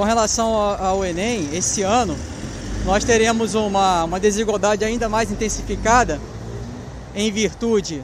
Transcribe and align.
Com 0.00 0.04
relação 0.04 0.54
ao 0.54 1.04
Enem, 1.04 1.54
esse 1.54 1.82
ano 1.82 2.16
nós 2.86 3.04
teremos 3.04 3.54
uma, 3.54 4.04
uma 4.04 4.18
desigualdade 4.18 4.82
ainda 4.82 5.10
mais 5.10 5.30
intensificada 5.30 6.18
em 7.14 7.30
virtude 7.30 8.02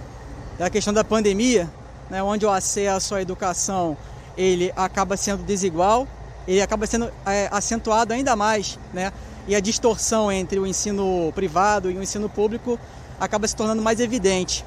da 0.59 0.69
questão 0.69 0.93
da 0.93 1.03
pandemia, 1.03 1.67
né, 2.11 2.23
onde 2.23 2.45
o 2.45 2.51
acesso 2.51 3.15
à 3.15 3.23
educação 3.23 3.97
ele 4.37 4.71
acaba 4.77 5.17
sendo 5.17 5.43
desigual, 5.43 6.07
ele 6.47 6.61
acaba 6.61 6.87
sendo 6.87 7.11
é, 7.25 7.49
acentuado 7.51 8.13
ainda 8.13 8.37
mais, 8.37 8.79
né, 8.93 9.11
e 9.49 9.57
a 9.57 9.61
distorção 9.61 10.31
entre 10.31 10.59
o 10.59 10.67
ensino 10.67 11.33
privado 11.35 11.91
e 11.91 11.97
o 11.97 12.03
ensino 12.03 12.29
público 12.29 12.79
acaba 13.19 13.49
se 13.49 13.57
tornando 13.57 13.81
mais 13.81 14.01
evidente. 14.01 14.67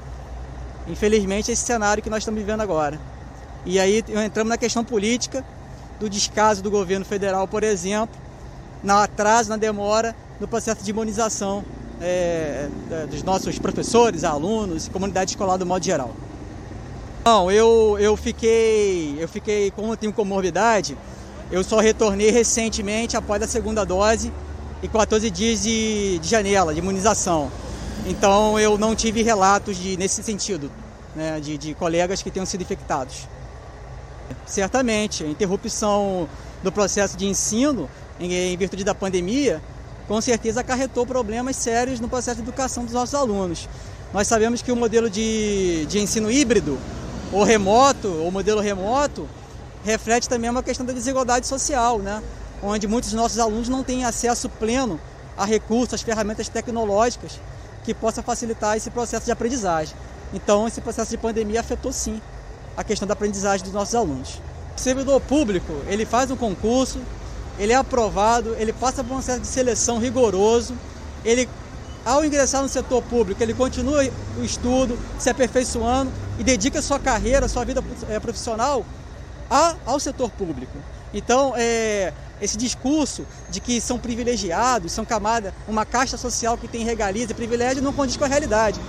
Infelizmente, 0.87 1.51
esse 1.51 1.63
cenário 1.63 2.01
que 2.01 2.09
nós 2.09 2.23
estamos 2.23 2.39
vivendo 2.39 2.61
agora. 2.61 2.99
E 3.67 3.79
aí 3.79 4.03
entramos 4.25 4.49
na 4.49 4.57
questão 4.57 4.83
política, 4.83 5.45
do 5.99 6.09
descaso 6.09 6.61
do 6.61 6.71
governo 6.71 7.05
federal, 7.05 7.47
por 7.47 7.63
exemplo, 7.63 8.15
no 8.83 8.93
atraso, 8.93 9.49
na 9.49 9.57
demora 9.57 10.15
no 10.39 10.47
processo 10.47 10.83
de 10.83 10.89
imunização 10.91 11.63
é, 12.01 12.69
dos 13.09 13.23
nossos 13.23 13.59
professores, 13.59 14.23
alunos 14.23 14.87
e 14.87 14.89
comunidade 14.89 15.31
escolar 15.31 15.57
do 15.57 15.65
modo 15.65 15.83
geral. 15.83 16.13
Não, 17.25 17.51
eu, 17.51 17.97
eu 17.99 18.15
fiquei, 18.15 19.17
eu 19.19 19.27
fiquei, 19.27 19.71
como 19.71 19.93
eu 19.93 19.97
tenho 19.97 20.13
comorbidade, 20.13 20.97
eu 21.51 21.63
só 21.63 21.79
retornei 21.79 22.31
recentemente 22.31 23.17
após 23.17 23.41
a 23.43 23.47
segunda 23.47 23.83
dose 23.85 24.31
e 24.81 24.87
14 24.87 25.29
dias 25.29 25.61
de, 25.61 26.19
de 26.19 26.27
janela, 26.27 26.73
de 26.73 26.79
imunização. 26.79 27.51
Então 28.07 28.57
eu 28.57 28.77
não 28.77 28.95
tive 28.95 29.21
relatos 29.21 29.75
de, 29.77 29.97
nesse 29.97 30.23
sentido, 30.23 30.71
né, 31.15 31.39
de, 31.41 31.57
de 31.57 31.73
colegas 31.73 32.21
que 32.21 32.31
tenham 32.31 32.45
sido 32.45 32.61
infectados. 32.61 33.27
Certamente, 34.45 35.23
a 35.23 35.27
interrupção 35.27 36.27
do 36.63 36.71
processo 36.71 37.17
de 37.17 37.25
ensino 37.25 37.89
em, 38.19 38.55
virtude 38.57 38.83
da 38.83 38.93
pandemia, 38.93 39.61
com 40.07 40.19
certeza 40.19 40.61
acarretou 40.61 41.05
problemas 41.05 41.55
sérios 41.55 41.99
no 41.99 42.09
processo 42.09 42.37
de 42.37 42.43
educação 42.43 42.83
dos 42.83 42.93
nossos 42.93 43.15
alunos. 43.15 43.69
Nós 44.13 44.27
sabemos 44.27 44.61
que 44.61 44.71
o 44.71 44.75
modelo 44.75 45.09
de, 45.09 45.85
de 45.85 45.99
ensino 45.99 46.31
híbrido, 46.31 46.77
ou 47.31 47.43
remoto, 47.43 48.07
ou 48.07 48.31
modelo 48.31 48.59
remoto, 48.59 49.27
reflete 49.83 50.27
também 50.27 50.49
uma 50.49 50.63
questão 50.63 50.85
da 50.85 50.93
desigualdade 50.93 51.47
social, 51.47 51.99
né? 51.99 52.21
onde 52.61 52.87
muitos 52.87 53.11
dos 53.11 53.19
nossos 53.19 53.39
alunos 53.39 53.69
não 53.69 53.83
têm 53.83 54.03
acesso 54.03 54.49
pleno 54.49 54.99
a 55.37 55.45
recursos, 55.45 55.93
às 55.93 56.01
ferramentas 56.01 56.49
tecnológicas 56.49 57.39
que 57.83 57.93
possa 57.93 58.21
facilitar 58.21 58.75
esse 58.75 58.89
processo 58.89 59.25
de 59.25 59.31
aprendizagem. 59.31 59.95
Então, 60.33 60.67
esse 60.67 60.81
processo 60.81 61.11
de 61.11 61.17
pandemia 61.17 61.61
afetou 61.61 61.91
sim 61.91 62.21
a 62.79 62.83
questão 62.83 63.05
da 63.05 63.11
aprendizagem 63.11 63.61
dos 63.61 63.73
nossos 63.73 63.93
alunos. 63.93 64.41
O 64.75 64.79
servidor 64.79 65.19
público, 65.19 65.73
ele 65.85 66.05
faz 66.05 66.31
um 66.31 66.37
concurso, 66.37 66.99
ele 67.59 67.73
é 67.73 67.75
aprovado, 67.75 68.55
ele 68.57 68.71
passa 68.71 69.03
por 69.03 69.11
um 69.11 69.15
processo 69.15 69.41
de 69.41 69.47
seleção 69.47 69.99
rigoroso, 69.99 70.73
ele 71.25 71.49
ao 72.05 72.23
ingressar 72.23 72.61
no 72.61 72.69
setor 72.69 73.03
público, 73.03 73.43
ele 73.43 73.53
continua 73.53 74.07
o 74.39 74.45
estudo, 74.45 74.97
se 75.19 75.29
aperfeiçoando 75.29 76.09
e 76.39 76.43
dedica 76.43 76.81
sua 76.81 76.97
carreira, 76.97 77.49
sua 77.49 77.65
vida 77.65 77.83
é, 78.09 78.17
profissional 78.17 78.85
a, 79.51 79.75
ao 79.85 79.99
setor 79.99 80.31
público. 80.31 80.77
Então, 81.13 81.53
é, 81.57 82.13
esse 82.41 82.57
discurso 82.57 83.25
de 83.49 83.59
que 83.59 83.81
são 83.81 83.99
privilegiados, 83.99 84.93
são 84.93 85.03
camada, 85.03 85.53
uma 85.67 85.85
caixa 85.85 86.15
social 86.15 86.57
que 86.57 86.69
tem 86.69 86.85
regalias 86.85 87.29
e 87.29 87.33
privilégios, 87.33 87.83
não 87.83 87.91
condiz 87.91 88.15
com 88.15 88.23
a 88.23 88.27
realidade. 88.27 88.79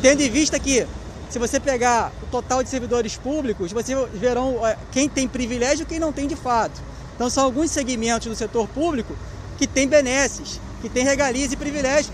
Tendo 0.00 0.22
em 0.22 0.30
vista 0.30 0.58
que 0.58 0.86
se 1.30 1.38
você 1.38 1.60
pegar 1.60 2.12
o 2.22 2.26
total 2.26 2.62
de 2.62 2.70
servidores 2.70 3.16
públicos, 3.16 3.72
você 3.72 3.94
verão 4.14 4.66
é, 4.66 4.76
quem 4.90 5.08
tem 5.08 5.28
privilégio 5.28 5.82
e 5.82 5.86
quem 5.86 5.98
não 5.98 6.12
tem 6.12 6.26
de 6.26 6.36
fato. 6.36 6.80
Então 7.14 7.28
são 7.28 7.44
alguns 7.44 7.70
segmentos 7.70 8.28
do 8.28 8.34
setor 8.34 8.66
público 8.68 9.14
que 9.58 9.66
têm 9.66 9.86
benesses, 9.88 10.60
que 10.80 10.88
têm 10.88 11.04
regalias 11.04 11.52
e 11.52 11.56
privilégios. 11.56 12.12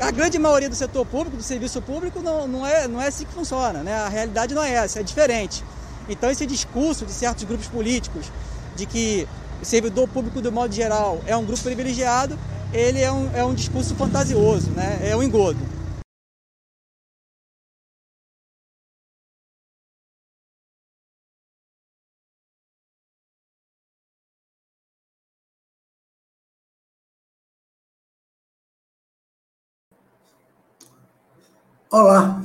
A 0.00 0.10
grande 0.10 0.38
maioria 0.38 0.68
do 0.68 0.74
setor 0.74 1.04
público, 1.06 1.36
do 1.36 1.42
serviço 1.42 1.80
público, 1.82 2.20
não, 2.22 2.46
não, 2.46 2.66
é, 2.66 2.86
não 2.86 3.00
é 3.00 3.08
assim 3.08 3.24
que 3.24 3.32
funciona. 3.32 3.82
Né? 3.82 3.94
A 3.94 4.08
realidade 4.08 4.54
não 4.54 4.62
é 4.62 4.72
essa, 4.72 5.00
é 5.00 5.02
diferente. 5.02 5.64
Então 6.08 6.30
esse 6.30 6.46
discurso 6.46 7.04
de 7.04 7.12
certos 7.12 7.44
grupos 7.44 7.66
políticos 7.66 8.30
de 8.74 8.86
que 8.86 9.26
o 9.60 9.64
servidor 9.64 10.06
público, 10.08 10.40
do 10.40 10.52
modo 10.52 10.72
geral, 10.72 11.20
é 11.26 11.36
um 11.36 11.44
grupo 11.44 11.62
privilegiado, 11.62 12.38
ele 12.72 13.00
é 13.00 13.10
um, 13.10 13.30
é 13.34 13.44
um 13.44 13.54
discurso 13.54 13.94
fantasioso, 13.94 14.70
né? 14.70 15.00
é 15.02 15.16
um 15.16 15.22
engodo. 15.22 15.58
Olá, 31.98 32.42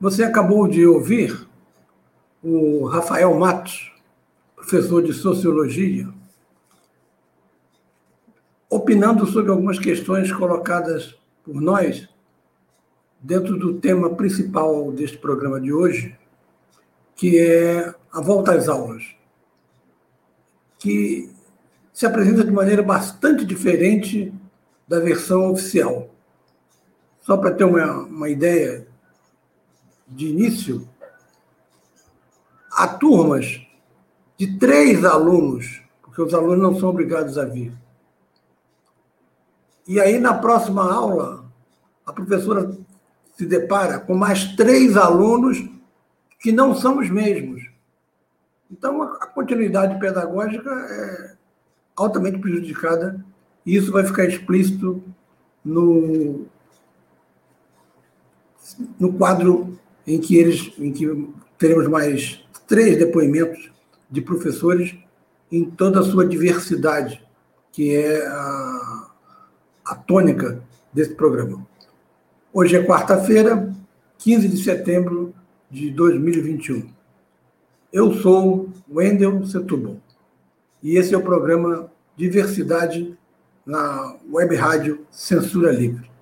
você 0.00 0.24
acabou 0.24 0.66
de 0.66 0.86
ouvir 0.86 1.46
o 2.42 2.86
Rafael 2.86 3.34
Matos, 3.34 3.92
professor 4.56 5.02
de 5.02 5.12
Sociologia, 5.12 6.08
opinando 8.70 9.26
sobre 9.26 9.50
algumas 9.50 9.78
questões 9.78 10.32
colocadas 10.32 11.14
por 11.42 11.60
nós 11.60 12.08
dentro 13.20 13.58
do 13.58 13.74
tema 13.74 14.14
principal 14.14 14.90
deste 14.90 15.18
programa 15.18 15.60
de 15.60 15.70
hoje, 15.70 16.18
que 17.14 17.38
é 17.38 17.94
a 18.10 18.22
volta 18.22 18.54
às 18.54 18.70
aulas, 18.70 19.04
que 20.78 21.30
se 21.92 22.06
apresenta 22.06 22.42
de 22.42 22.50
maneira 22.50 22.82
bastante 22.82 23.44
diferente 23.44 24.32
da 24.88 24.98
versão 24.98 25.52
oficial. 25.52 26.13
Só 27.24 27.38
para 27.38 27.54
ter 27.54 27.64
uma, 27.64 28.02
uma 28.02 28.28
ideia 28.28 28.86
de 30.06 30.26
início, 30.26 30.86
há 32.70 32.86
turmas 32.86 33.66
de 34.36 34.58
três 34.58 35.06
alunos, 35.06 35.82
porque 36.02 36.20
os 36.20 36.34
alunos 36.34 36.58
não 36.58 36.78
são 36.78 36.90
obrigados 36.90 37.38
a 37.38 37.46
vir. 37.46 37.72
E 39.88 39.98
aí, 39.98 40.18
na 40.18 40.34
próxima 40.34 40.92
aula, 40.92 41.46
a 42.04 42.12
professora 42.12 42.76
se 43.36 43.46
depara 43.46 43.98
com 43.98 44.14
mais 44.14 44.54
três 44.54 44.94
alunos 44.94 45.66
que 46.38 46.52
não 46.52 46.74
são 46.74 46.98
os 46.98 47.08
mesmos. 47.08 47.62
Então, 48.70 49.02
a 49.02 49.26
continuidade 49.26 49.98
pedagógica 49.98 50.70
é 50.70 51.36
altamente 51.96 52.38
prejudicada 52.38 53.24
e 53.64 53.76
isso 53.76 53.90
vai 53.90 54.04
ficar 54.04 54.26
explícito 54.26 55.02
no 55.64 56.46
no 58.98 59.12
quadro 59.12 59.78
em 60.06 60.18
que 60.18 60.36
eles, 60.36 60.72
em 60.78 60.92
que 60.92 61.28
teremos 61.58 61.88
mais 61.88 62.44
três 62.66 62.98
depoimentos 62.98 63.70
de 64.10 64.20
professores 64.20 64.94
em 65.50 65.64
toda 65.64 66.00
a 66.00 66.02
sua 66.02 66.26
diversidade, 66.26 67.24
que 67.72 67.94
é 67.94 68.26
a, 68.26 69.10
a 69.84 69.94
tônica 69.94 70.62
desse 70.92 71.14
programa. 71.14 71.66
Hoje 72.52 72.76
é 72.76 72.84
quarta-feira, 72.84 73.74
15 74.18 74.48
de 74.48 74.62
setembro 74.62 75.34
de 75.70 75.90
2021. 75.90 76.88
Eu 77.92 78.14
sou 78.14 78.70
Wendel 78.90 79.44
Setúbal 79.46 79.96
e 80.82 80.96
esse 80.96 81.14
é 81.14 81.18
o 81.18 81.22
programa 81.22 81.90
Diversidade 82.16 83.16
na 83.66 84.16
Web 84.30 84.54
Rádio 84.54 85.06
Censura 85.10 85.72
Livre. 85.72 86.13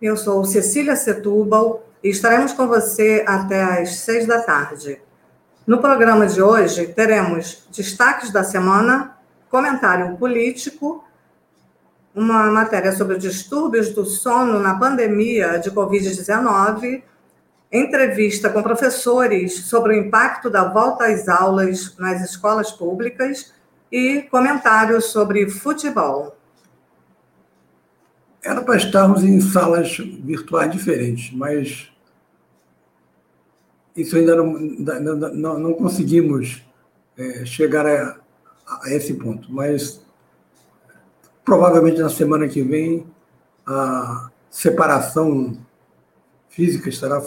Eu 0.00 0.16
sou 0.16 0.44
Cecília 0.44 0.94
Setúbal 0.94 1.84
e 2.04 2.08
estaremos 2.08 2.52
com 2.52 2.68
você 2.68 3.24
até 3.26 3.82
às 3.82 3.96
seis 3.96 4.28
da 4.28 4.40
tarde. 4.40 5.02
No 5.66 5.78
programa 5.78 6.24
de 6.24 6.40
hoje, 6.40 6.86
teremos 6.86 7.66
destaques 7.76 8.30
da 8.30 8.44
semana, 8.44 9.18
comentário 9.50 10.16
político, 10.16 11.04
uma 12.14 12.44
matéria 12.44 12.92
sobre 12.92 13.18
distúrbios 13.18 13.88
do 13.92 14.04
sono 14.04 14.60
na 14.60 14.78
pandemia 14.78 15.58
de 15.58 15.68
Covid-19, 15.72 17.02
entrevista 17.72 18.48
com 18.50 18.62
professores 18.62 19.66
sobre 19.66 19.94
o 19.94 19.98
impacto 19.98 20.48
da 20.48 20.62
volta 20.62 21.06
às 21.06 21.28
aulas 21.28 21.96
nas 21.98 22.22
escolas 22.22 22.70
públicas 22.70 23.52
e 23.90 24.22
comentários 24.30 25.06
sobre 25.06 25.50
futebol. 25.50 26.37
Era 28.48 28.62
para 28.62 28.78
estarmos 28.78 29.22
em 29.22 29.42
salas 29.42 29.98
virtuais 29.98 30.72
diferentes, 30.72 31.30
mas 31.36 31.92
isso 33.94 34.16
ainda 34.16 34.34
não, 34.34 34.54
não, 34.54 35.58
não, 35.58 35.74
conseguimos 35.74 36.62
é, 37.18 37.44
chegar 37.44 37.86
a, 37.86 38.18
a 38.66 38.90
esse 38.90 39.12
ponto. 39.12 39.52
Mas 39.52 40.00
provavelmente 41.44 42.00
na 42.00 42.08
semana 42.08 42.48
que 42.48 42.62
vem 42.62 43.06
a 43.66 44.30
separação 44.48 45.58
física 46.48 46.88
estará 46.88 47.20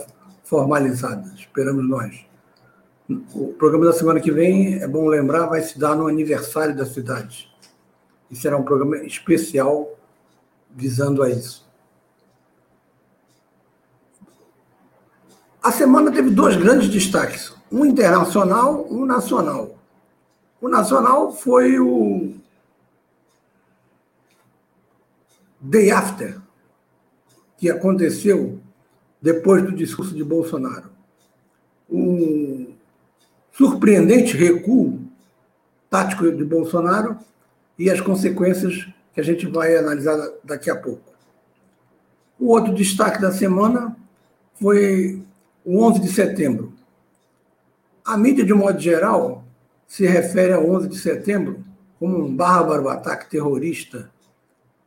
formalizada, 0.44 1.32
esperamos 1.36 1.88
nós. 1.88 2.26
O 3.36 3.54
programa 3.60 3.86
da 3.86 3.94
semana 3.94 4.20
que 4.20 4.32
vem, 4.32 4.82
é 4.82 4.88
bom 4.88 5.06
lembrar, 5.06 5.46
vai 5.46 5.62
se 5.62 5.78
dar 5.78 5.96
no 5.96 6.08
aniversário 6.08 6.76
da 6.76 6.86
cidade. 6.88 7.48
E 8.32 8.36
será 8.36 8.58
um 8.58 8.64
programa 8.64 8.98
especial 9.06 10.01
visando 10.74 11.24
a 11.24 11.30
isso. 11.30 11.70
A 15.62 15.72
semana 15.72 16.12
teve 16.12 16.32
dois 16.32 16.56
grandes 16.56 16.90
destaques, 16.90 17.54
um 17.72 17.86
internacional, 17.86 18.88
um 18.90 19.06
nacional. 19.06 19.78
O 20.60 20.68
nacional 20.68 21.32
foi 21.32 21.80
o 21.80 22.36
Day 25.60 25.92
After, 25.92 26.42
que 27.58 27.70
aconteceu 27.70 28.60
depois 29.22 29.64
do 29.64 29.72
discurso 29.72 30.16
de 30.16 30.24
Bolsonaro. 30.24 30.90
Um 31.88 32.74
surpreendente 33.52 34.36
recuo 34.36 35.00
tático 35.90 36.32
de 36.32 36.44
Bolsonaro 36.44 37.20
e 37.78 37.92
as 37.92 38.02
consequências 38.02 38.88
que 39.14 39.22
a 39.22 39.24
gente 39.24 39.46
vai 39.48 39.76
analisar 39.76 40.18
daqui 40.44 40.70
a 40.70 40.76
pouco. 40.76 41.12
O 42.40 42.48
outro 42.48 42.74
destaque 42.74 43.22
da 43.22 43.32
semana 43.32 43.96
foi 44.56 45.22
o 45.64 45.84
11 45.84 46.00
de 46.00 46.12
setembro. 46.12 46.74
A 48.04 48.18
mídia, 48.18 48.44
de 48.44 48.54
modo 48.54 48.80
geral, 48.80 49.44
se 49.88 50.06
refere 50.08 50.54
ao 50.54 50.68
11 50.68 50.88
de 50.88 50.98
setembro 50.98 51.64
como 52.00 52.18
um 52.18 52.36
bárbaro 52.36 52.90
ataque 52.90 53.30
terrorista 53.30 54.10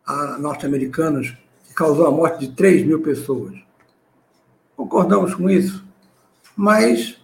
a 0.05 0.39
norte-americanos 0.39 1.37
que 1.67 1.75
causou 1.75 2.07
a 2.07 2.11
morte 2.11 2.47
de 2.47 2.57
3 2.57 2.85
mil 2.85 3.01
pessoas. 3.03 3.55
Concordamos 4.77 5.35
com 5.35 5.49
isso, 5.49 5.85
mas 6.57 7.21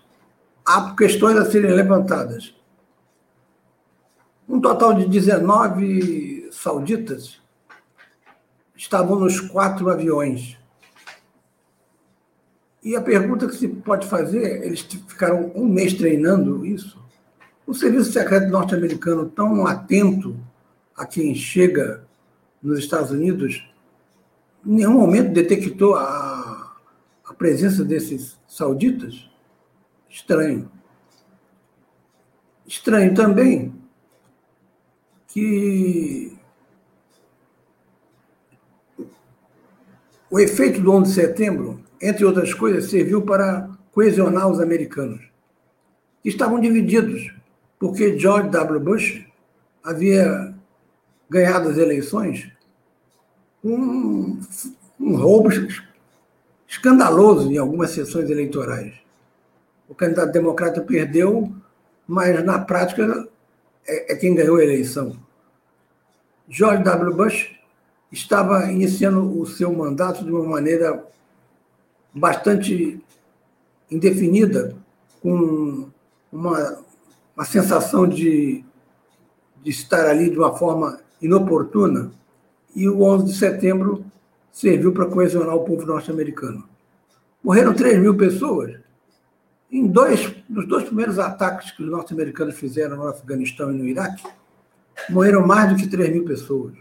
há 0.65 0.95
questões 0.95 1.37
a 1.37 1.51
serem 1.51 1.73
levantadas. 1.73 2.55
Um 4.49 4.61
total 4.61 4.95
de 4.95 5.07
19 5.07 6.40
sauditas 6.61 7.41
estavam 8.77 9.19
nos 9.19 9.41
quatro 9.41 9.89
aviões. 9.89 10.59
E 12.83 12.95
a 12.95 13.01
pergunta 13.01 13.47
que 13.47 13.55
se 13.55 13.67
pode 13.67 14.07
fazer, 14.07 14.63
eles 14.63 14.83
ficaram 14.83 15.51
um 15.55 15.67
mês 15.67 15.95
treinando 15.95 16.65
isso. 16.67 17.03
O 17.67 17.73
serviço 17.73 18.13
secreto 18.13 18.51
norte-americano 18.51 19.27
tão 19.31 19.67
atento 19.67 20.39
a 20.95 21.07
quem 21.07 21.35
chega 21.35 22.05
nos 22.63 22.79
Estados 22.79 23.11
Unidos, 23.11 23.67
em 24.67 24.75
nenhum 24.75 24.99
momento 24.99 25.33
detectou 25.33 25.95
a, 25.95 26.77
a 27.25 27.35
presença 27.35 27.83
desses 27.83 28.39
sauditas? 28.47 29.31
Estranho. 30.11 30.71
Estranho 32.67 33.15
também 33.15 33.75
que 35.29 36.39
o 40.31 40.39
efeito 40.39 40.81
do 40.81 40.93
11 40.93 41.09
de 41.09 41.15
setembro, 41.15 41.81
entre 42.01 42.25
outras 42.25 42.55
coisas, 42.55 42.89
serviu 42.89 43.23
para 43.23 43.69
coesionar 43.93 44.49
os 44.49 44.61
americanos, 44.61 45.21
estavam 46.25 46.61
divididos, 46.61 47.35
porque 47.79 48.19
George 48.19 48.49
W. 48.51 48.81
Bush 48.81 49.27
havia 49.83 50.55
ganhado 51.29 51.69
as 51.69 51.79
eleições 51.79 52.51
um, 53.65 54.41
um 54.99 55.17
roubo 55.17 55.51
escandaloso 56.67 57.51
em 57.51 57.59
algumas 57.59 57.91
sessões 57.91 58.31
eleitorais. 58.31 58.95
O 59.89 59.95
candidato 59.95 60.33
democrata 60.33 60.81
perdeu, 60.81 61.53
mas 62.07 62.43
na 62.45 62.59
prática 62.59 63.29
é, 63.87 64.13
é 64.13 64.17
quem 64.17 64.35
ganhou 64.35 64.57
a 64.57 64.65
eleição. 64.65 65.17
George 66.49 66.83
W. 66.83 67.15
Bush 67.15 67.60
estava 68.11 68.71
iniciando 68.71 69.41
o 69.41 69.47
seu 69.47 69.73
mandato 69.73 70.25
de 70.25 70.31
uma 70.31 70.45
maneira 70.45 71.05
bastante 72.13 73.01
indefinida, 73.91 74.75
com 75.23 75.89
uma, 76.33 76.79
uma 77.37 77.45
sensação 77.45 78.07
de, 78.07 78.65
de 79.63 79.71
estar 79.71 80.07
ali 80.07 80.31
de 80.31 80.39
uma 80.39 80.57
forma 80.57 80.99
inoportuna, 81.21 82.11
e 82.75 82.89
o 82.89 83.03
11 83.03 83.25
de 83.27 83.37
setembro 83.37 84.05
serviu 84.53 84.93
para 84.93 85.07
coesionar 85.07 85.55
o 85.55 85.65
povo 85.65 85.87
norte-americano. 85.87 86.69
Morreram 87.43 87.75
3 87.75 87.99
mil 87.99 88.17
pessoas. 88.17 88.77
Em 89.71 89.87
dois, 89.87 90.35
nos 90.49 90.67
dois 90.67 90.85
primeiros 90.85 91.19
ataques 91.19 91.71
que 91.71 91.83
os 91.83 91.91
norte-americanos 91.91 92.57
fizeram 92.57 92.97
no 92.97 93.09
Afeganistão 93.09 93.73
e 93.73 93.77
no 93.77 93.87
Iraque, 93.87 94.25
morreram 95.09 95.47
mais 95.47 95.71
do 95.71 95.77
que 95.77 95.89
3 95.89 96.13
mil 96.13 96.25
pessoas. 96.25 96.75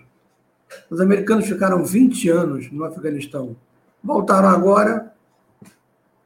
Os 0.90 1.00
americanos 1.00 1.48
ficaram 1.48 1.84
20 1.84 2.30
anos 2.30 2.72
no 2.72 2.84
Afeganistão. 2.84 3.56
Voltaram 4.04 4.50
agora, 4.50 5.14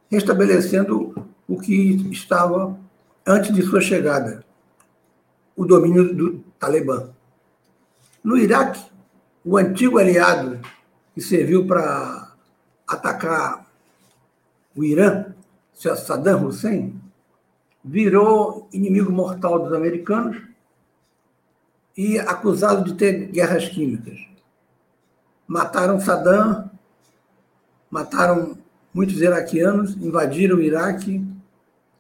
restabelecendo 0.09 1.15
o 1.47 1.59
que 1.59 1.73
estava 2.11 2.77
antes 3.25 3.53
de 3.53 3.61
sua 3.63 3.81
chegada, 3.81 4.43
o 5.55 5.65
domínio 5.65 6.13
do 6.13 6.43
Talibã. 6.59 7.09
No 8.23 8.37
Iraque, 8.37 8.83
o 9.43 9.57
antigo 9.57 9.97
aliado 9.97 10.59
que 11.13 11.21
serviu 11.21 11.67
para 11.67 12.33
atacar 12.87 13.65
o 14.75 14.83
Irã, 14.83 15.33
Saddam 15.73 16.47
Hussein, 16.47 16.99
virou 17.83 18.67
inimigo 18.71 19.11
mortal 19.11 19.59
dos 19.59 19.73
americanos 19.73 20.41
e 21.95 22.17
acusado 22.17 22.83
de 22.83 22.95
ter 22.95 23.27
guerras 23.27 23.67
químicas. 23.67 24.32
Mataram 25.47 25.99
Saddam, 25.99 26.69
mataram 27.89 28.57
muitos 28.93 29.21
iraquianos, 29.21 29.95
invadiram 29.97 30.57
o 30.57 30.61
Iraque 30.61 31.25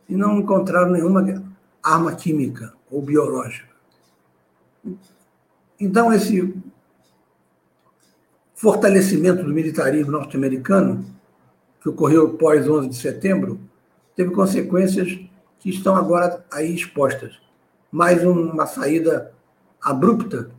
e 0.07 0.15
não 0.15 0.39
encontraram 0.39 0.91
nenhuma 0.91 1.43
arma 1.81 2.15
química 2.15 2.73
ou 2.89 3.01
biológica. 3.01 3.73
Então, 5.79 6.13
esse 6.13 6.55
fortalecimento 8.55 9.43
do 9.43 9.53
militarismo 9.53 10.11
norte-americano, 10.11 11.05
que 11.81 11.89
ocorreu 11.89 12.37
pós 12.37 12.67
11 12.67 12.87
de 12.87 12.95
setembro, 12.95 13.59
teve 14.15 14.31
consequências 14.31 15.19
que 15.59 15.69
estão 15.69 15.95
agora 15.95 16.45
aí 16.51 16.73
expostas. 16.73 17.37
Mais 17.91 18.23
uma 18.23 18.65
saída 18.65 19.33
abrupta, 19.81 20.49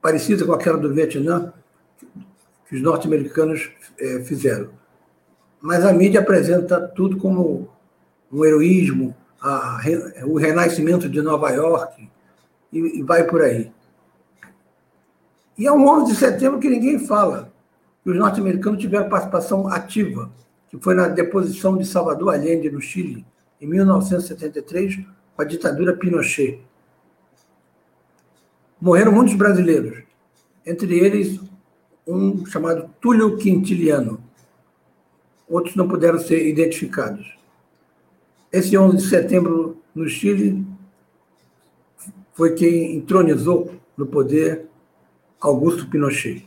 parecida 0.00 0.44
com 0.46 0.52
aquela 0.52 0.78
do 0.78 0.92
Vietnã, 0.92 1.52
que 2.68 2.76
os 2.76 2.82
norte-americanos 2.82 3.70
é, 3.98 4.20
fizeram. 4.20 4.70
Mas 5.60 5.84
a 5.84 5.92
mídia 5.92 6.20
apresenta 6.20 6.80
tudo 6.80 7.16
como 7.16 7.68
um 8.30 8.44
heroísmo, 8.44 9.14
a, 9.40 9.80
o 10.24 10.36
renascimento 10.36 11.08
de 11.08 11.22
Nova 11.22 11.50
York, 11.50 12.08
e, 12.72 13.00
e 13.00 13.02
vai 13.02 13.24
por 13.24 13.42
aí. 13.42 13.72
E 15.56 15.66
é 15.66 15.72
um 15.72 15.86
11 15.88 16.12
de 16.12 16.18
setembro 16.18 16.60
que 16.60 16.68
ninguém 16.68 16.98
fala. 16.98 17.52
que 18.02 18.10
os 18.10 18.16
norte-americanos 18.16 18.80
tiveram 18.80 19.08
participação 19.08 19.68
ativa, 19.68 20.30
que 20.68 20.78
foi 20.78 20.94
na 20.94 21.08
deposição 21.08 21.76
de 21.76 21.84
Salvador 21.84 22.34
Allende, 22.34 22.70
no 22.70 22.80
Chile, 22.80 23.26
em 23.60 23.66
1973, 23.66 25.00
com 25.34 25.42
a 25.42 25.44
ditadura 25.44 25.96
Pinochet. 25.96 26.60
Morreram 28.80 29.12
muitos 29.12 29.34
brasileiros, 29.34 30.02
entre 30.64 30.98
eles 30.98 31.40
um 32.06 32.46
chamado 32.46 32.88
Túlio 33.00 33.36
Quintiliano. 33.36 34.22
Outros 35.48 35.74
não 35.74 35.88
puderam 35.88 36.18
ser 36.18 36.46
identificados. 36.46 37.36
Esse 38.52 38.76
11 38.76 38.96
de 38.98 39.08
setembro 39.08 39.82
no 39.94 40.08
Chile 40.08 40.64
foi 42.32 42.54
quem 42.54 42.96
entronizou 42.96 43.74
no 43.96 44.06
poder 44.06 44.66
Augusto 45.40 45.88
Pinochet. 45.88 46.46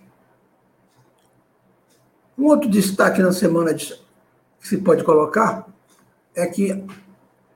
Um 2.37 2.45
outro 2.45 2.69
destaque 2.69 3.21
na 3.21 3.33
semana 3.33 3.73
que 3.73 3.93
se 4.59 4.77
pode 4.77 5.03
colocar 5.03 5.67
é 6.35 6.45
que 6.45 6.83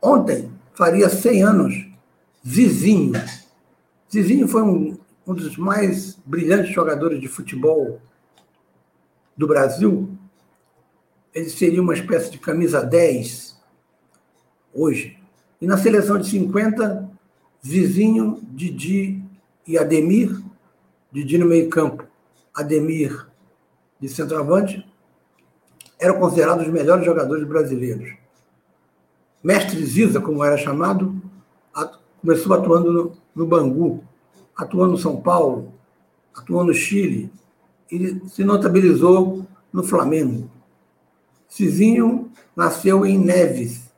ontem 0.02 0.52
faria 0.74 1.10
100 1.10 1.44
anos 1.44 1.94
Zizinho. 2.46 3.14
Zizinho 4.12 4.48
foi 4.48 4.62
um, 4.62 4.98
um 5.25 5.34
dos 5.34 5.58
mais 5.58 6.15
brilhantes 6.25 6.74
jogadores 6.74 7.20
de 7.20 7.27
futebol 7.27 8.01
do 9.36 9.48
Brasil. 9.48 10.10
Ele 11.34 11.50
seria 11.50 11.82
uma 11.82 11.94
espécie 11.94 12.30
de 12.30 12.38
camisa 12.38 12.82
10 12.84 13.60
hoje. 14.74 15.18
E 15.62 15.68
na 15.68 15.77
seleção 15.77 16.18
de 16.18 16.27
50, 16.27 17.10
Zizinho, 17.65 18.42
Didi 18.51 19.24
e 19.65 19.77
Ademir, 19.77 20.38
Didi 21.12 21.38
no 21.38 21.46
meio-campo, 21.46 22.06
Ademir 22.53 23.27
de 24.00 24.10
centroavante, 24.10 24.86
eram 26.00 26.20
considerados 26.20 26.68
os 26.68 26.74
melhores 26.74 27.06
jogadores 27.06 27.48
brasileiros. 27.48 28.13
Mestre 29.42 29.84
Ziza, 29.86 30.20
como 30.20 30.44
era 30.44 30.58
chamado, 30.58 31.22
começou 32.22 32.53
atuando 32.53 32.92
no, 32.92 33.18
no 33.36 33.46
Bangu, 33.46 34.03
atuou 34.56 34.88
no 34.88 34.98
São 34.98 35.22
Paulo, 35.22 35.74
atuou 36.36 36.64
no 36.64 36.74
Chile 36.74 37.32
e 37.92 38.22
se 38.30 38.44
notabilizou 38.44 39.46
no 39.72 39.84
Flamengo. 39.84 40.50
Cizinho 41.48 42.32
nasceu 42.56 43.06
em 43.06 43.18
Neves, 43.18 43.92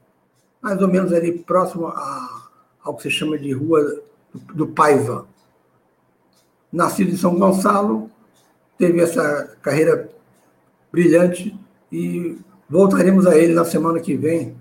mais 0.62 0.82
ou 0.82 0.88
menos 0.88 1.14
ali 1.14 1.40
próximo 1.40 1.88
a, 1.88 2.50
ao 2.84 2.96
que 2.96 3.04
se 3.04 3.12
chama 3.12 3.38
de 3.38 3.52
Rua 3.54 4.02
do 4.54 4.68
Paiva. 4.68 5.28
Nascido 6.72 7.12
em 7.12 7.18
São 7.18 7.38
Gonçalo, 7.38 8.10
teve 8.78 9.00
essa 9.00 9.56
carreira 9.62 10.10
brilhante 10.92 11.58
e 11.92 12.38
voltaremos 12.70 13.26
a 13.26 13.38
ele 13.38 13.54
na 13.54 13.64
semana 13.64 14.00
que 14.00 14.16
vem, 14.16 14.58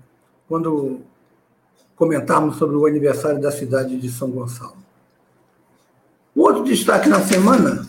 quando 0.47 1.01
comentarmos 1.95 2.57
sobre 2.57 2.75
o 2.75 2.85
aniversário 2.85 3.41
da 3.41 3.51
cidade 3.51 3.99
de 3.99 4.09
São 4.09 4.29
Gonçalo. 4.29 4.84
Outro 6.35 6.65
destaque 6.65 7.07
na 7.07 7.21
semana, 7.21 7.87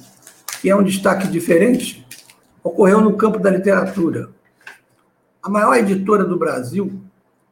que 0.61 0.71
é 0.71 0.77
um 0.77 0.85
destaque 0.85 1.27
diferente, 1.27 2.07
ocorreu 2.63 3.01
no 3.01 3.17
campo 3.17 3.41
da 3.41 3.51
literatura. 3.51 4.31
A 5.43 5.51
maior 5.51 5.75
editora 5.77 6.25
do 6.25 6.39
Brasil, 6.39 7.03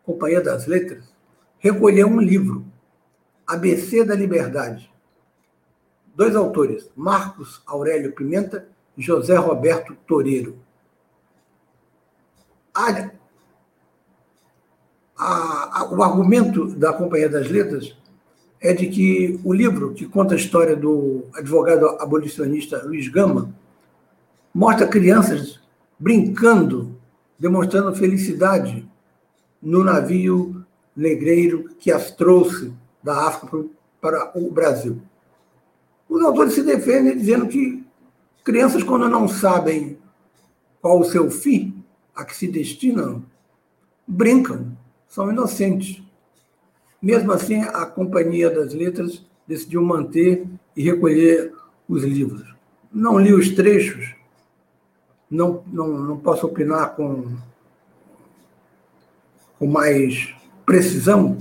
Companhia 0.05 0.41
das 0.41 0.67
Letras, 0.67 1.13
recolheu 1.59 2.07
um 2.07 2.21
livro, 2.21 2.65
ABC 3.45 4.05
da 4.05 4.15
Liberdade. 4.15 4.89
Dois 6.15 6.37
autores, 6.37 6.89
Marcos 6.95 7.61
Aurélio 7.67 8.13
Pimenta 8.13 8.69
e 8.97 9.03
José 9.03 9.35
Roberto 9.37 9.97
Toreiro. 10.07 10.59
A 12.73 13.11
a, 15.17 15.81
a, 15.81 15.93
o 15.93 16.03
argumento 16.03 16.67
da 16.67 16.93
Companhia 16.93 17.29
das 17.29 17.49
Letras 17.49 17.97
é 18.65 18.73
de 18.73 18.87
que 18.87 19.39
o 19.45 19.53
livro, 19.53 19.93
que 19.93 20.07
conta 20.07 20.33
a 20.33 20.39
história 20.39 20.75
do 20.75 21.27
advogado 21.35 21.87
abolicionista 22.01 22.83
Luiz 22.83 23.09
Gama, 23.09 23.55
mostra 24.55 24.89
crianças 24.89 25.61
brincando, 25.99 26.97
demonstrando 27.39 27.95
felicidade 27.95 28.89
no 29.61 29.85
navio 29.85 30.65
negreiro 30.97 31.77
que 31.79 31.93
as 31.93 32.11
trouxe 32.13 32.73
da 33.03 33.29
África 33.29 33.67
para 34.01 34.33
o 34.35 34.51
Brasil. 34.51 34.99
Os 36.09 36.25
autores 36.25 36.55
se 36.55 36.63
defendem 36.63 37.19
dizendo 37.19 37.47
que 37.47 37.85
crianças, 38.43 38.83
quando 38.83 39.11
não 39.11 39.29
sabem 39.29 39.99
qual 40.81 41.01
o 41.01 41.05
seu 41.05 41.31
fim, 41.31 41.85
a 42.15 42.25
que 42.25 42.35
se 42.35 42.49
destinam, 42.49 43.23
brincam, 44.07 44.75
são 45.07 45.31
inocentes. 45.31 46.03
Mesmo 47.05 47.33
assim, 47.33 47.61
a 47.61 47.85
Companhia 47.85 48.49
das 48.49 48.73
Letras 48.73 49.23
decidiu 49.47 49.83
manter 49.83 50.47
e 50.75 50.83
recolher 50.83 51.53
os 51.87 52.03
livros. 52.03 52.55
Não 52.91 53.19
li 53.19 53.31
os 53.31 53.51
trechos, 53.51 54.15
não, 55.31 55.63
não, 55.67 55.87
não 55.89 56.19
posso 56.19 56.47
opinar 56.47 56.97
com, 56.97 57.37
com 59.59 59.67
mais 59.67 60.35
precisão, 60.65 61.37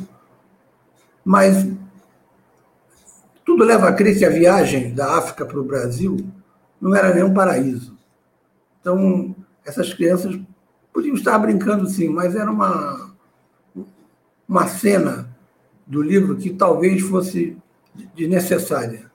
mas 1.23 1.65
tudo 3.45 3.63
leva 3.63 3.87
a 3.87 3.93
crer 3.93 4.17
que 4.17 4.25
a 4.25 4.29
viagem 4.29 4.93
da 4.93 5.17
África 5.17 5.45
para 5.45 5.61
o 5.61 5.63
Brasil 5.63 6.17
não 6.81 6.93
era 6.93 7.13
nenhum 7.13 7.33
paraíso. 7.33 7.97
Então, 8.81 9.33
essas 9.63 9.93
crianças 9.93 10.37
podiam 10.91 11.15
estar 11.15 11.39
brincando 11.39 11.87
sim, 11.87 12.09
mas 12.09 12.35
era 12.35 12.51
uma, 12.51 13.15
uma 14.45 14.67
cena 14.67 15.32
do 15.85 16.01
livro 16.01 16.35
que 16.35 16.51
talvez 16.51 17.01
fosse 17.01 17.57
desnecessária. 18.15 19.11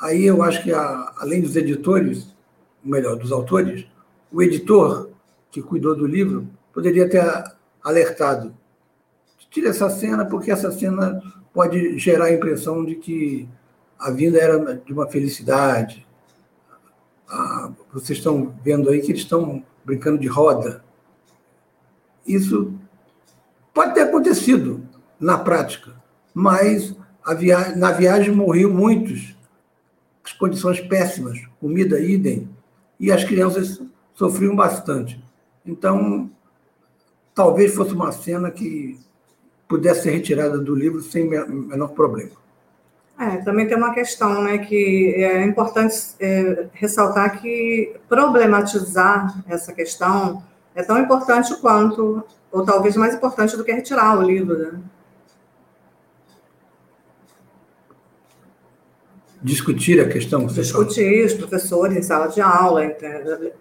Aí 0.00 0.24
eu 0.24 0.42
acho 0.42 0.62
que, 0.62 0.72
a, 0.72 1.12
além 1.18 1.40
dos 1.40 1.56
editores, 1.56 2.34
melhor, 2.82 3.16
dos 3.16 3.32
autores, 3.32 3.86
o 4.32 4.42
editor 4.42 5.10
que 5.50 5.62
cuidou 5.62 5.94
do 5.94 6.06
livro 6.06 6.48
poderia 6.72 7.08
ter 7.08 7.22
alertado. 7.82 8.54
Tire 9.50 9.68
essa 9.68 9.88
cena, 9.88 10.24
porque 10.24 10.50
essa 10.50 10.72
cena 10.72 11.22
pode 11.52 11.96
gerar 11.98 12.26
a 12.26 12.32
impressão 12.32 12.84
de 12.84 12.96
que 12.96 13.48
a 13.96 14.10
vinda 14.10 14.38
era 14.38 14.76
de 14.76 14.92
uma 14.92 15.06
felicidade. 15.06 16.04
Ah, 17.28 17.70
vocês 17.92 18.18
estão 18.18 18.52
vendo 18.64 18.90
aí 18.90 19.00
que 19.00 19.12
eles 19.12 19.22
estão 19.22 19.62
brincando 19.84 20.18
de 20.18 20.26
roda. 20.26 20.82
Isso 22.26 22.74
Pode 23.74 23.92
ter 23.92 24.02
acontecido 24.02 24.86
na 25.18 25.36
prática, 25.36 25.90
mas 26.34 26.94
via... 27.38 27.74
na 27.76 27.92
viagem 27.92 28.34
morriam 28.34 28.70
muitos, 28.70 29.34
as 30.24 30.32
condições 30.32 30.80
péssimas, 30.80 31.38
comida 31.60 32.00
idem, 32.00 32.48
e 32.98 33.12
as 33.12 33.24
crianças 33.24 33.80
sofriam 34.14 34.56
bastante. 34.56 35.22
Então, 35.64 36.30
talvez 37.34 37.74
fosse 37.74 37.94
uma 37.94 38.12
cena 38.12 38.50
que 38.50 38.98
pudesse 39.68 40.02
ser 40.02 40.10
retirada 40.10 40.58
do 40.58 40.74
livro 40.74 41.00
sem 41.00 41.28
menor 41.28 41.88
problema. 41.88 42.32
É, 43.18 43.36
também 43.38 43.66
tem 43.66 43.76
uma 43.76 43.94
questão, 43.94 44.42
né, 44.42 44.58
que 44.58 45.14
é 45.16 45.44
importante 45.44 45.96
é, 46.18 46.66
ressaltar 46.72 47.40
que 47.40 47.94
problematizar 48.08 49.42
essa 49.48 49.72
questão 49.72 50.42
é 50.74 50.82
tão 50.82 50.98
importante 50.98 51.54
quanto 51.60 52.24
ou 52.50 52.64
talvez 52.64 52.96
mais 52.96 53.14
importante 53.14 53.56
do 53.56 53.64
que 53.64 53.72
retirar 53.72 54.18
o 54.18 54.22
livro. 54.22 54.58
Né? 54.58 54.80
Discutir 59.44 60.00
a 60.00 60.08
questão. 60.08 60.46
Discutir, 60.46 61.26
os 61.26 61.34
professores 61.34 61.94
em 61.94 62.02
sala 62.02 62.28
de 62.28 62.40
aula, 62.40 62.80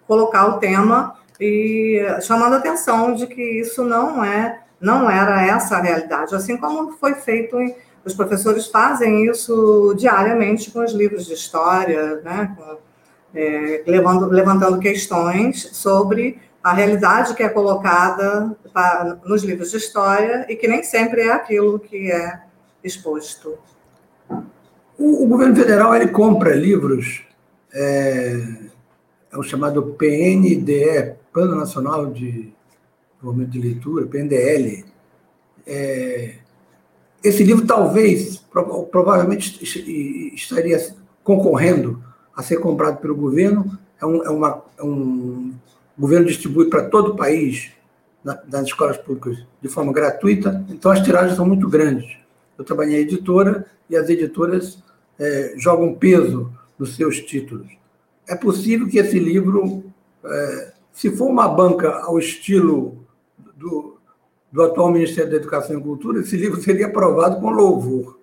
colocar 0.07 0.47
o 0.47 0.57
tema 0.57 1.13
e 1.37 2.01
chamando 2.21 2.53
a 2.53 2.57
atenção 2.59 3.13
de 3.13 3.27
que 3.27 3.59
isso 3.59 3.83
não 3.83 4.23
é, 4.23 4.61
não 4.79 5.09
era 5.09 5.45
essa 5.45 5.75
a 5.75 5.81
realidade, 5.81 6.33
assim 6.33 6.55
como 6.55 6.93
foi 6.93 7.15
feito 7.15 7.59
em, 7.59 7.75
os 8.05 8.13
professores 8.13 8.67
fazem 8.67 9.29
isso 9.29 9.93
diariamente 9.97 10.71
com 10.71 10.79
os 10.79 10.93
livros 10.93 11.25
de 11.25 11.33
história, 11.33 12.21
né? 12.21 12.55
É, 13.35 13.83
levando, 13.85 14.27
levantando 14.27 14.79
questões 14.79 15.69
sobre 15.73 16.39
a 16.63 16.71
realidade 16.71 17.33
que 17.33 17.43
é 17.43 17.49
colocada 17.49 18.55
nos 19.25 19.43
livros 19.43 19.71
de 19.71 19.77
história 19.77 20.45
e 20.47 20.55
que 20.55 20.65
nem 20.65 20.81
sempre 20.81 21.23
é 21.23 21.31
aquilo 21.31 21.77
que 21.77 22.09
é 22.09 22.41
exposto. 22.81 23.57
O, 25.03 25.25
o 25.25 25.27
governo 25.27 25.53
federal 25.53 25.93
ele 25.93 26.07
compra 26.07 26.55
livros, 26.55 27.23
é, 27.73 28.41
é 29.33 29.37
o 29.37 29.43
chamado 29.43 29.83
PNDE, 29.97 31.15
Plano 31.33 31.55
Nacional 31.55 32.05
de 32.05 32.53
Desenvolvimento 33.15 33.51
de 33.51 33.59
Leitura, 33.59 34.05
PNDL. 34.05 34.85
É, 35.67 36.35
esse 37.21 37.43
livro 37.43 37.67
talvez, 37.67 38.37
provavelmente 38.89 39.61
estaria 40.33 40.95
concorrendo 41.21 42.01
a 42.33 42.41
ser 42.41 42.61
comprado 42.61 43.01
pelo 43.01 43.13
governo. 43.13 43.77
É, 44.01 44.05
um, 44.05 44.23
é, 44.23 44.29
uma, 44.29 44.63
é 44.77 44.83
um 44.83 45.53
o 45.97 46.01
governo 46.01 46.27
distribui 46.27 46.69
para 46.69 46.87
todo 46.89 47.11
o 47.11 47.15
país, 47.17 47.71
nas 48.23 48.67
escolas 48.67 48.97
públicas, 48.97 49.37
de 49.61 49.67
forma 49.67 49.91
gratuita, 49.91 50.65
então 50.69 50.89
as 50.89 51.01
tiragens 51.01 51.35
são 51.35 51.45
muito 51.45 51.67
grandes. 51.67 52.09
Eu 52.57 52.63
trabalhei 52.63 52.99
em 52.99 53.01
editora 53.01 53.65
e 53.89 53.97
as 53.97 54.09
editoras 54.09 54.81
é, 55.19 55.53
jogam 55.57 55.93
peso 55.93 56.51
nos 56.77 56.95
seus 56.95 57.19
títulos. 57.19 57.67
É 58.27 58.35
possível 58.35 58.87
que 58.87 58.97
esse 58.97 59.19
livro, 59.19 59.83
é, 60.23 60.73
se 60.91 61.15
for 61.15 61.27
uma 61.27 61.47
banca 61.47 61.89
ao 62.03 62.17
estilo 62.17 63.05
do, 63.55 63.97
do 64.51 64.61
atual 64.61 64.91
Ministério 64.91 65.31
da 65.31 65.37
Educação 65.37 65.77
e 65.77 65.81
Cultura, 65.81 66.19
esse 66.19 66.37
livro 66.37 66.61
seria 66.61 66.87
aprovado 66.87 67.39
com 67.39 67.49
louvor. 67.49 68.19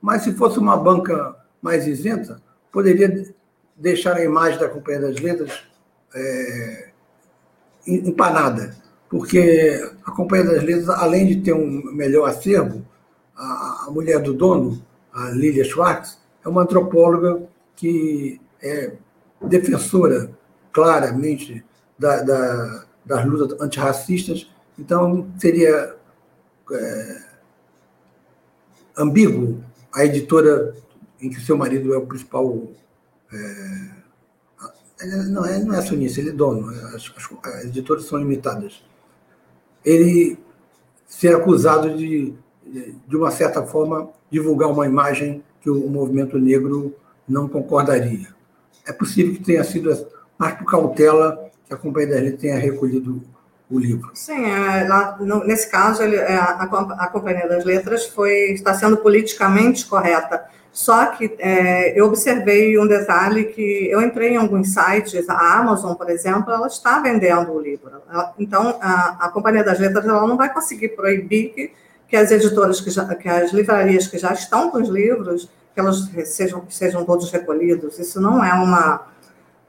Mas 0.00 0.22
se 0.22 0.32
fosse 0.32 0.58
uma 0.58 0.76
banca 0.76 1.36
mais 1.60 1.86
isenta, 1.86 2.40
poderia 2.72 3.34
deixar 3.76 4.16
a 4.16 4.24
imagem 4.24 4.58
da 4.58 4.68
Companhia 4.68 5.00
das 5.00 5.18
Letras 5.20 5.64
é, 6.14 6.90
empanada, 7.86 8.76
porque 9.08 9.80
a 10.04 10.10
Companhia 10.10 10.52
das 10.52 10.62
Letras, 10.62 10.88
além 10.88 11.26
de 11.26 11.40
ter 11.40 11.52
um 11.52 11.92
melhor 11.92 12.28
acervo, 12.28 12.84
a, 13.36 13.86
a 13.86 13.90
mulher 13.90 14.20
do 14.20 14.34
dono, 14.34 14.82
a 15.18 15.30
Lilia 15.30 15.64
Schwartz, 15.64 16.18
é 16.44 16.48
uma 16.48 16.62
antropóloga 16.62 17.42
que 17.74 18.40
é 18.62 18.92
defensora 19.42 20.30
claramente 20.72 21.64
da, 21.98 22.22
da, 22.22 22.84
das 23.04 23.24
lutas 23.24 23.60
antirracistas, 23.60 24.50
então 24.78 25.28
seria 25.38 25.96
é, 26.72 27.22
ambíguo 28.96 29.62
a 29.92 30.04
editora 30.04 30.74
em 31.20 31.30
que 31.30 31.40
seu 31.40 31.56
marido 31.56 31.92
é 31.92 31.98
o 31.98 32.06
principal. 32.06 32.68
É, 33.32 33.98
não, 35.28 35.44
é, 35.44 35.58
não 35.62 35.74
é 35.74 35.78
acionista, 35.78 36.20
ele 36.20 36.30
é 36.30 36.32
dono, 36.32 36.68
as, 36.94 37.12
as, 37.16 37.54
as 37.54 37.64
editoras 37.64 38.04
são 38.04 38.18
limitadas. 38.18 38.82
Ele 39.84 40.38
ser 41.06 41.34
acusado 41.34 41.96
de, 41.96 42.34
de 43.06 43.16
uma 43.16 43.30
certa 43.30 43.62
forma, 43.62 44.10
divulgar 44.30 44.70
uma 44.70 44.86
imagem 44.86 45.42
que 45.60 45.70
o 45.70 45.88
movimento 45.88 46.38
negro 46.38 46.94
não 47.28 47.48
concordaria. 47.48 48.28
É 48.86 48.92
possível 48.92 49.34
que 49.34 49.44
tenha 49.44 49.64
sido, 49.64 50.06
mais 50.38 50.54
por 50.54 50.64
cautela, 50.64 51.50
que 51.66 51.74
a 51.74 51.76
Companhia 51.76 52.08
das 52.08 52.22
Letras 52.22 52.40
tenha 52.40 52.58
recolhido 52.58 53.22
o 53.70 53.78
livro. 53.78 54.10
Sim, 54.14 54.46
é, 54.46 54.88
lá, 54.88 55.18
no, 55.20 55.44
nesse 55.44 55.70
caso, 55.70 56.02
ele, 56.02 56.16
é, 56.16 56.36
a, 56.36 56.62
a, 56.62 57.06
Companhia 57.08 57.46
das 57.46 57.64
Letras 57.64 58.06
foi, 58.06 58.52
está 58.52 58.72
sendo 58.74 58.96
politicamente 58.96 59.86
correta. 59.86 60.46
Só 60.72 61.06
que 61.06 61.34
é, 61.38 61.98
eu 61.98 62.06
observei 62.06 62.78
um 62.78 62.86
detalhe 62.86 63.46
que 63.46 63.88
eu 63.90 64.00
entrei 64.00 64.34
em 64.34 64.36
alguns 64.36 64.72
sites, 64.72 65.28
a 65.28 65.58
Amazon, 65.58 65.94
por 65.94 66.08
exemplo, 66.08 66.52
ela 66.52 66.66
está 66.66 67.00
vendendo 67.00 67.52
o 67.52 67.60
livro. 67.60 67.90
Ela, 68.10 68.34
então, 68.38 68.78
a, 68.80 69.26
a, 69.26 69.28
Companhia 69.30 69.64
das 69.64 69.78
Letras 69.78 70.06
ela 70.06 70.26
não 70.26 70.36
vai 70.36 70.52
conseguir 70.52 70.90
proibir 70.90 71.52
que, 71.52 71.72
que 72.08 72.16
as 72.16 72.30
editoras, 72.30 72.80
que, 72.80 72.90
já, 72.90 73.04
que 73.14 73.28
as 73.28 73.52
livrarias 73.52 74.06
que 74.06 74.18
já 74.18 74.32
estão 74.32 74.70
com 74.70 74.80
os 74.80 74.88
livros, 74.88 75.48
que 75.74 75.80
elas 75.80 76.08
sejam, 76.24 76.64
sejam 76.68 77.04
todos 77.04 77.30
recolhidos. 77.30 77.98
Isso 77.98 78.20
não 78.20 78.42
é 78.42 78.52
uma 78.52 79.06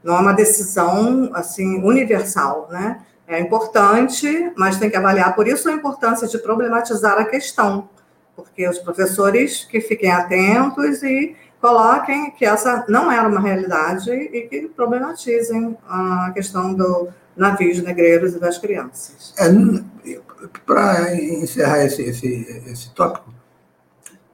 não 0.02 0.16
é 0.16 0.20
uma 0.20 0.32
decisão 0.32 1.30
assim 1.34 1.82
universal, 1.84 2.68
né? 2.70 3.02
É 3.28 3.38
importante, 3.38 4.50
mas 4.56 4.78
tem 4.78 4.90
que 4.90 4.96
avaliar 4.96 5.34
por 5.36 5.46
isso 5.46 5.68
a 5.68 5.72
importância 5.72 6.26
de 6.26 6.38
problematizar 6.38 7.18
a 7.18 7.24
questão, 7.24 7.88
porque 8.34 8.66
os 8.66 8.78
professores 8.78 9.64
que 9.64 9.80
fiquem 9.80 10.10
atentos 10.10 11.02
e 11.02 11.36
coloquem 11.60 12.30
que 12.30 12.44
essa 12.44 12.84
não 12.88 13.12
era 13.12 13.28
uma 13.28 13.38
realidade 13.38 14.10
e 14.10 14.48
que 14.48 14.68
problematizem 14.68 15.76
a 15.86 16.30
questão 16.32 16.74
do 16.74 17.08
navios 17.36 17.82
negreiros 17.82 18.34
e 18.34 18.40
das 18.40 18.58
crianças. 18.58 19.34
É, 19.38 20.20
Para 20.66 21.14
encerrar 21.16 21.84
esse, 21.84 22.02
esse, 22.02 22.62
esse 22.66 22.94
tópico, 22.94 23.32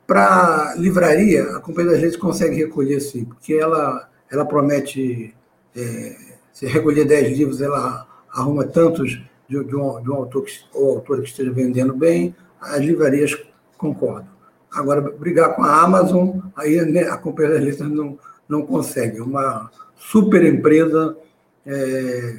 para 0.07 0.75
livraria, 0.77 1.43
a 1.57 1.61
Companhia 1.61 1.93
das 1.93 2.01
Letras 2.01 2.21
consegue 2.21 2.57
recolher 2.57 3.01
sim, 3.01 3.25
porque 3.25 3.55
ela, 3.55 4.09
ela 4.31 4.45
promete, 4.45 5.35
é, 5.75 6.17
se 6.53 6.67
recolher 6.67 7.05
10 7.05 7.37
livros, 7.37 7.61
ela 7.61 8.07
arruma 8.33 8.65
tantos 8.65 9.21
de, 9.49 9.65
de, 9.65 9.77
um, 9.77 10.03
de 10.03 10.11
um 10.11 10.15
autor 10.15 10.45
que, 10.45 10.53
ou 10.73 10.97
autor 10.97 11.23
que 11.23 11.29
esteja 11.29 11.51
vendendo 11.51 11.95
bem, 11.95 12.35
as 12.61 12.81
livrarias 12.81 13.37
concordam. 13.77 14.29
Agora, 14.73 15.01
brigar 15.01 15.55
com 15.55 15.63
a 15.63 15.83
Amazon, 15.83 16.39
aí 16.55 16.81
né, 16.83 17.03
a 17.09 17.17
Companhia 17.17 17.55
das 17.55 17.65
Letras 17.65 17.91
não, 17.91 18.19
não 18.49 18.63
consegue. 18.63 19.21
Uma 19.21 19.71
super 19.97 20.45
empresa 20.45 21.17
é, 21.65 22.37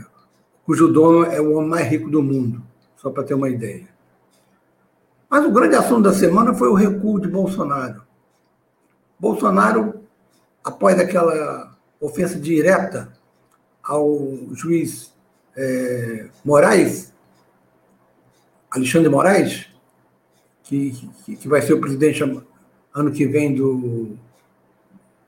cujo 0.67 0.91
dono 0.91 1.23
é 1.23 1.39
o 1.39 1.53
homem 1.53 1.69
mais 1.69 1.87
rico 1.87 2.09
do 2.09 2.21
mundo, 2.21 2.61
só 2.97 3.09
para 3.09 3.23
ter 3.23 3.33
uma 3.33 3.49
ideia. 3.49 3.87
Mas 5.29 5.45
o 5.45 5.51
grande 5.51 5.75
assunto 5.75 6.01
da 6.01 6.13
semana 6.13 6.53
foi 6.53 6.67
o 6.67 6.73
recuo 6.73 7.21
de 7.21 7.29
Bolsonaro. 7.29 8.03
Bolsonaro, 9.17 10.01
após 10.61 10.99
aquela 10.99 11.73
ofensa 12.01 12.37
direta 12.37 13.13
ao 13.81 14.19
juiz 14.51 15.15
é, 15.55 16.27
Moraes, 16.43 17.13
Alexandre 18.69 19.07
Moraes, 19.07 19.67
que, 20.63 20.91
que, 21.23 21.37
que, 21.37 21.47
vai 21.47 21.61
ser 21.61 21.73
o 21.73 21.79
presidente 21.79 22.21
ano 22.93 23.11
que 23.13 23.25
vem 23.25 23.55
do, 23.55 24.17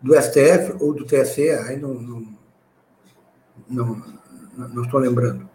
do 0.02 0.22
STF 0.22 0.76
ou 0.82 0.94
do 0.94 1.06
TSE, 1.06 1.50
aí 1.50 1.80
não, 1.80 1.94
não, 1.94 2.28
não, 3.70 4.20
não 4.68 4.84
estou 4.84 5.00
lembrando. 5.00 5.50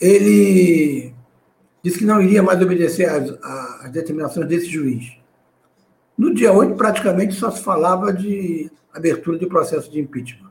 Ele 0.00 1.14
disse 1.82 1.98
que 1.98 2.04
não 2.04 2.20
iria 2.20 2.42
mais 2.42 2.60
obedecer 2.60 3.08
às, 3.08 3.90
determinações 3.90 4.46
desse 4.46 4.66
juiz. 4.66 5.18
No 6.16 6.34
dia 6.34 6.52
8, 6.52 6.74
praticamente 6.74 7.34
só 7.34 7.50
se 7.50 7.62
falava 7.62 8.12
de 8.12 8.70
abertura 8.92 9.38
de 9.38 9.46
processo 9.46 9.90
de 9.90 10.00
impeachment. 10.00 10.50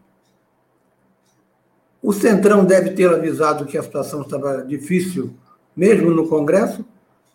O 2.02 2.14
Centrão 2.14 2.66
deve 2.66 2.92
ter 2.92 3.10
avisado 3.10 3.66
que 3.66 3.78
a 3.78 3.84
situação 3.84 4.22
estava 4.22 4.64
difícil, 4.64 5.36
mesmo 5.76 6.12
no 6.12 6.28
Congresso, 6.28 6.86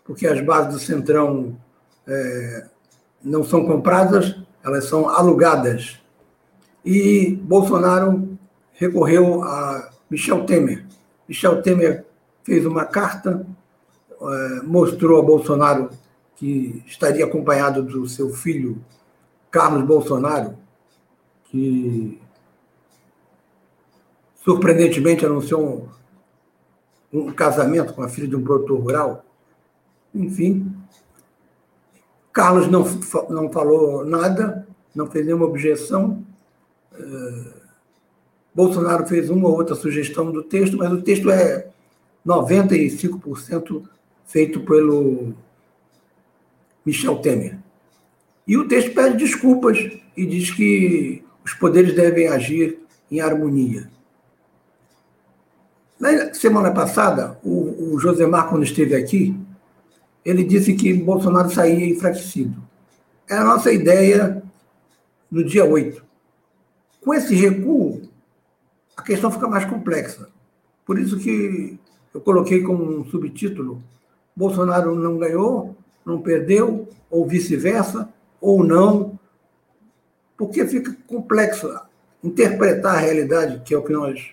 porque 0.05 0.27
as 0.27 0.41
bases 0.41 0.75
do 0.75 0.81
Centrão 0.81 1.57
é, 2.07 2.67
não 3.23 3.45
são 3.45 3.65
compradas, 3.65 4.37
elas 4.65 4.85
são 4.87 5.09
alugadas. 5.09 6.01
E 6.85 7.39
Bolsonaro 7.43 8.39
recorreu 8.73 9.43
a 9.43 9.91
Michel 10.11 10.45
Temer. 10.45 10.87
Michel 11.29 11.63
Temer 11.63 12.05
fez 12.43 12.67
uma 12.67 12.85
carta 12.85 13.47
é, 14.21 14.63
mostrou 14.63 15.21
a 15.21 15.25
Bolsonaro 15.25 15.91
que 16.37 16.83
estaria 16.87 17.25
acompanhado 17.25 17.83
do 17.83 18.09
seu 18.09 18.31
filho 18.31 18.83
Carlos 19.51 19.85
Bolsonaro, 19.85 20.57
que 21.45 22.21
surpreendentemente 24.43 25.27
anunciou 25.27 25.89
um, 27.13 27.19
um 27.19 27.33
casamento 27.33 27.93
com 27.93 28.03
a 28.03 28.09
filha 28.09 28.27
de 28.27 28.35
um 28.35 28.43
produtor 28.43 28.81
rural. 28.81 29.25
Enfim, 30.15 30.75
Carlos 32.33 32.69
não, 32.69 32.85
não 33.29 33.53
falou 33.53 34.05
nada, 34.05 34.67
não 34.95 35.11
fez 35.11 35.27
nenhuma 35.27 35.45
objeção. 35.45 36.25
É, 36.95 37.64
Bolsonaro 38.55 39.07
fez 39.07 39.29
uma 39.29 39.49
ou 39.49 39.57
outra 39.57 39.75
sugestão 39.75 40.31
do 40.31 40.43
texto, 40.43 40.77
mas 40.77 40.93
o 40.93 41.03
texto 41.03 41.31
é 41.31 41.67
95% 42.25 43.83
feito 44.27 44.61
pelo 44.61 45.35
Michel 46.85 47.17
Temer. 47.19 47.59
E 48.47 48.57
o 48.57 48.69
texto 48.69 48.95
pede 48.95 49.17
desculpas 49.17 49.79
e 50.17 50.27
diz 50.27 50.51
que 50.51 51.25
os 51.45 51.53
poderes 51.55 51.95
devem 51.95 52.29
agir 52.29 52.79
em 53.11 53.21
harmonia. 53.21 53.91
Na 55.99 56.33
semana 56.35 56.71
passada, 56.71 57.39
o, 57.43 57.95
o 57.95 57.99
Josemar, 57.99 58.49
quando 58.49 58.65
esteve 58.65 58.95
aqui, 58.95 59.35
ele 60.25 60.45
disse 60.45 60.75
que 60.75 60.93
Bolsonaro 60.93 61.51
saía 61.51 61.87
enfraquecido. 61.87 62.63
Era 63.29 63.43
a 63.43 63.45
nossa 63.45 63.73
ideia 63.73 64.43
no 65.31 65.45
dia 65.45 65.65
8. 65.65 66.05
Com 67.01 67.15
esse 67.15 67.35
recuo, 67.35 68.03
a 68.97 69.03
questão 69.03 69.31
fica 69.31 69.49
mais 69.49 69.65
complexa. 69.65 70.29
Por 70.85 70.99
isso 70.99 71.19
que 71.19 71.79
eu 72.13 72.21
coloquei 72.21 72.63
como 72.63 72.85
um 72.85 73.05
subtítulo 73.07 73.83
Bolsonaro 74.37 74.95
não 74.95 75.17
ganhou, 75.19 75.77
não 76.05 76.21
perdeu, 76.21 76.89
ou 77.11 77.27
vice-versa, 77.27 78.09
ou 78.41 78.65
não, 78.65 79.19
porque 80.37 80.67
fica 80.67 80.95
complexo 81.07 81.73
interpretar 82.23 82.97
a 82.97 82.99
realidade, 82.99 83.63
que 83.65 83.73
é 83.73 83.79
o 83.79 83.83
que 83.83 83.93
nós 83.93 84.33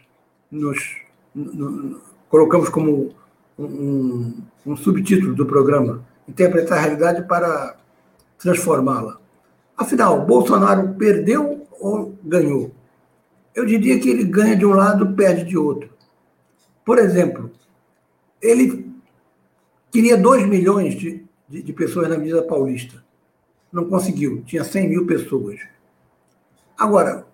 nos 0.49 0.97
no, 1.35 2.01
colocamos 2.29 2.69
como 2.69 3.13
um, 3.57 4.33
um 4.65 4.75
subtítulo 4.75 5.35
do 5.35 5.45
programa, 5.45 6.03
interpretar 6.27 6.79
a 6.79 6.81
realidade 6.81 7.27
para 7.27 7.75
transformá-la. 8.39 9.17
Afinal, 9.77 10.25
Bolsonaro 10.25 10.95
perdeu 10.95 11.67
ou 11.79 12.15
ganhou? 12.23 12.71
Eu 13.53 13.65
diria 13.65 13.99
que 13.99 14.09
ele 14.09 14.23
ganha 14.23 14.55
de 14.55 14.65
um 14.65 14.73
lado, 14.73 15.13
perde 15.13 15.43
de 15.43 15.57
outro. 15.57 15.89
Por 16.85 16.97
exemplo, 16.97 17.51
ele 18.41 18.91
Queria 19.91 20.15
2 20.17 20.47
milhões 20.47 20.95
de, 20.95 21.25
de, 21.49 21.61
de, 21.61 21.73
pessoas 21.73 22.07
na 22.07 22.15
Avenida 22.15 22.41
Paulista. 22.41 23.03
Não 23.71 23.89
conseguiu, 23.89 24.41
tinha 24.43 24.63
100 24.63 24.87
mil 24.87 25.05
pessoas. 25.05 25.59
Agora, 26.77 27.27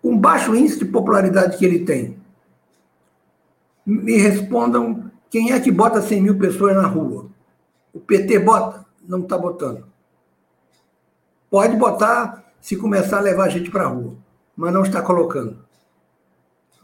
com 0.00 0.16
baixo 0.16 0.54
índice 0.54 0.78
de 0.78 0.84
popularidade 0.84 1.58
que 1.58 1.64
ele 1.64 1.84
tem, 1.84 2.16
me 3.84 4.16
respondam 4.18 5.10
quem 5.28 5.52
é 5.52 5.58
que 5.58 5.72
bota 5.72 6.00
100 6.00 6.22
mil 6.22 6.38
pessoas 6.38 6.76
na 6.76 6.86
rua. 6.86 7.28
O 7.92 7.98
PT 7.98 8.38
bota? 8.38 8.86
Não 9.06 9.20
está 9.20 9.36
botando. 9.36 9.84
Pode 11.50 11.76
botar 11.76 12.52
se 12.60 12.76
começar 12.76 13.18
a 13.18 13.22
levar 13.22 13.48
gente 13.48 13.70
para 13.70 13.84
a 13.84 13.88
rua, 13.88 14.14
mas 14.56 14.72
não 14.72 14.82
está 14.82 15.02
colocando. 15.02 15.58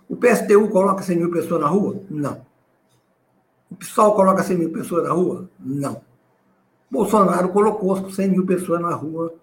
O 0.09 0.17
PSTU 0.17 0.69
coloca 0.69 1.03
100 1.03 1.17
mil 1.17 1.31
pessoas 1.31 1.61
na 1.61 1.69
rua? 1.69 2.03
Não. 2.11 2.45
O 3.71 3.75
PSOL 3.75 4.15
coloca 4.15 4.43
100 4.43 4.59
mil 4.59 4.71
pessoas 4.71 5.05
na 5.05 5.13
rua? 5.13 5.49
Não. 5.59 6.03
Bolsonaro 6.91 7.49
colocou 7.49 8.11
100 8.11 8.29
mil 8.29 8.45
pessoas 8.45 8.81
na 8.81 8.95
rua 8.95 9.35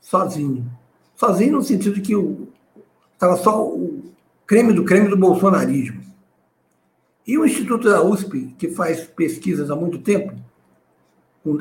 sozinho. 0.00 0.68
Sozinho 1.14 1.52
no 1.52 1.62
sentido 1.62 2.02
que 2.02 2.12
estava 3.14 3.36
só 3.36 3.64
o 3.64 4.12
creme 4.44 4.72
do 4.72 4.84
creme 4.84 5.08
do 5.08 5.16
bolsonarismo. 5.16 6.02
E 7.24 7.38
o 7.38 7.46
Instituto 7.46 7.88
da 7.88 8.02
USP, 8.02 8.54
que 8.58 8.68
faz 8.70 9.04
pesquisas 9.04 9.70
há 9.70 9.76
muito 9.76 9.98
tempo, 9.98 10.34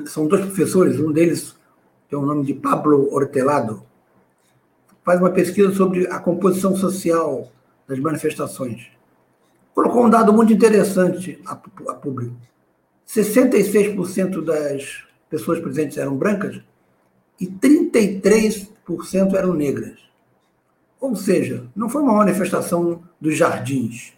são 0.05 0.27
dois 0.27 0.43
professores, 0.45 0.99
um 0.99 1.11
deles 1.11 1.55
tem 2.09 2.17
o 2.17 2.25
nome 2.25 2.45
de 2.45 2.53
Pablo 2.53 3.13
Hortelado, 3.13 3.83
faz 5.05 5.19
uma 5.21 5.29
pesquisa 5.29 5.71
sobre 5.71 6.07
a 6.07 6.17
composição 6.19 6.75
social 6.75 7.51
das 7.87 7.99
manifestações. 7.99 8.87
Colocou 9.73 10.03
um 10.03 10.09
dado 10.09 10.33
muito 10.33 10.51
interessante 10.51 11.39
a, 11.45 11.51
a 11.51 11.93
público. 11.93 12.35
66% 13.07 14.43
das 14.43 15.03
pessoas 15.29 15.59
presentes 15.59 15.97
eram 15.97 16.17
brancas 16.17 16.59
e 17.39 17.45
33% 17.45 19.35
eram 19.35 19.53
negras. 19.53 19.99
Ou 20.99 21.15
seja, 21.15 21.67
não 21.75 21.87
foi 21.87 22.01
uma 22.01 22.15
manifestação 22.15 23.03
dos 23.21 23.37
jardins. 23.37 24.13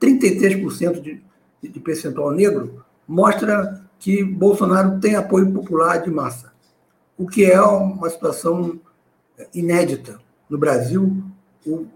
33% 0.00 1.00
de, 1.02 1.22
de 1.62 1.80
percentual 1.80 2.30
negro 2.30 2.82
mostra 3.06 3.84
que 3.98 4.24
Bolsonaro 4.24 4.98
tem 5.00 5.16
apoio 5.16 5.52
popular 5.52 5.98
de 5.98 6.10
massa, 6.10 6.52
o 7.16 7.26
que 7.26 7.44
é 7.44 7.60
uma 7.60 8.08
situação 8.08 8.80
inédita 9.54 10.20
no 10.48 10.58
Brasil, 10.58 11.22
o 11.66 11.86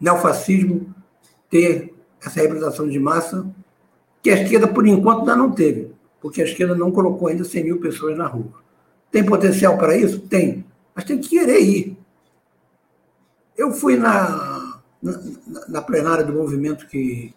neofascismo 0.00 0.94
ter 1.50 1.94
essa 2.24 2.40
representação 2.40 2.88
de 2.88 2.98
massa, 2.98 3.46
que 4.22 4.30
a 4.30 4.42
esquerda, 4.42 4.66
por 4.66 4.86
enquanto, 4.86 5.20
ainda 5.20 5.36
não 5.36 5.52
teve, 5.52 5.92
porque 6.20 6.42
a 6.42 6.44
esquerda 6.44 6.74
não 6.74 6.90
colocou 6.90 7.28
ainda 7.28 7.44
100 7.44 7.64
mil 7.64 7.80
pessoas 7.80 8.16
na 8.16 8.26
rua. 8.26 8.52
Tem 9.10 9.24
potencial 9.24 9.78
para 9.78 9.96
isso? 9.96 10.20
Tem, 10.20 10.64
mas 10.94 11.04
tem 11.04 11.18
que 11.18 11.28
querer 11.28 11.60
ir. 11.60 11.96
Eu 13.56 13.72
fui 13.72 13.96
na, 13.96 14.80
na, 15.00 15.20
na 15.68 15.82
plenária 15.82 16.24
do 16.24 16.32
movimento 16.32 16.86
que, 16.88 17.32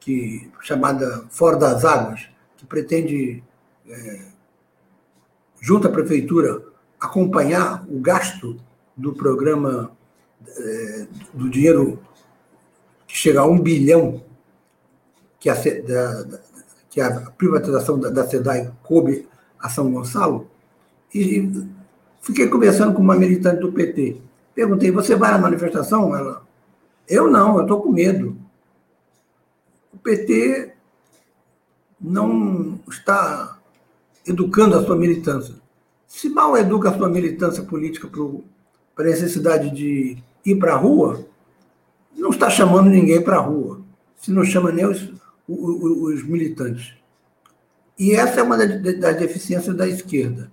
que 0.00 0.50
chamada 0.62 1.24
Fora 1.30 1.56
das 1.56 1.84
Águas, 1.84 2.28
que 2.56 2.64
pretende, 2.64 3.42
é, 3.88 4.24
junto 5.60 5.86
à 5.86 5.90
prefeitura, 5.90 6.62
acompanhar 6.98 7.84
o 7.88 8.00
gasto 8.00 8.56
do 8.96 9.12
programa 9.12 9.90
é, 10.46 11.06
do 11.34 11.50
dinheiro 11.50 11.98
que 13.06 13.16
chega 13.16 13.40
a 13.40 13.46
um 13.46 13.58
bilhão 13.58 14.22
que 15.38 15.50
a, 15.50 15.54
da, 15.54 16.40
que 16.90 17.00
a 17.00 17.30
privatização 17.32 17.98
da, 17.98 18.10
da 18.10 18.26
SEDAI 18.26 18.72
coube 18.82 19.28
a 19.58 19.68
São 19.68 19.90
Gonçalo, 19.90 20.50
e 21.14 21.50
fiquei 22.20 22.48
conversando 22.48 22.94
com 22.94 23.02
uma 23.02 23.16
militante 23.16 23.60
do 23.60 23.72
PT. 23.72 24.20
Perguntei, 24.54 24.90
você 24.90 25.14
vai 25.14 25.30
na 25.30 25.38
manifestação? 25.38 26.14
Ela, 26.14 26.42
eu 27.08 27.30
não, 27.30 27.56
eu 27.56 27.62
estou 27.62 27.80
com 27.80 27.92
medo. 27.92 28.36
O 29.92 29.98
PT 29.98 30.74
não 32.00 32.78
está 32.90 33.58
educando 34.26 34.76
a 34.76 34.84
sua 34.84 34.96
militância. 34.96 35.54
Se 36.06 36.28
mal 36.28 36.56
educa 36.56 36.90
a 36.90 36.96
sua 36.96 37.08
militância 37.08 37.62
política 37.62 38.08
para 38.08 38.22
a 38.96 39.02
necessidade 39.02 39.70
de 39.70 40.16
ir 40.44 40.56
para 40.56 40.74
a 40.74 40.76
rua, 40.76 41.26
não 42.16 42.30
está 42.30 42.48
chamando 42.48 42.88
ninguém 42.88 43.22
para 43.22 43.36
a 43.36 43.40
rua. 43.40 43.82
Se 44.16 44.30
não 44.30 44.44
chama 44.44 44.72
nem 44.72 44.86
os, 44.86 45.12
os, 45.46 46.14
os 46.14 46.22
militantes. 46.24 46.94
E 47.98 48.12
essa 48.12 48.40
é 48.40 48.42
uma 48.42 48.56
das 48.56 49.16
deficiências 49.16 49.74
da 49.76 49.86
esquerda. 49.86 50.50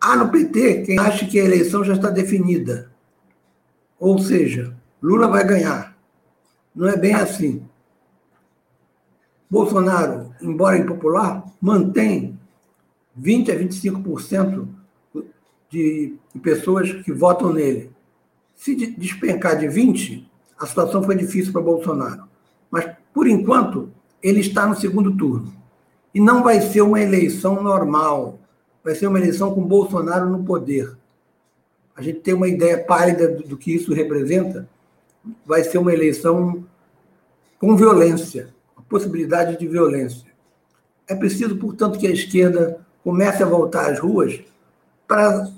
Há 0.00 0.16
no 0.16 0.30
PT 0.30 0.82
quem 0.82 0.98
acha 0.98 1.26
que 1.26 1.38
a 1.38 1.44
eleição 1.44 1.84
já 1.84 1.94
está 1.94 2.10
definida. 2.10 2.90
Ou 3.98 4.18
seja, 4.18 4.76
Lula 5.02 5.28
vai 5.28 5.44
ganhar. 5.46 5.96
Não 6.74 6.88
é 6.88 6.96
bem 6.96 7.14
assim. 7.14 7.66
Bolsonaro, 9.48 10.34
embora 10.42 10.76
impopular, 10.76 11.44
mantém 11.60 12.38
20 13.14 13.52
a 13.52 13.56
25% 13.56 14.68
de 15.70 16.14
pessoas 16.42 16.92
que 16.92 17.12
votam 17.12 17.52
nele. 17.52 17.90
Se 18.54 18.74
despencar 18.74 19.58
de 19.58 19.68
20, 19.68 20.28
a 20.58 20.66
situação 20.66 21.02
foi 21.02 21.16
difícil 21.16 21.52
para 21.52 21.62
Bolsonaro. 21.62 22.24
Mas, 22.70 22.88
por 23.12 23.26
enquanto, 23.26 23.90
ele 24.22 24.40
está 24.40 24.66
no 24.66 24.74
segundo 24.74 25.16
turno. 25.16 25.52
E 26.14 26.20
não 26.20 26.42
vai 26.42 26.60
ser 26.60 26.80
uma 26.80 27.00
eleição 27.00 27.62
normal. 27.62 28.38
Vai 28.82 28.94
ser 28.94 29.06
uma 29.06 29.18
eleição 29.18 29.54
com 29.54 29.62
Bolsonaro 29.62 30.30
no 30.30 30.42
poder. 30.44 30.96
A 31.94 32.02
gente 32.02 32.20
tem 32.20 32.34
uma 32.34 32.48
ideia 32.48 32.82
pálida 32.82 33.28
do, 33.28 33.56
que 33.56 33.74
isso 33.74 33.92
representa. 33.92 34.68
Vai 35.44 35.64
ser 35.64 35.78
uma 35.78 35.92
eleição 35.92 36.64
com 37.58 37.76
violência, 37.76 38.54
a 38.76 38.82
possibilidade 38.82 39.58
de 39.58 39.66
violência. 39.66 40.26
É 41.08 41.14
preciso, 41.14 41.56
portanto, 41.56 41.98
que 41.98 42.06
a 42.06 42.10
esquerda 42.10 42.80
comece 43.02 43.42
a 43.42 43.46
voltar 43.46 43.90
às 43.90 43.98
ruas 43.98 44.40
para 45.06 45.50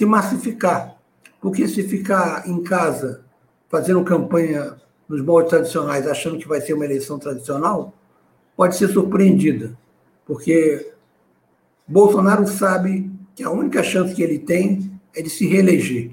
se 0.00 0.06
massificar. 0.06 0.96
Porque 1.42 1.68
se 1.68 1.82
ficar 1.82 2.48
em 2.48 2.62
casa 2.62 3.22
fazendo 3.68 4.02
campanha 4.02 4.76
nos 5.06 5.20
moldes 5.20 5.50
tradicionais, 5.50 6.06
achando 6.06 6.38
que 6.38 6.48
vai 6.48 6.60
ser 6.60 6.72
uma 6.72 6.86
eleição 6.86 7.18
tradicional, 7.18 7.92
pode 8.56 8.76
ser 8.76 8.88
surpreendida, 8.88 9.76
porque 10.24 10.92
Bolsonaro 11.86 12.46
sabe 12.46 13.10
que 13.34 13.42
a 13.42 13.50
única 13.50 13.82
chance 13.82 14.14
que 14.14 14.22
ele 14.22 14.38
tem 14.38 14.90
é 15.14 15.20
de 15.20 15.28
se 15.28 15.46
reeleger. 15.46 16.12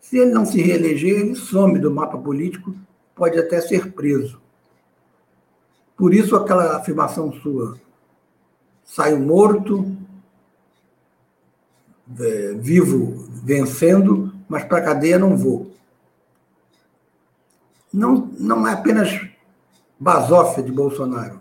Se 0.00 0.18
ele 0.18 0.30
não 0.30 0.44
se 0.44 0.60
reeleger, 0.60 1.20
ele 1.20 1.34
some 1.34 1.78
do 1.78 1.90
mapa 1.90 2.18
político, 2.18 2.74
pode 3.14 3.38
até 3.38 3.60
ser 3.60 3.92
preso. 3.92 4.40
Por 5.96 6.12
isso, 6.12 6.36
aquela 6.36 6.76
afirmação 6.76 7.32
sua, 7.32 7.78
saio 8.84 9.18
morto, 9.18 9.96
é, 12.20 12.54
vivo 12.54 13.28
vencendo, 13.44 14.32
mas 14.48 14.64
para 14.64 14.78
a 14.78 14.82
cadeia 14.82 15.18
não 15.18 15.36
vou 15.36 15.72
não, 17.92 18.30
não 18.38 18.66
é 18.66 18.72
apenas 18.72 19.20
basófia 20.00 20.62
de 20.62 20.72
Bolsonaro. 20.72 21.40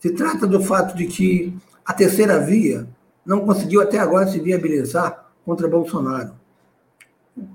Se 0.00 0.10
trata 0.10 0.46
do 0.46 0.62
fato 0.62 0.96
de 0.96 1.06
que 1.06 1.56
a 1.84 1.94
terceira 1.94 2.40
via 2.40 2.86
não 3.24 3.40
conseguiu 3.40 3.80
até 3.80 3.98
agora 3.98 4.26
se 4.26 4.40
viabilizar 4.40 5.30
contra 5.44 5.68
Bolsonaro. 5.68 6.32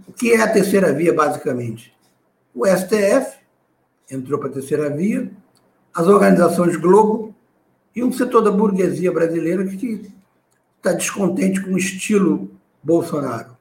O 0.08 0.14
que 0.14 0.32
é 0.32 0.42
a 0.42 0.52
terceira 0.52 0.94
via, 0.94 1.14
basicamente? 1.14 1.94
O 2.56 2.66
STF 2.66 3.38
entrou 4.10 4.40
para 4.40 4.50
a 4.50 4.54
terceira 4.54 4.90
via, 4.90 5.32
as 5.94 6.08
organizações 6.08 6.78
Globo 6.78 7.36
e 7.96 8.04
um 8.04 8.12
setor 8.12 8.42
da 8.42 8.52
burguesia 8.52 9.12
brasileira 9.12 9.66
que 9.66 10.12
está 10.84 10.92
descontente 10.92 11.62
com 11.62 11.72
o 11.72 11.78
estilo 11.78 12.52
Bolsonaro 12.84 13.56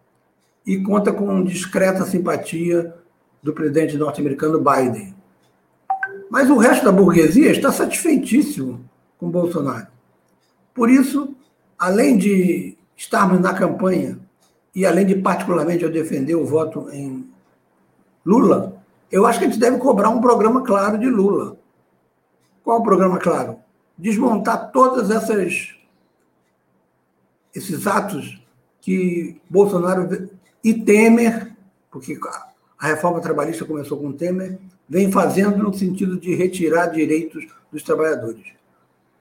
e 0.67 0.83
conta 0.83 1.13
com 1.13 1.45
discreta 1.45 2.05
simpatia 2.05 2.93
do 3.41 3.53
presidente 3.53 3.97
norte-americano 3.97 4.61
Biden. 4.61 5.15
Mas 6.29 6.51
o 6.51 6.57
resto 6.57 6.85
da 6.85 6.91
burguesia 6.91 7.53
está 7.53 7.71
satisfeitíssimo 7.71 8.85
com 9.19 9.31
Bolsonaro. 9.31 9.87
Por 10.75 10.91
isso, 10.91 11.37
além 11.79 12.19
de 12.19 12.77
estarmos 12.97 13.41
na 13.41 13.55
campanha 13.55 14.19
e 14.75 14.85
além 14.85 15.07
de 15.07 15.15
particularmente 15.15 15.85
eu 15.85 15.93
defender 15.93 16.35
o 16.35 16.45
voto 16.45 16.89
em 16.91 17.25
Lula, 18.27 18.83
eu 19.13 19.27
acho 19.27 19.39
que 19.39 19.45
a 19.45 19.49
gente 19.49 19.61
deve 19.61 19.79
cobrar 19.79 20.09
um 20.09 20.21
programa 20.21 20.63
claro 20.63 20.99
de 20.99 21.09
Lula. 21.09 21.57
Qual 22.65 22.81
o 22.81 22.83
programa 22.83 23.19
claro? 23.19 23.59
Desmontar 23.97 24.73
todas 24.73 25.09
essas 25.11 25.82
esses 27.55 27.87
atos 27.87 28.43
que 28.81 29.41
Bolsonaro 29.49 30.29
e 30.63 30.75
Temer, 30.75 31.53
porque 31.91 32.19
a 32.79 32.87
reforma 32.87 33.21
trabalhista 33.21 33.65
começou 33.65 33.99
com 33.99 34.13
Temer, 34.13 34.59
vem 34.89 35.11
fazendo 35.11 35.59
no 35.59 35.73
sentido 35.73 36.19
de 36.19 36.35
retirar 36.35 36.87
direitos 36.87 37.47
dos 37.71 37.83
trabalhadores. 37.83 38.45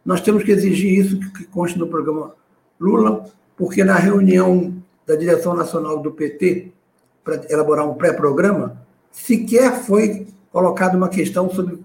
Nós 0.03 0.21
temos 0.21 0.43
que 0.43 0.51
exigir 0.51 0.99
isso 0.99 1.19
que 1.19 1.45
conste 1.45 1.77
no 1.77 1.87
programa 1.87 2.35
Lula, 2.79 3.25
porque 3.55 3.83
na 3.83 3.95
reunião 3.95 4.81
da 5.05 5.15
direção 5.15 5.53
nacional 5.53 5.99
do 5.99 6.11
PT, 6.11 6.71
para 7.23 7.41
elaborar 7.49 7.87
um 7.87 7.93
pré-programa, 7.93 8.81
sequer 9.11 9.83
foi 9.83 10.27
colocada 10.51 10.97
uma 10.97 11.09
questão 11.09 11.49
sobre 11.49 11.79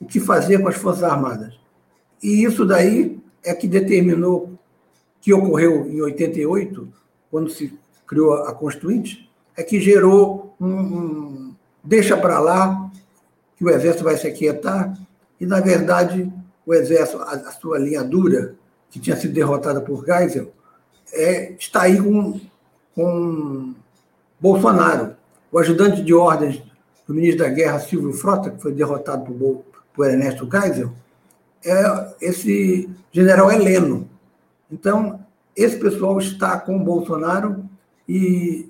o 0.00 0.06
que 0.06 0.18
fazer 0.18 0.60
com 0.60 0.68
as 0.68 0.76
Forças 0.76 1.04
Armadas. 1.04 1.54
E 2.22 2.42
isso 2.44 2.66
daí 2.66 3.20
é 3.44 3.54
que 3.54 3.68
determinou 3.68 4.49
que 5.20 5.32
ocorreu 5.32 5.86
em 5.86 6.00
88, 6.00 6.88
quando 7.30 7.50
se 7.50 7.72
criou 8.06 8.34
a 8.34 8.54
Constituinte, 8.54 9.30
é 9.56 9.62
que 9.62 9.80
gerou 9.80 10.54
um, 10.60 10.66
um, 10.66 11.54
deixa 11.84 12.16
para 12.16 12.38
lá, 12.40 12.90
que 13.56 13.64
o 13.64 13.70
exército 13.70 14.04
vai 14.04 14.16
se 14.16 14.26
aquietar, 14.26 14.96
e, 15.38 15.46
na 15.46 15.60
verdade, 15.60 16.30
o 16.66 16.74
exército, 16.74 17.22
a, 17.22 17.32
a 17.32 17.52
sua 17.52 17.78
linha 17.78 18.02
dura, 18.02 18.54
que 18.90 18.98
tinha 18.98 19.16
sido 19.16 19.32
derrotada 19.32 19.80
por 19.80 20.04
Geisel, 20.04 20.52
é, 21.12 21.52
está 21.52 21.82
aí 21.82 22.00
com, 22.00 22.40
com 22.94 23.74
Bolsonaro. 24.38 25.14
O 25.52 25.58
ajudante 25.58 26.02
de 26.02 26.12
ordens 26.14 26.62
do 27.06 27.14
ministro 27.14 27.44
da 27.44 27.50
Guerra, 27.50 27.80
Silvio 27.80 28.12
Frota, 28.12 28.50
que 28.50 28.60
foi 28.60 28.72
derrotado 28.72 29.24
por, 29.24 29.64
por 29.94 30.06
Ernesto 30.06 30.48
Geisel, 30.50 30.92
é 31.64 32.14
esse 32.20 32.88
general 33.12 33.50
Heleno. 33.50 34.09
Então, 34.70 35.24
esse 35.56 35.78
pessoal 35.78 36.18
está 36.18 36.58
com 36.58 36.76
o 36.76 36.84
Bolsonaro 36.84 37.64
e 38.08 38.68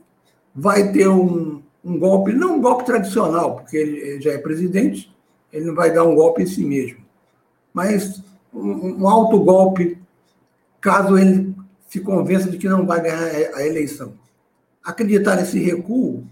vai 0.55 0.93
ter 0.93 1.09
um, 1.09 1.63
um 1.85 1.99
golpe, 1.99 2.33
não 2.33 2.57
um 2.57 2.61
golpe 2.61 2.85
tradicional, 2.85 3.57
porque 3.57 3.77
ele 3.77 4.21
já 4.21 4.33
é 4.33 4.39
presidente, 4.39 5.15
ele 5.53 5.67
não 5.67 5.75
vai 5.75 5.93
dar 5.93 6.05
um 6.05 6.15
golpe 6.15 6.43
em 6.43 6.47
si 6.47 6.65
mesmo, 6.65 6.99
mas 7.73 8.23
um, 8.53 9.03
um 9.03 9.09
alto 9.09 9.41
golpe, 9.41 9.99
caso 10.81 11.19
ele 11.19 11.55
se 11.89 12.01
convença 12.01 12.51
de 12.51 12.57
que 12.57 12.69
não 12.69 12.87
vai 12.87 13.03
ganhar 13.03 13.55
a 13.55 13.67
eleição. 13.67 14.15
Acreditar 14.83 15.37
nesse 15.37 15.59
recuo 15.59 16.25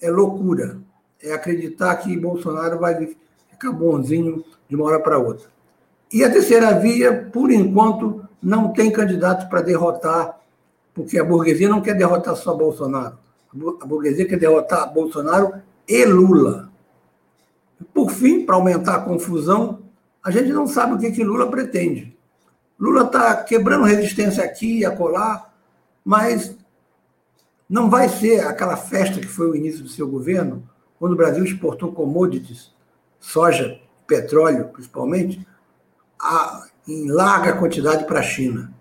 é 0.00 0.10
loucura, 0.10 0.78
é 1.22 1.32
acreditar 1.32 1.96
que 1.96 2.16
Bolsonaro 2.16 2.78
vai 2.78 3.16
ficar 3.50 3.72
bonzinho 3.72 4.44
de 4.68 4.74
uma 4.74 4.86
hora 4.86 5.00
para 5.00 5.18
outra. 5.18 5.46
E 6.12 6.22
a 6.22 6.30
terceira 6.30 6.78
via, 6.78 7.28
por 7.32 7.50
enquanto, 7.50 8.23
não 8.44 8.72
tem 8.72 8.92
candidato 8.92 9.48
para 9.48 9.62
derrotar, 9.62 10.38
porque 10.92 11.18
a 11.18 11.24
burguesia 11.24 11.68
não 11.68 11.80
quer 11.80 11.94
derrotar 11.94 12.36
só 12.36 12.54
Bolsonaro. 12.54 13.18
A 13.80 13.86
burguesia 13.86 14.28
quer 14.28 14.38
derrotar 14.38 14.92
Bolsonaro 14.92 15.54
e 15.88 16.04
Lula. 16.04 16.70
Por 17.92 18.10
fim, 18.10 18.44
para 18.44 18.56
aumentar 18.56 18.96
a 18.96 19.00
confusão, 19.00 19.80
a 20.22 20.30
gente 20.30 20.52
não 20.52 20.66
sabe 20.66 20.94
o 20.94 20.98
que, 20.98 21.10
que 21.10 21.24
Lula 21.24 21.50
pretende. 21.50 22.14
Lula 22.78 23.04
está 23.04 23.42
quebrando 23.42 23.84
resistência 23.84 24.44
aqui 24.44 24.80
e 24.80 24.84
acolá, 24.84 25.50
mas 26.04 26.56
não 27.68 27.88
vai 27.88 28.08
ser 28.08 28.46
aquela 28.46 28.76
festa 28.76 29.20
que 29.20 29.26
foi 29.26 29.50
o 29.50 29.56
início 29.56 29.82
do 29.82 29.88
seu 29.88 30.06
governo, 30.06 30.68
quando 30.98 31.12
o 31.12 31.16
Brasil 31.16 31.44
exportou 31.44 31.92
commodities, 31.92 32.72
soja, 33.18 33.80
petróleo 34.06 34.68
principalmente, 34.68 35.46
a, 36.20 36.66
em 36.86 37.10
larga 37.10 37.56
quantidade 37.56 38.04
para 38.04 38.20
a 38.20 38.22
China. 38.22 38.72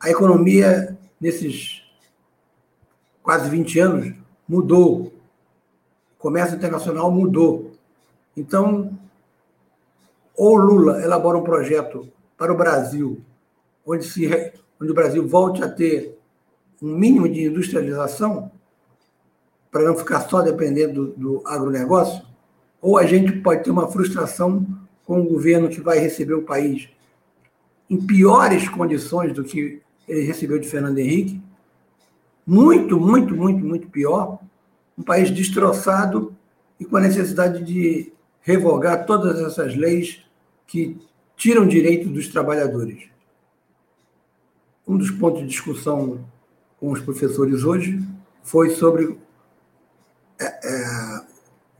A 0.00 0.10
economia, 0.10 0.96
nesses 1.20 1.82
quase 3.22 3.48
20 3.48 3.78
anos, 3.80 4.14
mudou. 4.48 5.12
O 6.16 6.18
comércio 6.18 6.56
internacional 6.56 7.10
mudou. 7.10 7.72
Então, 8.36 8.96
ou 10.36 10.56
Lula 10.56 11.02
elabora 11.02 11.38
um 11.38 11.44
projeto 11.44 12.08
para 12.36 12.52
o 12.52 12.56
Brasil, 12.56 13.20
onde, 13.86 14.04
se, 14.04 14.52
onde 14.80 14.90
o 14.90 14.94
Brasil 14.94 15.26
volte 15.26 15.62
a 15.62 15.68
ter 15.68 16.18
um 16.82 16.94
mínimo 16.94 17.28
de 17.28 17.44
industrialização, 17.44 18.50
para 19.70 19.84
não 19.84 19.96
ficar 19.96 20.20
só 20.20 20.42
dependendo 20.42 21.06
do, 21.06 21.38
do 21.38 21.42
agronegócio, 21.46 22.22
ou 22.80 22.98
a 22.98 23.06
gente 23.06 23.32
pode 23.40 23.64
ter 23.64 23.70
uma 23.70 23.88
frustração 23.88 24.66
com 25.04 25.20
um 25.20 25.26
governo 25.26 25.68
que 25.68 25.80
vai 25.80 25.98
receber 25.98 26.34
o 26.34 26.42
país 26.42 26.88
em 27.88 27.96
piores 28.00 28.68
condições 28.68 29.32
do 29.32 29.44
que 29.44 29.80
ele 30.08 30.22
recebeu 30.22 30.58
de 30.58 30.68
Fernando 30.68 30.98
Henrique, 30.98 31.40
muito, 32.46 32.98
muito, 32.98 33.34
muito, 33.34 33.64
muito 33.64 33.88
pior, 33.88 34.38
um 34.96 35.02
país 35.02 35.30
destroçado 35.30 36.34
e 36.78 36.84
com 36.84 36.96
a 36.96 37.00
necessidade 37.00 37.62
de 37.64 38.12
revogar 38.40 39.04
todas 39.04 39.40
essas 39.40 39.74
leis 39.74 40.22
que 40.66 40.96
tiram 41.36 41.66
direito 41.66 42.08
dos 42.08 42.28
trabalhadores. 42.28 43.08
Um 44.86 44.96
dos 44.96 45.10
pontos 45.10 45.40
de 45.40 45.48
discussão 45.48 46.24
com 46.78 46.92
os 46.92 47.00
professores 47.00 47.64
hoje 47.64 48.00
foi 48.42 48.70
sobre 48.70 49.18
é, 50.38 50.44
é, 50.44 51.20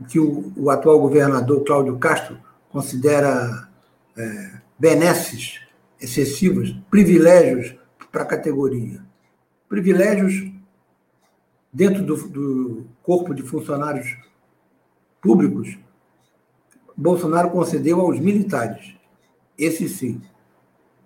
que 0.09 0.19
o, 0.19 0.53
o, 0.57 0.71
atual 0.71 0.99
governador 0.99 1.63
Cláudio 1.65 1.97
Castro 1.99 2.39
considera 2.71 3.69
é, 4.17 4.61
benesses 4.79 5.61
excessivos, 6.01 6.75
privilégios 6.91 7.75
para 8.13 8.23
a 8.23 8.27
categoria. 8.27 9.05
Privilégios 9.69 10.51
dentro 11.73 12.03
do, 12.03 12.17
do 12.29 12.87
corpo 13.03 13.35
de 13.35 13.43
funcionários 13.43 14.17
públicos, 15.21 15.79
Bolsonaro 16.97 17.51
concedeu 17.51 18.01
aos 18.01 18.19
militares. 18.19 18.95
Esse 19.59 19.89
sim. 19.89 20.21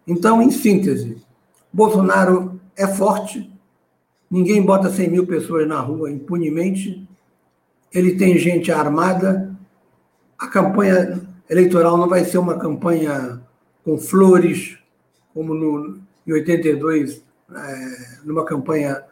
Então, 0.07 0.41
em 0.41 0.51
síntese, 0.51 1.23
Bolsonaro 1.73 2.61
é 2.77 2.87
forte, 2.87 3.53
ninguém 4.31 4.63
bota 4.63 4.91
100 4.91 5.11
mil 5.11 5.27
pessoas 5.27 5.67
na 5.67 5.81
rua 5.81 6.11
impunemente, 6.11 7.09
ele 7.93 8.17
tem 8.17 8.39
gente 8.39 8.71
armada, 8.71 9.57
a 10.39 10.47
campanha 10.47 11.21
eleitoral 11.49 11.97
não 11.97 12.09
vai 12.09 12.25
ser 12.25 12.39
uma 12.39 12.59
campanha 12.59 13.41
com 13.85 13.99
flores, 13.99 14.79
como 15.35 15.55
no, 15.55 15.99
em 16.27 16.33
82, 16.33 17.23
é, 17.53 18.19
numa 18.25 18.45
campanha, 18.45 19.03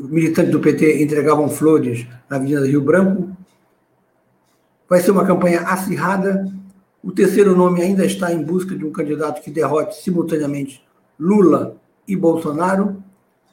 militantes 0.00 0.52
do 0.52 0.60
PT 0.60 1.02
entregavam 1.02 1.48
flores 1.48 2.06
na 2.28 2.36
Avenida 2.36 2.66
Rio 2.66 2.80
Branco. 2.80 3.36
Vai 4.88 5.00
ser 5.00 5.10
uma 5.10 5.26
campanha 5.26 5.60
acirrada. 5.62 6.52
O 7.02 7.10
terceiro 7.10 7.56
nome 7.56 7.82
ainda 7.82 8.04
está 8.04 8.32
em 8.32 8.42
busca 8.42 8.76
de 8.76 8.84
um 8.84 8.92
candidato 8.92 9.42
que 9.42 9.50
derrote 9.50 10.00
simultaneamente 10.02 10.84
Lula 11.18 11.76
e 12.06 12.14
Bolsonaro. 12.14 13.02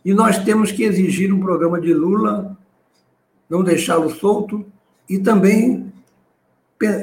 E 0.04 0.14
nós 0.14 0.38
temos 0.44 0.72
que 0.72 0.84
exigir 0.84 1.34
um 1.34 1.40
programa 1.40 1.80
de 1.80 1.94
Lula, 1.94 2.58
não 3.50 3.64
deixá-lo 3.64 4.10
solto, 4.10 4.66
e 5.10 5.18
também 5.18 5.92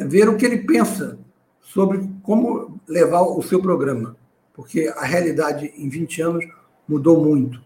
ver 0.08 0.28
o 0.28 0.36
que 0.36 0.46
ele 0.46 0.58
pensa 0.58 1.18
sobre 1.60 2.08
como 2.26 2.80
levar 2.88 3.22
o 3.22 3.40
seu 3.40 3.62
programa, 3.62 4.16
porque 4.52 4.92
a 4.96 5.04
realidade 5.04 5.72
em 5.76 5.88
20 5.88 6.22
anos 6.22 6.44
mudou 6.86 7.24
muito. 7.24 7.62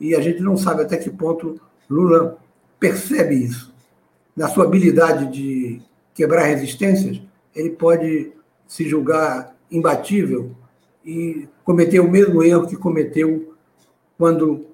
E 0.00 0.14
a 0.14 0.20
gente 0.20 0.40
não 0.40 0.56
sabe 0.56 0.82
até 0.82 0.96
que 0.96 1.10
ponto 1.10 1.60
Lula 1.90 2.38
percebe 2.78 3.34
isso. 3.34 3.74
Na 4.36 4.48
sua 4.48 4.64
habilidade 4.64 5.32
de 5.32 5.82
quebrar 6.14 6.44
resistências, 6.44 7.20
ele 7.54 7.70
pode 7.70 8.32
se 8.68 8.88
julgar 8.88 9.56
imbatível 9.70 10.52
e 11.04 11.48
cometer 11.64 11.98
o 11.98 12.10
mesmo 12.10 12.42
erro 12.42 12.68
que 12.68 12.76
cometeu 12.76 13.54
quando, 14.16 14.66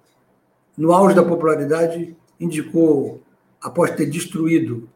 no 0.76 0.92
auge 0.92 1.14
da 1.14 1.22
popularidade, 1.22 2.14
indicou, 2.38 3.22
após 3.60 3.90
ter 3.92 4.06
destruído 4.06 4.88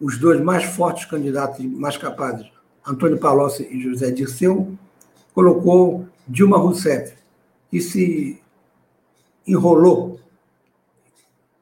os 0.00 0.18
dois 0.18 0.40
mais 0.40 0.64
fortes 0.64 1.04
candidatos 1.04 1.60
e 1.60 1.66
mais 1.66 1.96
capazes, 1.96 2.51
Antônio 2.86 3.18
Palocci 3.18 3.66
e 3.70 3.80
José 3.80 4.10
Dirceu, 4.10 4.76
colocou 5.34 6.06
Dilma 6.26 6.58
Rousseff, 6.58 7.14
que 7.70 7.80
se 7.80 8.40
enrolou, 9.46 10.20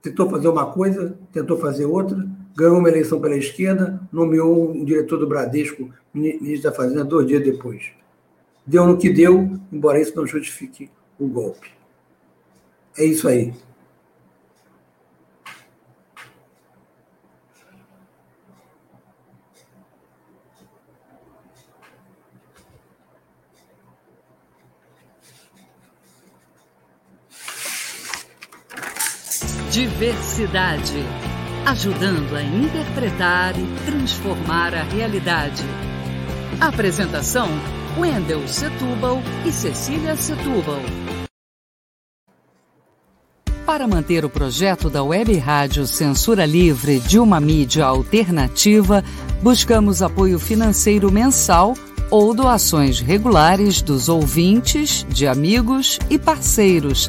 tentou 0.03 0.29
fazer 0.29 0.49
uma 0.49 0.67
coisa, 0.67 1.17
tentou 1.33 1.59
fazer 1.59 1.85
outra, 1.87 2.27
ganhou 2.57 2.79
uma 2.79 2.89
eleição 2.89 3.21
pela 3.21 3.37
esquerda, 3.37 4.01
nomeou 4.13 4.71
um 4.71 4.85
diretor 4.85 5.19
do 5.19 5.27
Bradesco, 5.27 5.91
ministro 6.13 6.71
da 6.71 6.77
Fazenda, 6.77 7.05
dois 7.05 7.27
dias 7.27 7.43
depois. 7.43 7.91
Deu 8.67 8.87
no 8.87 8.99
que 8.99 9.11
deu, 9.11 9.59
embora 9.73 10.01
isso 10.01 10.17
não 10.17 10.27
justifique 10.27 10.91
o 11.19 11.27
golpe. 11.27 11.71
É 12.97 13.05
isso 13.05 13.29
aí. 13.29 13.55
Diversidade. 29.71 30.99
Ajudando 31.65 32.35
a 32.35 32.43
interpretar 32.43 33.55
e 33.57 33.65
transformar 33.87 34.75
a 34.75 34.83
realidade. 34.83 35.63
Apresentação: 36.61 37.49
Wendel 37.97 38.49
Setúbal 38.49 39.23
e 39.47 39.53
Cecília 39.53 40.17
Setúbal. 40.17 40.81
Para 43.65 43.87
manter 43.87 44.25
o 44.25 44.29
projeto 44.29 44.91
da 44.91 45.05
Web 45.05 45.39
Rádio 45.39 45.87
Censura 45.87 46.45
Livre 46.45 46.99
de 46.99 47.21
uma 47.21 47.39
mídia 47.39 47.85
alternativa, 47.85 49.05
buscamos 49.41 50.03
apoio 50.03 50.41
financeiro 50.41 51.13
mensal 51.13 51.75
ou 52.11 52.35
doações 52.35 52.99
regulares 52.99 53.81
dos 53.81 54.09
ouvintes, 54.09 55.07
de 55.09 55.29
amigos 55.29 56.01
e 56.11 56.19
parceiros 56.19 57.09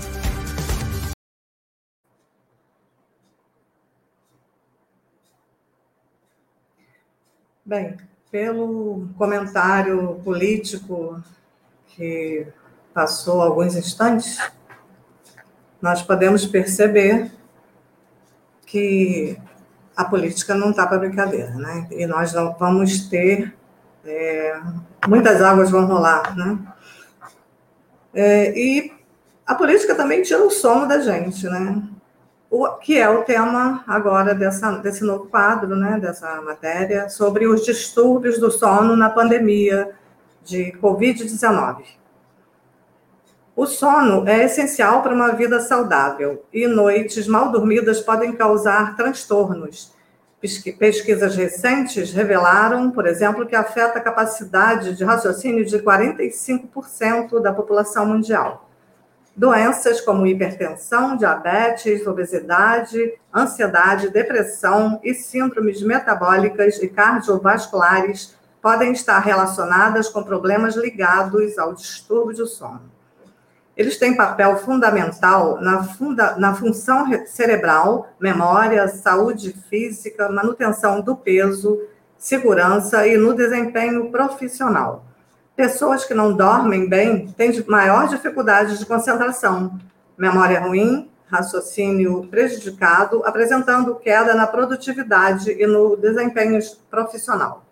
Bem, 7.71 7.95
pelo 8.29 9.07
comentário 9.17 10.19
político 10.25 11.23
que 11.87 12.45
passou 12.93 13.41
alguns 13.41 13.77
instantes, 13.77 14.39
nós 15.81 16.01
podemos 16.01 16.45
perceber 16.45 17.31
que 18.65 19.39
a 19.95 20.03
política 20.03 20.53
não 20.53 20.71
está 20.71 20.85
para 20.85 20.99
brincadeira, 20.99 21.51
né? 21.51 21.87
E 21.91 22.05
nós 22.05 22.33
não 22.33 22.53
vamos 22.59 23.07
ter 23.07 23.55
é, 24.03 24.59
muitas 25.07 25.41
águas 25.41 25.71
vão 25.71 25.85
rolar, 25.85 26.35
né? 26.35 26.59
É, 28.13 28.51
e 28.51 28.93
a 29.47 29.55
política 29.55 29.95
também 29.95 30.21
tira 30.23 30.43
o 30.45 30.51
sono 30.51 30.89
da 30.89 30.99
gente, 30.99 31.45
né? 31.45 31.81
O, 32.53 32.67
que 32.67 32.97
é 32.97 33.09
o 33.09 33.23
tema 33.23 33.81
agora 33.87 34.35
dessa, 34.35 34.71
desse 34.79 35.05
novo 35.05 35.27
quadro, 35.27 35.73
né? 35.73 35.97
Dessa 35.97 36.41
matéria 36.41 37.07
sobre 37.07 37.47
os 37.47 37.63
distúrbios 37.63 38.37
do 38.37 38.51
sono 38.51 38.93
na 38.93 39.09
pandemia 39.09 39.91
de 40.43 40.73
Covid-19. 40.81 41.83
O 43.55 43.65
sono 43.65 44.27
é 44.27 44.43
essencial 44.43 45.01
para 45.01 45.15
uma 45.15 45.31
vida 45.31 45.61
saudável 45.61 46.43
e 46.51 46.67
noites 46.67 47.25
mal 47.25 47.53
dormidas 47.53 48.01
podem 48.01 48.33
causar 48.33 48.97
transtornos. 48.97 49.93
Pesquisas 50.77 51.37
recentes 51.37 52.11
revelaram, 52.11 52.91
por 52.91 53.07
exemplo, 53.07 53.45
que 53.45 53.55
afeta 53.55 53.99
a 53.99 54.01
capacidade 54.01 54.97
de 54.97 55.05
raciocínio 55.05 55.63
de 55.63 55.79
45% 55.79 57.39
da 57.41 57.53
população 57.53 58.07
mundial. 58.07 58.70
Doenças 59.35 60.01
como 60.01 60.27
hipertensão, 60.27 61.15
diabetes, 61.15 62.05
obesidade, 62.05 63.13
ansiedade, 63.33 64.09
depressão 64.09 64.99
e 65.03 65.13
síndromes 65.13 65.81
metabólicas 65.81 66.81
e 66.81 66.89
cardiovasculares 66.89 68.37
podem 68.61 68.91
estar 68.91 69.19
relacionadas 69.19 70.09
com 70.09 70.21
problemas 70.21 70.75
ligados 70.75 71.57
ao 71.57 71.73
distúrbio 71.73 72.37
do 72.37 72.45
sono. 72.45 72.91
Eles 73.75 73.97
têm 73.97 74.17
papel 74.17 74.57
fundamental 74.57 75.59
na, 75.61 75.83
funda, 75.83 76.35
na 76.37 76.53
função 76.53 77.07
cerebral, 77.25 78.09
memória, 78.19 78.87
saúde 78.89 79.55
física, 79.69 80.29
manutenção 80.29 81.01
do 81.01 81.15
peso, 81.15 81.81
segurança 82.17 83.07
e 83.07 83.17
no 83.17 83.33
desempenho 83.33 84.11
profissional. 84.11 85.05
Pessoas 85.55 86.05
que 86.05 86.13
não 86.13 86.33
dormem 86.33 86.87
bem 86.87 87.27
têm 87.27 87.63
maior 87.67 88.07
dificuldade 88.07 88.77
de 88.77 88.85
concentração, 88.85 89.79
memória 90.17 90.59
ruim, 90.59 91.09
raciocínio 91.27 92.27
prejudicado, 92.29 93.23
apresentando 93.25 93.95
queda 93.95 94.33
na 94.33 94.47
produtividade 94.47 95.51
e 95.51 95.65
no 95.65 95.95
desempenho 95.95 96.59
profissional. 96.89 97.65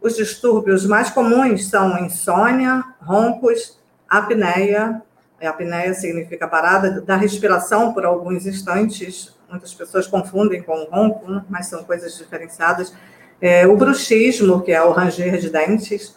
Os 0.00 0.16
distúrbios 0.16 0.84
mais 0.84 1.10
comuns 1.10 1.68
são 1.68 1.98
insônia, 1.98 2.82
roncos, 3.00 3.78
apneia, 4.08 5.00
a 5.40 5.48
apneia 5.48 5.92
significa 5.94 6.46
parada 6.46 7.00
da 7.00 7.16
respiração 7.16 7.92
por 7.92 8.04
alguns 8.04 8.46
instantes. 8.46 9.34
Muitas 9.50 9.74
pessoas 9.74 10.06
confundem 10.06 10.62
com 10.62 10.84
ronco, 10.84 11.30
né? 11.30 11.44
mas 11.48 11.66
são 11.66 11.82
coisas 11.84 12.16
diferenciadas. 12.16 12.92
É, 13.40 13.66
o 13.66 13.76
bruxismo, 13.76 14.62
que 14.62 14.70
é 14.70 14.82
o 14.82 14.92
ranger 14.92 15.38
de 15.38 15.50
dentes 15.50 16.14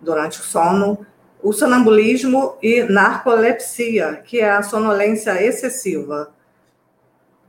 durante 0.00 0.40
o 0.40 0.42
sono. 0.42 1.06
O 1.42 1.52
sonambulismo 1.52 2.56
e 2.62 2.82
narcolepsia, 2.82 4.22
que 4.24 4.40
é 4.40 4.50
a 4.50 4.62
sonolência 4.62 5.42
excessiva. 5.42 6.32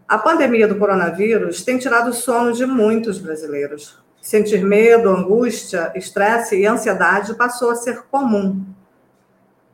A 0.07 0.17
pandemia 0.17 0.67
do 0.67 0.75
coronavírus 0.75 1.63
tem 1.63 1.77
tirado 1.77 2.09
o 2.09 2.13
sono 2.13 2.53
de 2.53 2.65
muitos 2.65 3.19
brasileiros. 3.19 4.01
Sentir 4.21 4.63
medo, 4.63 5.09
angústia, 5.09 5.91
estresse 5.95 6.55
e 6.55 6.65
ansiedade 6.65 7.33
passou 7.33 7.71
a 7.71 7.75
ser 7.75 8.03
comum 8.03 8.63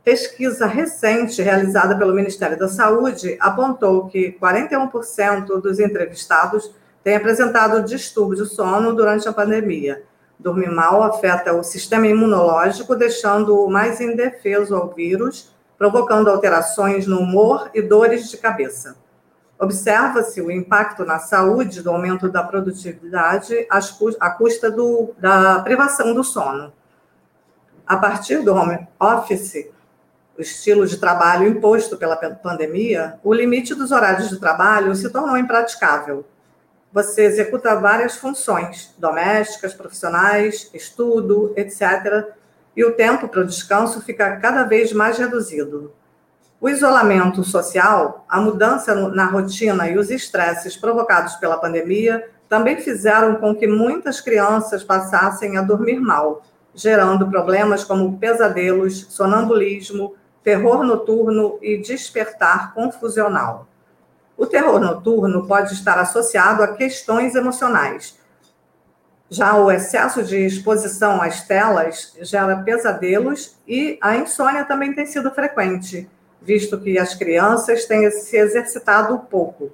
pesquisa 0.07 0.65
recente 0.65 1.41
realizada 1.41 1.93
pelo 1.97 2.13
Ministério 2.13 2.57
da 2.57 2.69
Saúde 2.69 3.35
apontou 3.41 4.07
que 4.07 4.37
41% 4.41 5.59
dos 5.59 5.81
entrevistados 5.81 6.73
têm 7.03 7.17
apresentado 7.17 7.83
distúrbio 7.83 8.41
de 8.41 8.49
sono 8.49 8.95
durante 8.95 9.27
a 9.27 9.33
pandemia. 9.33 10.01
Dormir 10.39 10.69
mal 10.69 11.01
afeta 11.01 11.53
o 11.53 11.63
sistema 11.63 12.07
imunológico, 12.07 12.95
deixando-o 12.95 13.69
mais 13.69 13.99
indefeso 13.99 14.75
ao 14.75 14.89
vírus, 14.89 15.55
provocando 15.77 16.29
alterações 16.29 17.07
no 17.07 17.19
humor 17.19 17.69
e 17.73 17.81
dores 17.81 18.29
de 18.29 18.37
cabeça. 18.37 18.95
Observa-se 19.59 20.39
o 20.39 20.51
impacto 20.51 21.03
na 21.03 21.17
saúde 21.17 21.81
do 21.81 21.89
aumento 21.89 22.29
da 22.29 22.43
produtividade 22.43 23.67
à 23.69 24.29
custa 24.29 24.69
do, 24.69 25.15
da 25.17 25.59
privação 25.61 26.13
do 26.13 26.23
sono. 26.23 26.71
A 27.85 27.97
partir 27.97 28.43
do 28.43 28.53
home 28.53 28.87
office, 28.99 29.71
o 30.37 30.41
estilo 30.41 30.85
de 30.85 30.97
trabalho 30.97 31.47
imposto 31.47 31.97
pela 31.97 32.15
pandemia, 32.15 33.19
o 33.23 33.33
limite 33.33 33.73
dos 33.73 33.91
horários 33.91 34.29
de 34.29 34.39
trabalho 34.39 34.95
se 34.95 35.09
tornou 35.09 35.35
impraticável. 35.35 36.23
Você 36.91 37.23
executa 37.23 37.75
várias 37.75 38.15
funções, 38.15 38.93
domésticas, 38.97 39.73
profissionais, 39.73 40.69
estudo, 40.73 41.53
etc., 41.55 42.33
e 42.75 42.85
o 42.85 42.93
tempo 42.93 43.27
para 43.27 43.41
o 43.41 43.45
descanso 43.45 44.01
fica 44.01 44.37
cada 44.37 44.63
vez 44.63 44.93
mais 44.93 45.17
reduzido. 45.17 45.93
O 46.61 46.69
isolamento 46.69 47.43
social, 47.43 48.25
a 48.29 48.39
mudança 48.39 48.95
na 49.09 49.25
rotina 49.25 49.89
e 49.89 49.97
os 49.97 50.09
estresses 50.09 50.75
provocados 50.75 51.35
pela 51.35 51.57
pandemia 51.57 52.29
também 52.49 52.77
fizeram 52.77 53.35
com 53.35 53.55
que 53.55 53.67
muitas 53.67 54.21
crianças 54.21 54.83
passassem 54.83 55.57
a 55.57 55.61
dormir 55.61 55.99
mal, 55.99 56.41
gerando 56.73 57.27
problemas 57.27 57.83
como 57.83 58.17
pesadelos, 58.17 59.07
sonambulismo, 59.09 60.15
terror 60.43 60.83
noturno 60.83 61.59
e 61.61 61.77
despertar 61.77 62.73
confusional. 62.73 63.66
O 64.37 64.45
terror 64.45 64.79
noturno 64.79 65.47
pode 65.47 65.73
estar 65.73 65.97
associado 65.97 66.61
a 66.61 66.75
questões 66.75 67.33
emocionais. 67.33 68.17
Já 69.29 69.55
o 69.55 69.69
excesso 69.71 70.23
de 70.23 70.37
exposição 70.45 71.21
às 71.21 71.41
telas 71.41 72.15
gera 72.21 72.55
pesadelos 72.57 73.57
e 73.67 73.97
a 74.01 74.15
insônia 74.15 74.63
também 74.63 74.93
tem 74.93 75.05
sido 75.05 75.31
frequente, 75.31 76.09
visto 76.41 76.79
que 76.79 76.97
as 76.97 77.13
crianças 77.15 77.85
têm 77.85 78.09
se 78.11 78.37
exercitado 78.37 79.19
pouco. 79.29 79.71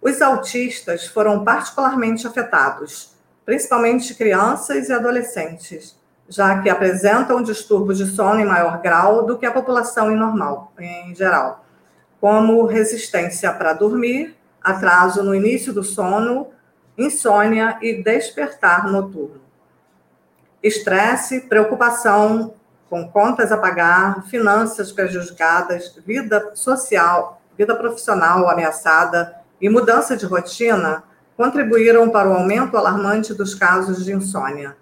Os 0.00 0.22
autistas 0.22 1.06
foram 1.06 1.42
particularmente 1.42 2.26
afetados, 2.26 3.16
principalmente 3.44 4.14
crianças 4.14 4.88
e 4.88 4.92
adolescentes 4.92 5.98
já 6.30 6.62
que 6.62 6.70
apresentam 6.70 7.42
distúrbios 7.42 7.98
de 7.98 8.06
sono 8.06 8.40
em 8.40 8.44
maior 8.44 8.80
grau 8.80 9.26
do 9.26 9.36
que 9.36 9.44
a 9.44 9.50
população 9.50 10.12
em 10.12 10.16
normal, 10.16 10.72
em 10.78 11.12
geral, 11.14 11.64
como 12.20 12.66
resistência 12.66 13.52
para 13.52 13.72
dormir, 13.72 14.36
atraso 14.62 15.22
no 15.22 15.34
início 15.34 15.72
do 15.72 15.82
sono, 15.82 16.48
insônia 16.96 17.78
e 17.80 18.02
despertar 18.02 18.90
noturno. 18.90 19.40
Estresse, 20.62 21.40
preocupação 21.42 22.54
com 22.90 23.08
contas 23.08 23.52
a 23.52 23.56
pagar, 23.56 24.24
finanças 24.26 24.92
prejudicadas, 24.92 25.96
vida 26.04 26.50
social, 26.54 27.40
vida 27.56 27.74
profissional 27.74 28.48
ameaçada 28.50 29.36
e 29.60 29.68
mudança 29.68 30.16
de 30.16 30.26
rotina 30.26 31.04
contribuíram 31.36 32.10
para 32.10 32.28
o 32.28 32.34
aumento 32.34 32.76
alarmante 32.76 33.32
dos 33.32 33.54
casos 33.54 34.04
de 34.04 34.12
insônia. 34.12 34.76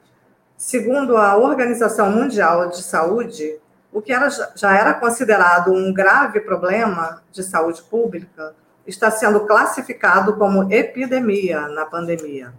Segundo 0.57 1.16
a 1.16 1.36
Organização 1.36 2.11
Mundial 2.11 2.68
de 2.68 2.82
Saúde, 2.82 3.61
o 3.93 4.03
que 4.03 4.12
era, 4.12 4.28
já 4.55 4.76
era 4.76 4.95
considerado 4.95 5.72
um 5.72 5.93
grave 5.93 6.41
problema 6.41 7.22
de 7.32 7.43
saúde 7.43 7.82
pública 7.82 8.55
está 8.86 9.11
sendo 9.11 9.41
classificado 9.41 10.36
como 10.36 10.72
epidemia 10.72 11.68
na 11.68 11.84
pandemia. 11.84 12.53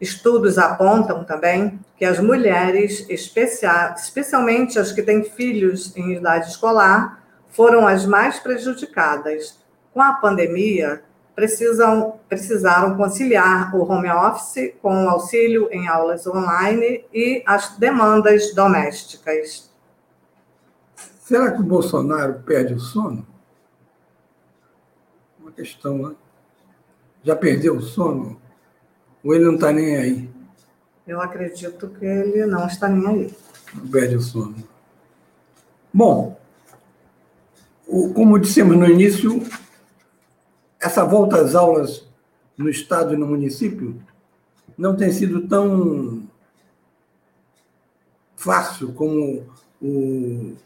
Estudos 0.00 0.58
apontam 0.58 1.24
também 1.24 1.78
que 1.96 2.04
as 2.04 2.18
mulheres, 2.18 3.06
especialmente 3.08 4.78
as 4.78 4.92
que 4.92 5.02
têm 5.02 5.24
filhos 5.24 5.94
em 5.96 6.12
idade 6.12 6.48
escolar, 6.48 7.22
foram 7.48 7.86
as 7.86 8.06
mais 8.06 8.38
prejudicadas. 8.38 9.58
Com 9.92 10.00
a 10.00 10.14
pandemia, 10.14 11.02
precisam, 11.34 12.18
precisaram 12.28 12.96
conciliar 12.96 13.74
o 13.74 13.82
home 13.82 14.10
office 14.10 14.74
com 14.80 15.04
o 15.04 15.08
auxílio 15.08 15.68
em 15.70 15.88
aulas 15.88 16.26
online 16.26 17.04
e 17.12 17.42
as 17.46 17.76
demandas 17.78 18.54
domésticas. 18.54 19.69
Será 21.30 21.52
que 21.52 21.60
o 21.60 21.64
Bolsonaro 21.64 22.42
perde 22.42 22.74
o 22.74 22.80
sono? 22.80 23.24
Uma 25.38 25.52
questão, 25.52 25.96
né? 25.96 26.16
Já 27.22 27.36
perdeu 27.36 27.76
o 27.76 27.80
sono? 27.80 28.42
Ou 29.22 29.32
ele 29.32 29.44
não 29.44 29.54
está 29.54 29.70
nem 29.70 29.96
aí? 29.96 30.28
Eu 31.06 31.20
acredito 31.20 31.88
que 31.90 32.04
ele 32.04 32.46
não 32.46 32.66
está 32.66 32.88
nem 32.88 33.06
aí. 33.06 33.34
Não 33.72 33.86
perde 33.86 34.16
o 34.16 34.20
sono. 34.20 34.56
Bom, 35.94 36.36
como 38.12 38.36
dissemos 38.36 38.76
no 38.76 38.86
início, 38.86 39.40
essa 40.80 41.04
volta 41.04 41.40
às 41.40 41.54
aulas 41.54 42.08
no 42.58 42.68
Estado 42.68 43.14
e 43.14 43.16
no 43.16 43.28
município 43.28 44.02
não 44.76 44.96
tem 44.96 45.12
sido 45.12 45.46
tão 45.46 46.28
fácil 48.34 48.92
como 48.94 49.46
o, 49.80 50.56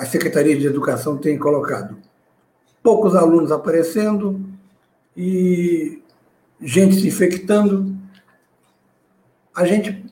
a 0.00 0.06
Secretaria 0.06 0.58
de 0.58 0.66
Educação 0.66 1.18
tem 1.18 1.38
colocado. 1.38 1.94
Poucos 2.82 3.14
alunos 3.14 3.52
aparecendo 3.52 4.40
e 5.14 6.02
gente 6.58 6.94
se 6.94 7.06
infectando. 7.06 7.94
A 9.54 9.66
gente 9.66 10.02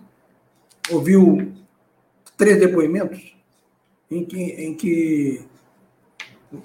ouviu 0.91 1.55
três 2.37 2.61
depoimentos 2.61 3.35
em 4.11 4.27
que, 4.27 4.39
em 4.39 4.75
que 4.75 5.47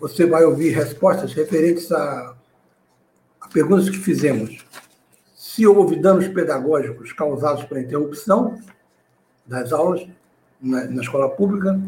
você 0.01 0.25
vai 0.25 0.43
ouvir 0.43 0.71
respostas 0.71 1.31
referentes 1.31 1.93
a, 1.93 2.35
a 3.39 3.47
perguntas 3.47 3.89
que 3.89 3.99
fizemos. 3.99 4.65
Se 5.33 5.65
houve 5.65 5.95
danos 5.95 6.27
pedagógicos 6.27 7.13
causados 7.13 7.63
pela 7.63 7.79
interrupção 7.79 8.59
das 9.45 9.71
aulas 9.71 10.05
na, 10.61 10.83
na 10.87 11.01
escola 11.01 11.29
pública, 11.29 11.79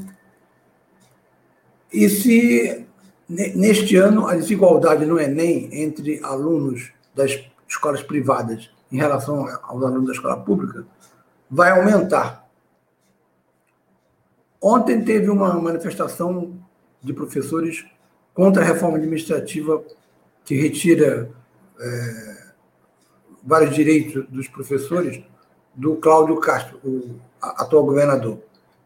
e 1.96 2.10
se 2.10 2.86
neste 3.28 3.96
ano 3.96 4.28
a 4.28 4.36
desigualdade 4.36 5.06
no 5.06 5.20
Enem 5.20 5.70
entre 5.72 6.20
alunos 6.22 6.91
das 7.16 7.39
escolas 7.68 8.04
privadas 8.04 8.70
em 8.91 8.98
relação 8.98 9.48
aos 9.64 9.84
alunos 9.84 10.08
da 10.08 10.14
escola 10.14 10.38
pública 10.38 10.86
vai 11.50 11.72
aumentar. 11.72 12.48
Ontem 14.62 15.04
teve 15.04 15.30
uma 15.30 15.54
manifestação 15.54 16.54
de 17.02 17.14
professores 17.14 17.86
contra 18.34 18.62
a 18.62 18.66
reforma 18.66 18.98
administrativa 18.98 19.84
que 20.43 20.56
retira 20.56 21.32
é, 21.80 22.46
vários 23.43 23.74
direitos 23.74 24.26
dos 24.28 24.48
professores 24.48 25.24
do 25.74 25.96
Cláudio 25.96 26.39
Castro, 26.39 26.80
o 26.84 27.16
atual 27.41 27.86
governador. 27.86 28.39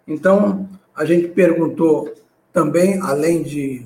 Então, 0.07 0.69
a 0.95 1.05
gente 1.05 1.29
perguntou 1.29 2.13
também, 2.51 2.99
além 3.01 3.43
de, 3.43 3.85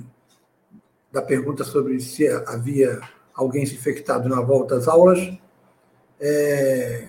da 1.11 1.21
pergunta 1.21 1.63
sobre 1.63 1.99
se 1.99 2.27
havia 2.27 3.01
alguém 3.33 3.65
se 3.65 3.75
infectado 3.75 4.29
na 4.29 4.41
volta 4.41 4.75
às 4.75 4.87
aulas, 4.87 5.19
é, 6.19 7.07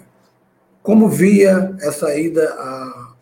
como 0.82 1.08
via 1.08 1.74
essa 1.80 2.14
ida 2.16 2.52
a, 2.54 3.14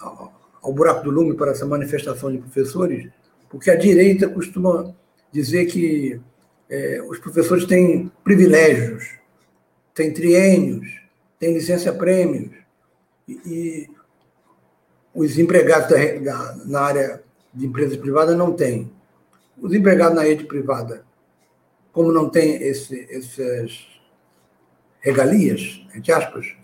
a, 0.00 0.28
ao 0.62 0.72
buraco 0.72 1.04
do 1.04 1.10
lume 1.10 1.34
para 1.34 1.52
essa 1.52 1.66
manifestação 1.66 2.30
de 2.30 2.38
professores? 2.38 3.10
Porque 3.48 3.70
a 3.70 3.76
direita 3.76 4.28
costuma 4.28 4.94
dizer 5.32 5.66
que 5.66 6.20
é, 6.68 7.02
os 7.02 7.18
professores 7.18 7.64
têm 7.64 8.10
privilégios, 8.22 9.18
têm 9.94 10.12
triênios, 10.12 11.02
têm 11.38 11.54
licença-prêmios, 11.54 12.50
e, 13.28 13.32
e, 13.46 13.90
os 15.14 15.38
empregados 15.38 15.88
da, 15.88 15.96
da, 16.18 16.56
na 16.64 16.80
área 16.80 17.22
de 17.52 17.66
empresas 17.66 17.96
privadas 17.96 18.36
não 18.36 18.52
têm. 18.52 18.90
Os 19.60 19.74
empregados 19.74 20.16
na 20.16 20.22
rede 20.22 20.44
privada, 20.44 21.04
como 21.92 22.12
não 22.12 22.28
têm 22.28 22.62
esse, 22.62 23.06
essas 23.10 23.86
regalias, 25.00 25.84
entre 25.94 26.12
aspas, 26.12 26.54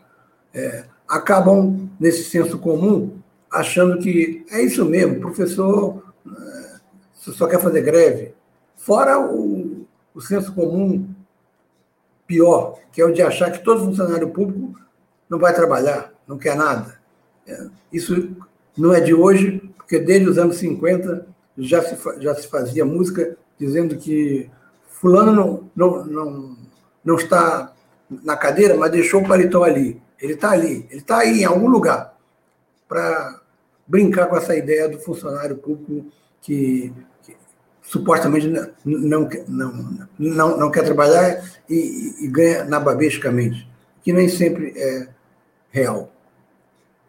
é, 0.54 0.84
acabam, 1.06 1.88
nesse 2.00 2.24
senso 2.24 2.58
comum, 2.58 3.18
achando 3.50 3.98
que 3.98 4.44
é 4.50 4.62
isso 4.62 4.84
mesmo, 4.84 5.20
professor 5.20 6.08
você 7.28 7.32
só 7.32 7.46
quer 7.46 7.60
fazer 7.60 7.82
greve. 7.82 8.34
Fora 8.76 9.20
o, 9.20 9.86
o 10.14 10.20
senso 10.20 10.54
comum 10.54 11.08
pior, 12.26 12.78
que 12.92 13.00
é 13.00 13.04
o 13.04 13.12
de 13.12 13.22
achar 13.22 13.50
que 13.50 13.64
todo 13.64 13.84
funcionário 13.84 14.30
público 14.30 14.78
não 15.28 15.38
vai 15.38 15.54
trabalhar, 15.54 16.12
não 16.26 16.38
quer 16.38 16.56
nada. 16.56 16.98
É, 17.46 17.66
isso 17.92 18.36
não 18.76 18.94
é 18.94 19.00
de 19.00 19.12
hoje, 19.12 19.67
porque 19.88 19.98
desde 20.00 20.28
os 20.28 20.36
anos 20.36 20.58
50 20.58 21.26
já 21.56 21.80
se, 21.82 21.96
já 22.20 22.34
se 22.34 22.46
fazia 22.46 22.84
música 22.84 23.38
dizendo 23.58 23.96
que 23.96 24.50
fulano 24.86 25.32
não, 25.32 25.70
não, 25.74 26.04
não, 26.04 26.56
não 27.02 27.16
está 27.16 27.72
na 28.10 28.36
cadeira, 28.36 28.76
mas 28.76 28.92
deixou 28.92 29.22
o 29.22 29.26
paletó 29.26 29.64
ali. 29.64 29.98
Ele 30.20 30.34
está 30.34 30.50
ali, 30.50 30.86
ele 30.90 31.00
está 31.00 31.20
aí 31.20 31.40
em 31.40 31.44
algum 31.46 31.68
lugar 31.68 32.14
para 32.86 33.40
brincar 33.86 34.26
com 34.26 34.36
essa 34.36 34.54
ideia 34.54 34.90
do 34.90 34.98
funcionário 34.98 35.56
público 35.56 36.12
que 36.42 36.92
supostamente 37.80 38.46
não, 38.46 38.68
não, 38.84 39.28
não, 39.48 40.08
não, 40.18 40.58
não 40.58 40.70
quer 40.70 40.84
trabalhar 40.84 41.42
e, 41.66 42.26
e 42.26 42.28
ganha 42.28 42.64
nababescamente, 42.64 43.66
que 44.02 44.12
nem 44.12 44.28
sempre 44.28 44.74
é 44.76 45.08
real. 45.70 46.12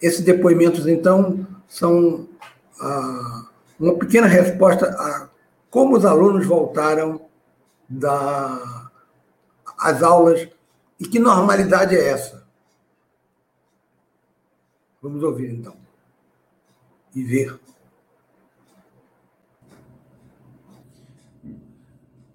Esses 0.01 0.21
depoimentos, 0.21 0.87
então, 0.87 1.45
são 1.67 2.28
ah, 2.81 3.49
uma 3.79 3.97
pequena 3.97 4.27
resposta 4.27 4.87
a 4.87 5.29
como 5.69 5.95
os 5.95 6.05
alunos 6.05 6.45
voltaram 6.45 7.21
da, 7.87 8.91
aulas 10.03 10.47
e 10.99 11.07
que 11.07 11.19
normalidade 11.19 11.95
é 11.95 12.09
essa. 12.09 12.47
Vamos 15.01 15.23
ouvir, 15.23 15.51
então, 15.51 15.75
e 17.15 17.23
ver. 17.23 17.57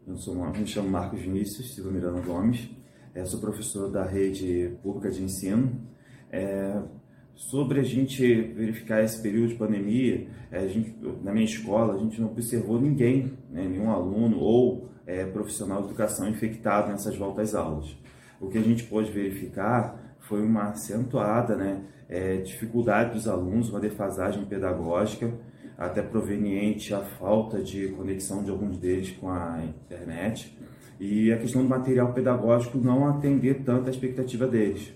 Eu 0.07 0.17
sou, 0.17 0.35
me 0.35 0.67
chamo 0.67 0.89
Marcos 0.89 1.21
Vinícius 1.21 1.75
Silva 1.75 1.91
Miranda 1.91 2.21
Gomes, 2.21 2.71
é, 3.15 3.25
sou 3.25 3.41
professor 3.41 3.91
da 3.91 4.05
rede 4.05 4.77
pública 4.83 5.11
de 5.11 5.23
ensino. 5.23 5.87
É, 6.31 6.83
sobre 7.35 7.81
a 7.81 7.83
gente 7.83 8.25
verificar 8.43 9.03
esse 9.03 9.21
período 9.21 9.49
de 9.49 9.55
pandemia, 9.55 10.27
é, 10.51 10.67
gente, 10.69 10.95
na 11.23 11.33
minha 11.33 11.45
escola 11.45 11.95
a 11.95 11.99
gente 11.99 12.21
não 12.21 12.29
observou 12.29 12.81
ninguém, 12.81 13.33
né, 13.51 13.67
nenhum 13.69 13.91
aluno 13.91 14.39
ou 14.39 14.89
é, 15.07 15.25
profissional 15.25 15.83
de 15.83 15.89
educação 15.89 16.29
infectado 16.29 16.91
nessas 16.91 17.17
voltas 17.17 17.55
aulas. 17.55 17.97
O 18.41 18.49
que 18.49 18.59
a 18.59 18.63
gente 18.63 18.85
pôde 18.85 19.11
verificar 19.11 20.17
foi 20.21 20.43
uma 20.43 20.71
acentuada 20.71 21.57
né, 21.57 21.83
é, 22.09 22.37
dificuldade 22.37 23.15
dos 23.15 23.27
alunos, 23.29 23.69
uma 23.69 23.81
defasagem 23.81 24.45
pedagógica, 24.45 25.33
até 25.77 26.01
proveniente 26.03 26.95
a 26.95 27.01
falta 27.01 27.61
de 27.61 27.89
conexão 27.89 28.45
de 28.45 28.51
alguns 28.51 28.79
deles 28.79 29.11
com 29.11 29.29
a 29.29 29.61
internet 29.65 30.57
e 31.01 31.33
a 31.33 31.37
questão 31.37 31.63
do 31.63 31.69
material 31.69 32.13
pedagógico 32.13 32.79
não 32.79 33.09
atender 33.09 33.63
tanto 33.65 33.89
a 33.89 33.91
expectativa 33.91 34.47
deles. 34.47 34.93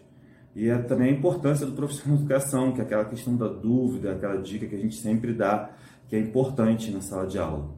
E 0.55 0.69
é 0.69 0.79
também 0.79 1.11
a 1.11 1.13
importância 1.13 1.67
do 1.67 1.73
profissional 1.73 2.17
de 2.17 2.25
educação, 2.25 2.73
que 2.73 2.81
é 2.81 2.85
aquela 2.85 3.05
questão 3.05 3.37
da 3.37 3.49
dúvida, 3.49 4.13
aquela 4.13 4.41
dica 4.41 4.67
que 4.67 4.75
a 4.75 4.79
gente 4.79 4.97
sempre 4.97 5.33
dá, 5.33 5.71
que 6.09 6.17
é 6.17 6.19
importante 6.19 6.91
na 6.91 7.01
sala 7.01 7.27
de 7.27 7.39
aula. 7.39 7.71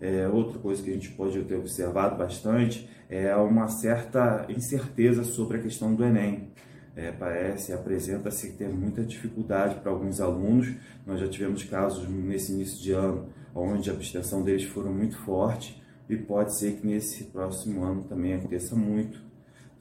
É, 0.00 0.28
outra 0.28 0.58
coisa 0.58 0.82
que 0.82 0.90
a 0.90 0.92
gente 0.92 1.10
pode 1.10 1.40
ter 1.42 1.56
observado 1.56 2.16
bastante 2.16 2.88
é 3.08 3.34
uma 3.36 3.68
certa 3.68 4.46
incerteza 4.48 5.24
sobre 5.24 5.56
a 5.56 5.60
questão 5.62 5.94
do 5.94 6.04
Enem 6.04 6.52
é, 6.98 7.12
parece, 7.12 7.72
apresenta-se 7.72 8.54
ter 8.54 8.68
muita 8.68 9.04
dificuldade 9.04 9.76
para 9.76 9.92
alguns 9.92 10.20
alunos. 10.20 10.74
Nós 11.06 11.20
já 11.20 11.28
tivemos 11.28 11.62
casos 11.62 12.08
nesse 12.08 12.52
início 12.52 12.82
de 12.82 12.90
ano 12.90 13.28
onde 13.54 13.88
a 13.88 13.92
abstenção 13.92 14.42
deles 14.42 14.64
foram 14.64 14.92
muito 14.92 15.16
forte 15.18 15.80
e 16.08 16.16
pode 16.16 16.58
ser 16.58 16.72
que 16.72 16.84
nesse 16.84 17.24
próximo 17.24 17.84
ano 17.84 18.02
também 18.02 18.34
aconteça 18.34 18.74
muito. 18.74 19.20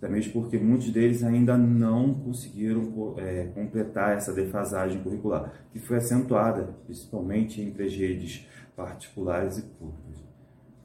Mesmo 0.02 0.34
porque 0.34 0.58
muitos 0.60 0.92
deles 0.92 1.24
ainda 1.24 1.58
não 1.58 2.14
conseguiram 2.14 3.16
é, 3.18 3.46
completar 3.56 4.16
essa 4.16 4.32
defasagem 4.32 5.02
curricular, 5.02 5.52
que 5.72 5.80
foi 5.80 5.98
acentuada 5.98 6.76
principalmente 6.86 7.62
entre 7.62 7.86
as 7.86 7.96
redes 7.96 8.48
particulares 8.76 9.58
e 9.58 9.64
públicas. 9.64 10.24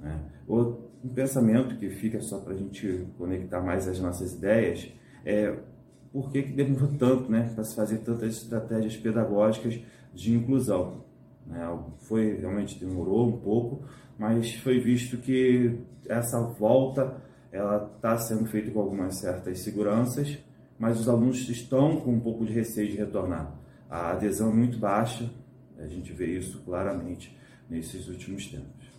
Né? 0.01 0.19
Um 0.49 1.09
pensamento 1.15 1.77
que 1.77 1.91
fica 1.91 2.21
só 2.21 2.39
para 2.39 2.55
a 2.55 2.57
gente 2.57 3.07
conectar 3.19 3.61
mais 3.61 3.87
as 3.87 4.01
nossas 4.01 4.33
ideias 4.33 4.91
é 5.25 5.59
por 6.11 6.31
que, 6.31 6.43
que 6.43 6.53
demorou 6.53 6.89
tanto 6.99 7.31
né, 7.31 7.51
para 7.55 7.65
se 7.65 7.77
fazer 7.77 7.99
tantas 7.99 8.37
estratégias 8.37 8.97
pedagógicas 8.97 9.79
de 10.15 10.35
inclusão. 10.35 11.05
Né? 11.47 11.61
Foi 12.01 12.39
realmente 12.39 12.83
demorou 12.83 13.29
um 13.29 13.39
pouco, 13.39 13.85
mas 14.19 14.55
foi 14.55 14.81
visto 14.81 15.19
que 15.19 15.79
essa 16.09 16.41
volta 16.41 17.17
ela 17.53 17.93
está 17.95 18.17
sendo 18.17 18.47
feita 18.47 18.71
com 18.71 18.81
algumas 18.81 19.19
certas 19.19 19.61
seguranças, 19.61 20.39
mas 20.79 20.99
os 20.99 21.09
alunos 21.09 21.49
estão 21.49 22.01
com 22.01 22.13
um 22.13 22.21
pouco 22.21 22.47
de 22.47 22.53
receio 22.53 22.89
de 22.89 22.97
retornar. 22.97 23.53
A 23.89 24.13
adesão 24.13 24.51
é 24.51 24.55
muito 24.55 24.79
baixa, 24.79 25.31
a 25.79 25.87
gente 25.87 26.13
vê 26.13 26.39
isso 26.39 26.63
claramente 26.65 27.37
nesses 27.69 28.09
últimos 28.09 28.47
tempos. 28.47 28.91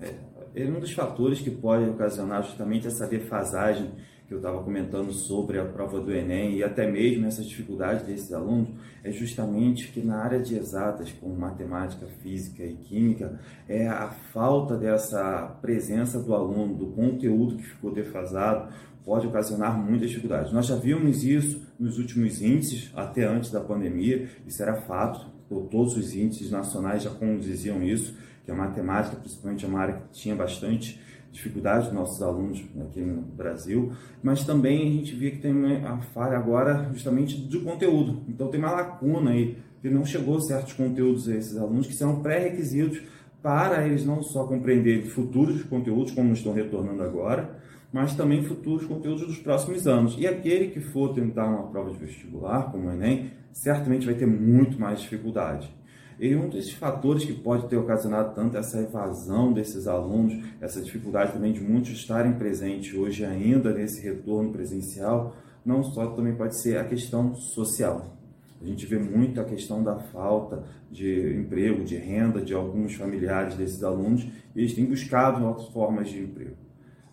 É, 0.00 0.64
um 0.66 0.80
dos 0.80 0.92
fatores 0.92 1.40
que 1.40 1.50
pode 1.50 1.88
ocasionar 1.88 2.42
justamente 2.42 2.88
essa 2.88 3.06
defasagem 3.06 3.92
que 4.32 4.36
eu 4.36 4.38
estava 4.38 4.62
comentando 4.62 5.12
sobre 5.12 5.58
a 5.58 5.64
prova 5.64 6.00
do 6.00 6.10
Enem 6.10 6.56
e 6.56 6.64
até 6.64 6.90
mesmo 6.90 7.26
essa 7.26 7.42
dificuldade 7.42 8.04
desses 8.04 8.32
alunos 8.32 8.70
é 9.04 9.12
justamente 9.12 9.88
que 9.88 10.00
na 10.00 10.16
área 10.16 10.40
de 10.40 10.56
exatas, 10.56 11.12
como 11.12 11.36
matemática, 11.36 12.06
física 12.22 12.64
e 12.64 12.74
química, 12.74 13.38
é 13.68 13.86
a 13.86 14.08
falta 14.32 14.74
dessa 14.76 15.58
presença 15.60 16.18
do 16.18 16.34
aluno, 16.34 16.74
do 16.74 16.86
conteúdo 16.86 17.56
que 17.56 17.62
ficou 17.62 17.92
defasado, 17.92 18.72
pode 19.04 19.26
ocasionar 19.26 19.76
muitas 19.76 20.08
dificuldades. 20.08 20.50
Nós 20.50 20.66
já 20.66 20.76
vimos 20.76 21.24
isso 21.24 21.60
nos 21.78 21.98
últimos 21.98 22.40
índices, 22.40 22.90
até 22.94 23.24
antes 23.24 23.50
da 23.50 23.60
pandemia, 23.60 24.28
isso 24.46 24.62
era 24.62 24.80
fato, 24.82 25.26
todos 25.70 25.94
os 25.94 26.14
índices 26.14 26.50
nacionais 26.50 27.02
já 27.02 27.10
condiziam 27.10 27.82
isso, 27.82 28.16
que 28.46 28.50
a 28.50 28.54
matemática, 28.54 29.16
principalmente, 29.16 29.64
é 29.64 29.68
uma 29.68 29.80
área 29.80 29.94
que 29.94 30.20
tinha 30.20 30.34
bastante 30.34 30.98
dificuldade 31.32 31.86
dos 31.86 31.94
nossos 31.94 32.22
alunos 32.22 32.62
aqui 32.80 33.00
no 33.00 33.22
Brasil, 33.22 33.92
mas 34.22 34.44
também 34.44 34.86
a 34.86 34.92
gente 34.92 35.16
vê 35.16 35.30
que 35.30 35.38
tem 35.38 35.52
a 35.84 35.96
falha 36.14 36.36
agora 36.36 36.90
justamente 36.92 37.36
do 37.36 37.62
conteúdo. 37.62 38.22
Então 38.28 38.48
tem 38.48 38.60
uma 38.60 38.70
lacuna 38.70 39.30
aí, 39.30 39.56
que 39.80 39.88
não 39.88 40.04
chegou 40.04 40.40
certos 40.40 40.74
conteúdos 40.74 41.28
a 41.28 41.34
esses 41.34 41.56
alunos 41.56 41.86
que 41.86 41.94
são 41.94 42.22
pré-requisitos 42.22 43.02
para 43.42 43.84
eles 43.84 44.06
não 44.06 44.22
só 44.22 44.46
compreenderem 44.46 45.06
futuros 45.06 45.64
conteúdos, 45.64 46.12
como 46.12 46.32
estão 46.32 46.52
retornando 46.52 47.02
agora, 47.02 47.58
mas 47.92 48.14
também 48.14 48.44
futuros 48.44 48.86
conteúdos 48.86 49.26
dos 49.26 49.38
próximos 49.38 49.86
anos. 49.86 50.16
E 50.18 50.26
aquele 50.26 50.68
que 50.68 50.80
for 50.80 51.12
tentar 51.12 51.46
uma 51.46 51.68
prova 51.68 51.90
de 51.90 51.98
vestibular, 51.98 52.70
como 52.70 52.88
o 52.88 52.92
Enem, 52.92 53.32
certamente 53.52 54.06
vai 54.06 54.14
ter 54.14 54.26
muito 54.26 54.78
mais 54.78 55.00
dificuldade. 55.00 55.74
E 56.18 56.34
um 56.34 56.48
desses 56.48 56.72
fatores 56.72 57.24
que 57.24 57.32
pode 57.32 57.68
ter 57.68 57.76
ocasionado 57.76 58.34
tanto 58.34 58.56
essa 58.56 58.80
evasão 58.80 59.52
desses 59.52 59.86
alunos, 59.86 60.34
essa 60.60 60.80
dificuldade 60.80 61.32
também 61.32 61.52
de 61.52 61.60
muitos 61.60 61.90
estarem 61.90 62.34
presentes 62.34 62.94
hoje 62.94 63.24
ainda 63.24 63.72
nesse 63.72 64.02
retorno 64.02 64.52
presencial, 64.52 65.34
não 65.64 65.82
só 65.82 66.06
também 66.08 66.34
pode 66.34 66.60
ser 66.60 66.78
a 66.78 66.84
questão 66.84 67.34
social. 67.34 68.16
A 68.60 68.64
gente 68.66 68.86
vê 68.86 68.96
muito 68.96 69.40
a 69.40 69.44
questão 69.44 69.82
da 69.82 69.98
falta 69.98 70.64
de 70.90 71.34
emprego, 71.36 71.82
de 71.82 71.96
renda 71.96 72.40
de 72.40 72.54
alguns 72.54 72.94
familiares 72.94 73.56
desses 73.56 73.82
alunos 73.82 74.22
e 74.54 74.60
eles 74.60 74.74
têm 74.74 74.84
buscado 74.84 75.44
outras 75.44 75.68
formas 75.68 76.08
de 76.08 76.20
emprego, 76.20 76.56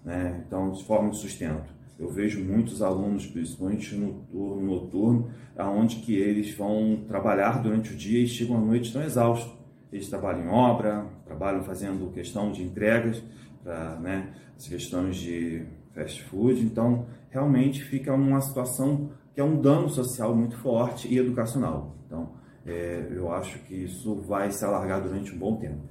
né? 0.06 0.43
então, 0.45 0.72
de 0.72 0.84
forma 0.86 1.10
de 1.10 1.18
sustento. 1.18 1.78
Eu 2.00 2.10
vejo 2.10 2.41
muitos 2.41 2.82
alunos, 2.82 3.28
principalmente 3.28 3.93
no 3.93 4.14
turno 4.32 4.66
noturno, 4.66 5.32
aonde 5.58 5.97
que 5.97 6.16
eles 6.16 6.56
vão 6.56 7.04
trabalhar 7.06 7.62
durante 7.62 7.93
o 7.93 7.95
dia 7.95 8.24
e 8.24 8.28
chegam 8.28 8.56
à 8.56 8.62
noite 8.62 8.93
tão 8.93 9.04
exaustos. 9.04 9.54
Eles 9.91 10.08
trabalham 10.08 10.45
em 10.45 10.47
obra, 10.47 11.06
trabalham 11.26 11.62
fazendo 11.64 12.10
questão 12.12 12.52
de 12.52 12.64
entregas, 12.64 13.22
para 13.62 13.95
né, 13.97 14.34
as 14.56 14.66
questões 14.68 15.18
de 15.18 15.66
fast 15.93 16.24
food. 16.24 16.62
Então, 16.62 17.06
realmente 17.30 17.84
fica 17.84 18.14
uma 18.14 18.39
situação 18.39 19.12
que 19.34 19.41
é 19.41 19.43
um 19.43 19.60
dano 19.60 19.89
social 19.89 20.34
muito 20.34 20.56
forte 20.58 21.08
e 21.14 21.18
educacional. 21.18 21.97
Então, 22.06 22.32
é, 22.66 23.08
eu 23.12 23.32
acho 23.32 23.60
que 23.64 23.76
isso 23.76 24.16
vai 24.22 24.52
se 24.52 24.64
alargar 24.64 25.02
durante 25.02 25.36
um 25.36 25.38
bom 25.38 25.58
tempo. 25.58 25.84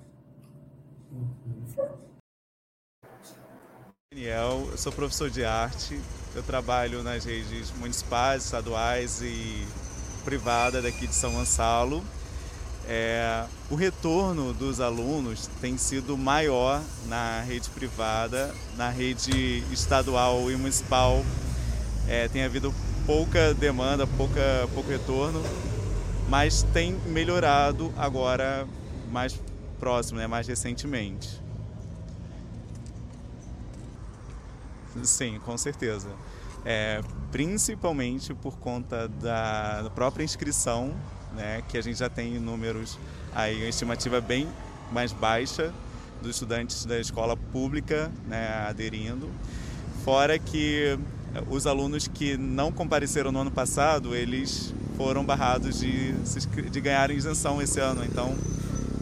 Daniel, 4.18 4.66
eu 4.72 4.76
sou 4.76 4.90
professor 4.90 5.30
de 5.30 5.44
arte, 5.44 5.96
eu 6.34 6.42
trabalho 6.42 7.04
nas 7.04 7.24
redes 7.24 7.70
municipais, 7.78 8.44
estaduais 8.44 9.22
e 9.22 9.64
privada 10.24 10.82
daqui 10.82 11.06
de 11.06 11.14
São 11.14 11.34
Gonçalo. 11.34 12.02
É, 12.88 13.44
o 13.70 13.76
retorno 13.76 14.52
dos 14.52 14.80
alunos 14.80 15.48
tem 15.60 15.78
sido 15.78 16.18
maior 16.18 16.82
na 17.06 17.42
rede 17.42 17.70
privada, 17.70 18.52
na 18.76 18.90
rede 18.90 19.62
estadual 19.70 20.50
e 20.50 20.56
municipal 20.56 21.24
é, 22.08 22.26
tem 22.26 22.42
havido 22.42 22.74
pouca 23.06 23.54
demanda, 23.54 24.04
pouca, 24.04 24.68
pouco 24.74 24.90
retorno, 24.90 25.40
mas 26.28 26.64
tem 26.72 26.98
melhorado 27.06 27.94
agora 27.96 28.66
mais 29.12 29.40
próximo, 29.78 30.18
né, 30.18 30.26
mais 30.26 30.48
recentemente. 30.48 31.47
Sim, 35.04 35.38
com 35.44 35.56
certeza. 35.56 36.08
É, 36.64 37.00
principalmente 37.30 38.34
por 38.34 38.58
conta 38.58 39.08
da, 39.08 39.90
própria 39.94 40.24
inscrição, 40.24 40.94
né, 41.34 41.62
que 41.68 41.78
a 41.78 41.82
gente 41.82 41.98
já 41.98 42.08
tem 42.08 42.38
números, 42.38 42.98
aí 43.34 43.56
uma 43.56 43.68
estimativa 43.68 44.20
bem 44.20 44.48
mais 44.92 45.12
baixa 45.12 45.72
dos 46.20 46.32
estudantes 46.32 46.84
da 46.84 46.98
escola 46.98 47.36
pública 47.36 48.10
né, 48.26 48.66
aderindo. 48.68 49.30
Fora 50.04 50.38
que 50.38 50.98
os 51.48 51.66
alunos 51.66 52.08
que 52.08 52.36
não 52.36 52.72
compareceram 52.72 53.30
no 53.30 53.40
ano 53.40 53.50
passado, 53.50 54.14
eles 54.14 54.74
foram 54.96 55.24
barrados 55.24 55.78
de, 55.78 56.12
de 56.70 56.80
ganharem 56.80 57.16
isenção 57.16 57.62
esse 57.62 57.78
ano. 57.78 58.04
Então, 58.04 58.34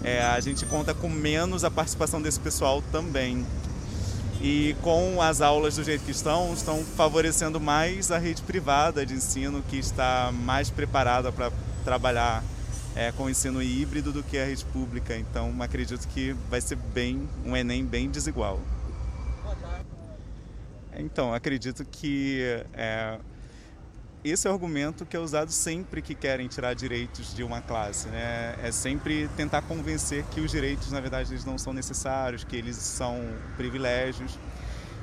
é, 0.04 0.22
a 0.22 0.38
gente 0.40 0.66
conta 0.66 0.92
com 0.92 1.08
menos 1.08 1.64
a 1.64 1.70
participação 1.70 2.20
desse 2.20 2.38
pessoal 2.38 2.82
também 2.92 3.44
e 4.46 4.76
com 4.80 5.20
as 5.20 5.40
aulas 5.40 5.74
do 5.74 5.82
jeito 5.82 6.04
que 6.04 6.12
estão, 6.12 6.54
estão 6.54 6.84
favorecendo 6.84 7.60
mais 7.60 8.12
a 8.12 8.18
rede 8.18 8.42
privada 8.42 9.04
de 9.04 9.12
ensino 9.12 9.60
que 9.60 9.76
está 9.76 10.30
mais 10.32 10.70
preparada 10.70 11.32
para 11.32 11.50
trabalhar 11.84 12.44
é, 12.94 13.10
com 13.10 13.28
ensino 13.28 13.60
híbrido 13.60 14.12
do 14.12 14.22
que 14.22 14.38
a 14.38 14.44
rede 14.44 14.64
pública. 14.66 15.16
Então, 15.16 15.52
acredito 15.60 16.06
que 16.06 16.32
vai 16.48 16.60
ser 16.60 16.76
bem 16.76 17.28
um 17.44 17.56
Enem 17.56 17.84
bem 17.84 18.08
desigual. 18.08 18.60
Então, 20.96 21.34
acredito 21.34 21.84
que 21.84 22.62
é, 22.72 23.18
esse 24.30 24.46
é 24.46 24.50
o 24.50 24.54
argumento 24.54 25.06
que 25.06 25.16
é 25.16 25.20
usado 25.20 25.50
sempre 25.52 26.02
que 26.02 26.14
querem 26.14 26.48
tirar 26.48 26.74
direitos 26.74 27.34
de 27.34 27.42
uma 27.42 27.60
classe, 27.60 28.08
né? 28.08 28.56
É 28.62 28.72
sempre 28.72 29.28
tentar 29.36 29.62
convencer 29.62 30.24
que 30.24 30.40
os 30.40 30.50
direitos, 30.50 30.90
na 30.90 31.00
verdade, 31.00 31.32
eles 31.32 31.44
não 31.44 31.58
são 31.58 31.72
necessários, 31.72 32.42
que 32.42 32.56
eles 32.56 32.76
são 32.76 33.20
privilégios. 33.56 34.38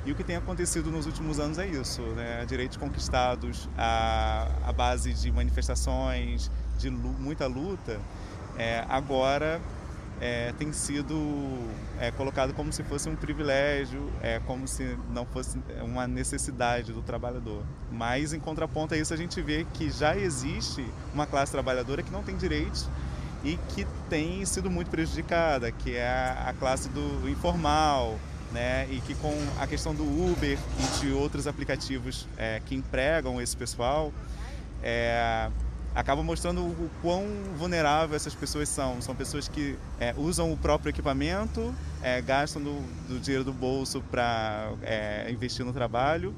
E 0.04 0.12
o 0.12 0.14
que 0.14 0.22
tem 0.22 0.36
acontecido 0.36 0.90
nos 0.90 1.06
últimos 1.06 1.40
anos 1.40 1.58
é 1.58 1.66
isso, 1.66 2.02
né? 2.02 2.44
Direitos 2.46 2.76
conquistados 2.76 3.68
à, 3.78 4.48
à 4.66 4.72
base 4.72 5.14
de 5.14 5.32
manifestações, 5.32 6.50
de 6.76 6.90
muita 6.90 7.46
luta, 7.46 7.98
é, 8.58 8.84
agora 8.88 9.60
é, 10.24 10.54
tem 10.56 10.72
sido 10.72 11.14
é, 12.00 12.10
colocado 12.10 12.54
como 12.54 12.72
se 12.72 12.82
fosse 12.82 13.10
um 13.10 13.14
privilégio, 13.14 14.10
é, 14.22 14.40
como 14.46 14.66
se 14.66 14.96
não 15.10 15.26
fosse 15.26 15.60
uma 15.82 16.08
necessidade 16.08 16.94
do 16.94 17.02
trabalhador. 17.02 17.62
Mas, 17.92 18.32
em 18.32 18.40
contraponto 18.40 18.94
a 18.94 18.96
isso, 18.96 19.12
a 19.12 19.18
gente 19.18 19.42
vê 19.42 19.66
que 19.74 19.90
já 19.90 20.16
existe 20.16 20.82
uma 21.12 21.26
classe 21.26 21.52
trabalhadora 21.52 22.02
que 22.02 22.10
não 22.10 22.22
tem 22.22 22.38
direitos 22.38 22.88
e 23.44 23.58
que 23.74 23.86
tem 24.08 24.42
sido 24.46 24.70
muito 24.70 24.90
prejudicada, 24.90 25.70
que 25.70 25.94
é 25.94 26.08
a 26.08 26.54
classe 26.58 26.88
do 26.88 27.28
informal, 27.28 28.18
né? 28.50 28.88
E 28.90 29.02
que 29.02 29.14
com 29.16 29.36
a 29.60 29.66
questão 29.66 29.94
do 29.94 30.04
Uber 30.04 30.58
e 30.78 31.00
de 31.00 31.12
outros 31.12 31.46
aplicativos 31.46 32.26
é, 32.38 32.62
que 32.64 32.74
empregam 32.74 33.42
esse 33.42 33.54
pessoal, 33.54 34.10
é, 34.82 35.50
acaba 35.94 36.22
mostrando 36.22 36.60
o 36.62 36.90
quão 37.00 37.24
vulnerável 37.56 38.16
essas 38.16 38.34
pessoas 38.34 38.68
são. 38.68 39.00
São 39.00 39.14
pessoas 39.14 39.46
que 39.46 39.76
é, 40.00 40.12
usam 40.16 40.52
o 40.52 40.56
próprio 40.56 40.90
equipamento, 40.90 41.74
é, 42.02 42.20
gastam 42.20 42.62
do, 42.62 42.80
do, 43.08 43.20
dinheiro 43.20 43.44
do 43.44 43.52
bolso 43.52 44.02
para 44.10 44.72
é, 44.82 45.30
investir 45.30 45.64
no 45.64 45.72
trabalho 45.72 46.34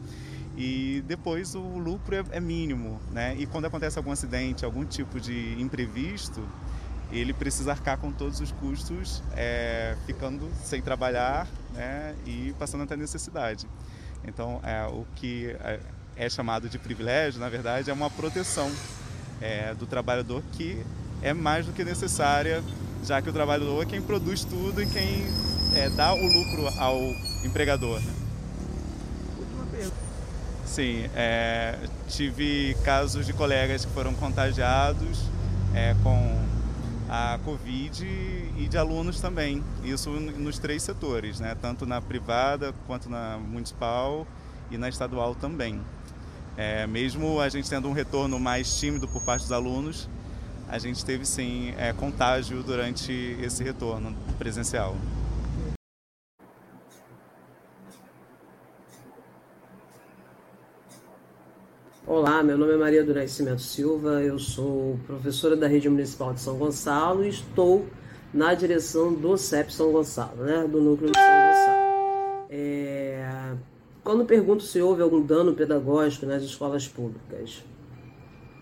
e 0.57 1.03
depois 1.07 1.55
o 1.55 1.61
lucro 1.61 2.15
é, 2.15 2.25
é, 2.33 2.41
mínimo, 2.41 3.01
né? 3.13 3.35
E 3.39 3.47
quando 3.47 3.67
acontece 3.67 3.99
algum 3.99 4.11
acidente, 4.11 4.65
algum 4.65 4.85
tipo 4.85 5.21
de 5.21 5.55
imprevisto, 5.61 6.47
ele 7.11 7.33
precisa 7.33 7.73
arcar 7.73 7.99
com 7.99 8.11
todos 8.11 8.41
os 8.41 8.53
custos, 8.53 9.23
é, 9.37 9.97
ficando 10.07 10.51
sem 10.65 10.83
trabalhar, 10.83 11.47
né? 11.75 12.15
E 12.27 12.55
passando 12.59 12.85
até 12.85 12.97
necessidade. 12.97 13.67
Então, 14.27 14.61
é, 14.63 14.87
o 14.87 15.07
que 15.15 15.55
é, 15.61 15.81
é 16.17 16.29
chamado 16.31 16.69
de 16.69 16.79
privilégio, 16.79 17.39
na 17.39 17.49
verdade, 17.49 17.91
é 17.91 17.93
uma 17.93 18.11
proteção 18.11 18.71
é, 19.41 19.75
do 19.75 19.87
trabalhador 19.87 20.43
que 20.53 20.83
é 21.23 21.33
mais 21.33 21.67
do 21.67 21.73
que 21.73 21.85
necessária, 21.85 22.63
já 23.05 23.21
que 23.21 23.29
o 23.29 23.33
trabalhador 23.33 23.83
é 23.83 23.87
quem 23.87 24.03
produz 24.03 24.45
tudo 24.45 24.83
e 24.83 24.87
quem 24.87 25.27
é, 25.75 25.89
dá 25.91 26.15
o 26.15 26.27
lucro 26.27 26.69
ao 26.79 26.99
empregador. 27.45 28.01
Né? 28.01 28.13
Última 29.39 29.67
pergunta. 29.67 29.97
Sim, 30.65 31.09
é, 31.15 31.79
tive 32.09 32.77
casos 32.85 33.27
de 33.27 33.33
colegas 33.33 33.85
que 33.85 33.93
foram 33.93 34.15
contagiados 34.15 35.23
é, 35.75 35.95
com 36.03 36.37
a 37.09 37.39
Covid 37.45 38.05
e 38.05 38.67
de 38.69 38.77
alunos 38.77 39.21
também. 39.21 39.63
Isso 39.85 40.11
nos 40.11 40.59
três 40.59 40.83
setores, 40.83 41.41
né? 41.41 41.57
tanto 41.61 41.87
na 41.87 42.01
privada 42.01 42.75
quanto 42.87 43.09
na 43.09 43.39
municipal 43.39 44.27
e 44.71 44.77
na 44.77 44.89
estadual 44.89 45.35
também. 45.35 45.81
É, 46.57 46.87
mesmo 46.87 47.39
a 47.39 47.49
gente 47.51 47.69
tendo 47.69 47.87
um 47.87 47.93
retorno 47.93 48.41
mais 48.41 48.81
tímido 48.81 49.07
por 49.07 49.23
parte 49.23 49.43
dos 49.43 49.53
alunos, 49.53 50.09
a 50.69 50.79
gente 50.79 51.05
teve 51.05 51.27
sim 51.27 51.75
é, 51.77 51.93
contágio 51.93 52.63
durante 52.63 53.13
esse 53.43 53.63
retorno 53.63 54.17
presencial. 54.39 54.97
Olá, 62.07 62.43
meu 62.43 62.57
nome 62.57 62.73
é 62.73 62.77
Maria 62.77 63.05
do 63.05 63.13
Nascimento 63.13 63.61
Silva, 63.61 64.23
eu 64.23 64.39
sou 64.39 64.99
professora 65.07 65.57
da 65.57 65.67
Rede 65.67 65.91
Municipal 65.91 66.33
de 66.33 66.41
São 66.41 66.57
Gonçalo 66.57 67.25
e 67.25 67.29
estou 67.29 67.87
na 68.33 68.55
direção 68.55 69.13
do 69.13 69.37
CEP 69.37 69.73
São 69.73 69.93
Gonçalo, 69.93 70.45
né, 70.45 70.67
do 70.67 70.81
Núcleo 70.81 71.11
de 71.11 71.19
São 71.19 71.27
Gonçalo. 71.27 72.47
É... 72.49 73.57
Quando 74.07 74.25
pergunto 74.25 74.63
se 74.63 74.81
houve 74.81 75.03
algum 75.03 75.21
dano 75.21 75.53
pedagógico 75.53 76.27
nas 76.27 76.45
escolas 76.45 76.87
públicas, 76.87 77.65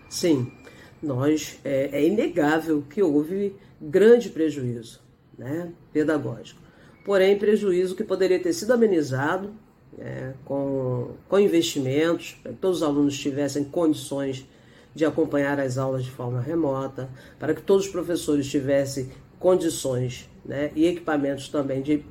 sim, 0.09 0.51
nós 0.99 1.59
é, 1.63 1.99
é 1.99 2.07
inegável 2.07 2.83
que 2.89 3.03
houve 3.03 3.55
grande 3.79 4.29
prejuízo 4.29 5.01
né, 5.37 5.71
pedagógico. 5.93 6.59
Porém, 7.05 7.37
prejuízo 7.37 7.95
que 7.95 8.03
poderia 8.03 8.41
ter 8.41 8.53
sido 8.53 8.73
amenizado 8.73 9.53
é, 9.99 10.33
com, 10.43 11.11
com 11.29 11.39
investimentos, 11.39 12.35
para 12.41 12.51
que 12.51 12.57
todos 12.57 12.77
os 12.77 12.83
alunos 12.83 13.15
tivessem 13.15 13.65
condições 13.65 14.47
de 14.95 15.05
acompanhar 15.05 15.59
as 15.59 15.77
aulas 15.77 16.05
de 16.05 16.09
forma 16.09 16.41
remota, 16.41 17.07
para 17.37 17.53
que 17.53 17.61
todos 17.61 17.85
os 17.85 17.91
professores 17.91 18.49
tivessem 18.49 19.11
condições 19.37 20.27
né, 20.45 20.71
e 20.75 20.85
equipamentos 20.85 21.49
também 21.49 21.81
de 21.81 22.03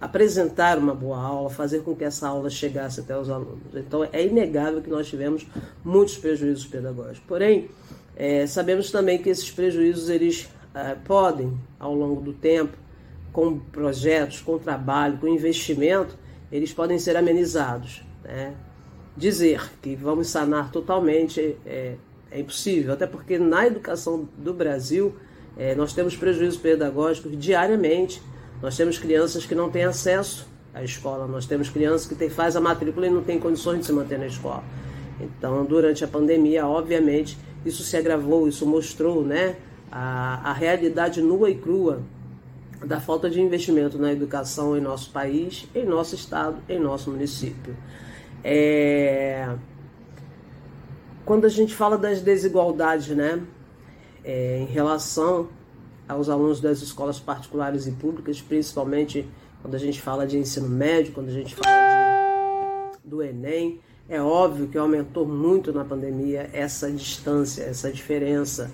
apresentar 0.00 0.78
uma 0.78 0.94
boa 0.94 1.18
aula, 1.18 1.50
fazer 1.50 1.80
com 1.80 1.94
que 1.94 2.04
essa 2.04 2.28
aula 2.28 2.48
chegasse 2.48 3.00
até 3.00 3.18
os 3.18 3.28
alunos. 3.28 3.74
Então 3.74 4.06
é 4.12 4.24
inegável 4.24 4.80
que 4.80 4.88
nós 4.88 5.08
tivemos 5.08 5.46
muitos 5.84 6.16
prejuízos 6.16 6.66
pedagógicos. 6.66 7.20
Porém, 7.26 7.68
é, 8.16 8.46
sabemos 8.46 8.90
também 8.92 9.18
que 9.18 9.28
esses 9.28 9.50
prejuízos 9.50 10.08
eles 10.08 10.48
é, 10.72 10.94
podem, 10.94 11.58
ao 11.78 11.94
longo 11.94 12.20
do 12.20 12.32
tempo, 12.32 12.76
com 13.32 13.58
projetos, 13.58 14.40
com 14.40 14.56
trabalho, 14.58 15.18
com 15.18 15.26
investimento, 15.26 16.16
eles 16.52 16.72
podem 16.72 16.98
ser 17.00 17.16
amenizados. 17.16 18.04
Né? 18.22 18.54
Dizer 19.16 19.68
que 19.82 19.96
vamos 19.96 20.28
sanar 20.28 20.70
totalmente 20.70 21.56
é, 21.66 21.96
é 22.30 22.40
impossível, 22.40 22.92
até 22.92 23.06
porque 23.06 23.36
na 23.38 23.66
educação 23.66 24.28
do 24.38 24.54
Brasil 24.54 25.16
é, 25.56 25.74
nós 25.74 25.92
temos 25.92 26.16
prejuízos 26.16 26.58
pedagógicos 26.58 27.38
diariamente. 27.38 28.20
Nós 28.60 28.76
temos 28.76 28.98
crianças 28.98 29.46
que 29.46 29.54
não 29.54 29.70
têm 29.70 29.84
acesso 29.84 30.48
à 30.72 30.82
escola, 30.82 31.26
nós 31.26 31.46
temos 31.46 31.68
crianças 31.68 32.06
que 32.06 32.14
tem, 32.14 32.28
faz 32.28 32.56
a 32.56 32.60
matrícula 32.60 33.06
e 33.06 33.10
não 33.10 33.22
têm 33.22 33.38
condições 33.38 33.80
de 33.80 33.86
se 33.86 33.92
manter 33.92 34.18
na 34.18 34.26
escola. 34.26 34.64
Então, 35.20 35.64
durante 35.64 36.04
a 36.04 36.08
pandemia, 36.08 36.66
obviamente, 36.66 37.38
isso 37.64 37.82
se 37.82 37.96
agravou, 37.96 38.48
isso 38.48 38.66
mostrou 38.66 39.22
né, 39.24 39.56
a, 39.90 40.50
a 40.50 40.52
realidade 40.52 41.22
nua 41.22 41.50
e 41.50 41.54
crua 41.54 42.02
da 42.84 43.00
falta 43.00 43.30
de 43.30 43.40
investimento 43.40 43.98
na 43.98 44.12
educação 44.12 44.76
em 44.76 44.80
nosso 44.80 45.10
país, 45.10 45.66
em 45.74 45.84
nosso 45.84 46.14
estado, 46.14 46.56
em 46.68 46.78
nosso 46.78 47.10
município. 47.10 47.76
É... 48.42 49.48
Quando 51.24 51.46
a 51.46 51.48
gente 51.48 51.74
fala 51.74 51.96
das 51.96 52.20
desigualdades, 52.20 53.08
né, 53.08 53.40
é, 54.24 54.58
em 54.58 54.66
relação 54.66 55.48
aos 56.08 56.28
alunos 56.28 56.60
das 56.60 56.82
escolas 56.82 57.18
particulares 57.20 57.86
e 57.86 57.92
públicas, 57.92 58.40
principalmente 58.40 59.28
quando 59.62 59.74
a 59.74 59.78
gente 59.78 60.00
fala 60.00 60.26
de 60.26 60.38
ensino 60.38 60.68
médio, 60.68 61.12
quando 61.12 61.28
a 61.28 61.32
gente 61.32 61.54
fala 61.54 63.00
de, 63.02 63.08
do 63.08 63.22
Enem, 63.22 63.80
é 64.08 64.20
óbvio 64.20 64.68
que 64.68 64.76
aumentou 64.76 65.26
muito 65.26 65.72
na 65.72 65.84
pandemia 65.84 66.50
essa 66.52 66.90
distância, 66.90 67.62
essa 67.62 67.90
diferença 67.90 68.70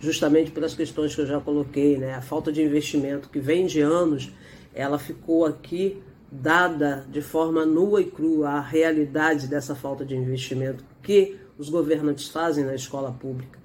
justamente 0.00 0.50
pelas 0.50 0.74
questões 0.74 1.14
que 1.14 1.22
eu 1.22 1.26
já 1.26 1.40
coloquei, 1.40 1.96
né? 1.96 2.14
A 2.14 2.20
falta 2.20 2.52
de 2.52 2.62
investimento 2.62 3.30
que 3.30 3.40
vem 3.40 3.64
de 3.66 3.80
anos, 3.80 4.30
ela 4.74 4.98
ficou 4.98 5.46
aqui 5.46 6.02
dada 6.30 7.06
de 7.10 7.22
forma 7.22 7.64
nua 7.64 8.02
e 8.02 8.04
crua 8.04 8.50
a 8.50 8.60
realidade 8.60 9.46
dessa 9.46 9.74
falta 9.74 10.04
de 10.04 10.14
investimento 10.14 10.84
que 11.02 11.38
os 11.56 11.70
governantes 11.70 12.28
fazem 12.28 12.64
na 12.64 12.74
escola 12.74 13.12
pública. 13.12 13.63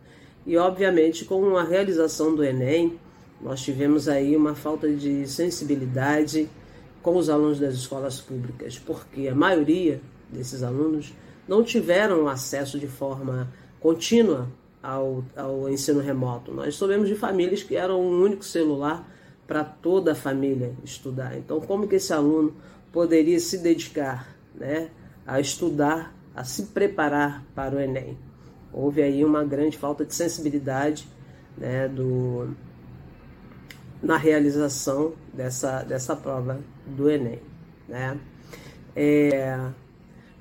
E 0.49 0.57
obviamente 0.57 1.25
com 1.25 1.55
a 1.57 1.63
realização 1.63 2.33
do 2.33 2.43
Enem, 2.43 2.97
nós 3.39 3.61
tivemos 3.61 4.09
aí 4.09 4.35
uma 4.35 4.55
falta 4.55 4.89
de 4.89 5.27
sensibilidade 5.27 6.49
com 7.03 7.17
os 7.17 7.29
alunos 7.29 7.59
das 7.59 7.75
escolas 7.75 8.19
públicas, 8.19 8.79
porque 8.79 9.27
a 9.27 9.35
maioria 9.35 10.01
desses 10.27 10.63
alunos 10.63 11.13
não 11.47 11.63
tiveram 11.63 12.27
acesso 12.27 12.79
de 12.79 12.87
forma 12.87 13.47
contínua 13.79 14.49
ao, 14.81 15.23
ao 15.37 15.69
ensino 15.69 15.99
remoto. 15.99 16.51
Nós 16.51 16.73
soubemos 16.73 17.07
de 17.07 17.13
famílias 17.13 17.61
que 17.61 17.75
eram 17.75 18.01
um 18.01 18.19
único 18.19 18.43
celular 18.43 19.07
para 19.45 19.63
toda 19.63 20.13
a 20.13 20.15
família 20.15 20.73
estudar. 20.83 21.37
Então, 21.37 21.61
como 21.61 21.87
que 21.87 21.97
esse 21.97 22.11
aluno 22.11 22.55
poderia 22.91 23.39
se 23.39 23.59
dedicar 23.59 24.35
né, 24.55 24.89
a 25.27 25.39
estudar, 25.39 26.11
a 26.35 26.43
se 26.43 26.63
preparar 26.63 27.45
para 27.53 27.75
o 27.75 27.79
Enem? 27.79 28.17
Houve 28.71 29.01
aí 29.01 29.25
uma 29.25 29.43
grande 29.43 29.77
falta 29.77 30.05
de 30.05 30.13
sensibilidade 30.13 31.07
né, 31.57 31.87
do, 31.87 32.49
na 34.01 34.17
realização 34.17 35.13
dessa, 35.33 35.83
dessa 35.83 36.15
prova 36.15 36.59
do 36.85 37.09
Enem. 37.09 37.41
Né? 37.87 38.17
É, 38.95 39.59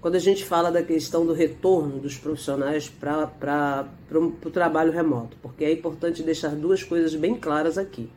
quando 0.00 0.14
a 0.14 0.20
gente 0.20 0.44
fala 0.44 0.70
da 0.70 0.82
questão 0.82 1.26
do 1.26 1.32
retorno 1.32 1.98
dos 1.98 2.16
profissionais 2.16 2.88
para 2.88 3.88
o 4.12 4.50
trabalho 4.50 4.92
remoto, 4.92 5.36
porque 5.42 5.64
é 5.64 5.72
importante 5.72 6.22
deixar 6.22 6.54
duas 6.54 6.84
coisas 6.84 7.14
bem 7.14 7.34
claras 7.34 7.76
aqui. 7.76 8.08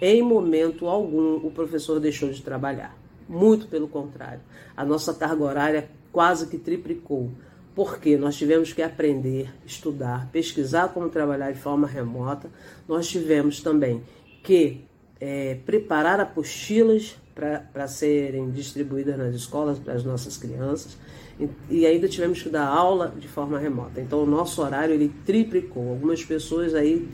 Em 0.00 0.20
momento 0.20 0.88
algum, 0.88 1.36
o 1.36 1.50
professor 1.52 2.00
deixou 2.00 2.30
de 2.30 2.42
trabalhar. 2.42 2.96
Muito 3.28 3.68
pelo 3.68 3.86
contrário. 3.86 4.40
A 4.76 4.84
nossa 4.84 5.14
carga 5.14 5.44
horária 5.44 5.88
quase 6.10 6.48
que 6.48 6.58
triplicou. 6.58 7.30
Porque 7.74 8.16
nós 8.16 8.36
tivemos 8.36 8.72
que 8.72 8.82
aprender, 8.82 9.52
estudar, 9.64 10.28
pesquisar 10.30 10.88
como 10.88 11.08
trabalhar 11.08 11.52
de 11.52 11.58
forma 11.58 11.86
remota. 11.86 12.50
Nós 12.86 13.08
tivemos 13.08 13.60
também 13.60 14.02
que 14.42 14.84
é, 15.20 15.56
preparar 15.64 16.20
apostilas 16.20 17.16
para 17.34 17.88
serem 17.88 18.50
distribuídas 18.50 19.16
nas 19.16 19.34
escolas 19.34 19.78
para 19.78 19.94
as 19.94 20.04
nossas 20.04 20.36
crianças 20.36 20.98
e, 21.40 21.48
e, 21.70 21.86
ainda 21.86 22.06
tivemos 22.08 22.42
que 22.42 22.48
dar 22.48 22.66
aula 22.66 23.12
de 23.18 23.26
forma 23.26 23.58
remota. 23.58 24.00
Então 24.00 24.22
o 24.22 24.26
nosso 24.26 24.60
horário 24.62 24.94
ele 24.94 25.12
triplicou. 25.24 25.90
Algumas 25.90 26.24
pessoas 26.24 26.74
aí 26.74 27.08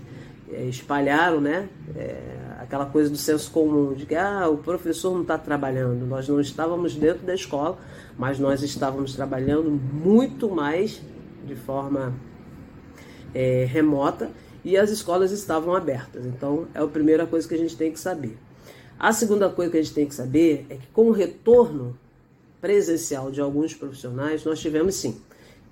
é, 0.50 0.64
espalharam, 0.64 1.40
né, 1.40 1.68
é, 1.94 2.20
aquela 2.58 2.86
coisa 2.86 3.08
do 3.08 3.16
senso 3.16 3.50
comum 3.50 3.94
de 3.94 4.06
que 4.06 4.14
ah, 4.14 4.48
o 4.48 4.58
professor 4.58 5.14
não 5.14 5.22
está 5.22 5.38
trabalhando. 5.38 6.04
Nós 6.06 6.28
não 6.28 6.40
estávamos 6.40 6.94
dentro 6.96 7.24
da 7.24 7.34
escola, 7.34 7.78
mas 8.18 8.38
nós 8.38 8.62
estávamos 8.62 9.14
trabalhando 9.14 9.70
muito 9.70 10.50
mais 10.50 11.00
de 11.46 11.54
forma 11.54 12.12
é, 13.32 13.64
remota 13.64 14.30
e 14.64 14.76
as 14.76 14.90
escolas 14.90 15.30
estavam 15.30 15.74
abertas. 15.74 16.26
Então 16.26 16.66
é 16.74 16.80
a 16.80 16.86
primeira 16.86 17.26
coisa 17.26 17.46
que 17.46 17.54
a 17.54 17.58
gente 17.58 17.76
tem 17.76 17.92
que 17.92 18.00
saber. 18.00 18.36
A 18.98 19.12
segunda 19.12 19.48
coisa 19.48 19.70
que 19.70 19.78
a 19.78 19.82
gente 19.82 19.94
tem 19.94 20.06
que 20.06 20.14
saber 20.14 20.66
é 20.68 20.74
que 20.74 20.88
com 20.88 21.06
o 21.06 21.12
retorno 21.12 21.96
presencial 22.60 23.30
de 23.30 23.40
alguns 23.40 23.72
profissionais, 23.72 24.44
nós 24.44 24.58
tivemos 24.58 24.96
sim 24.96 25.20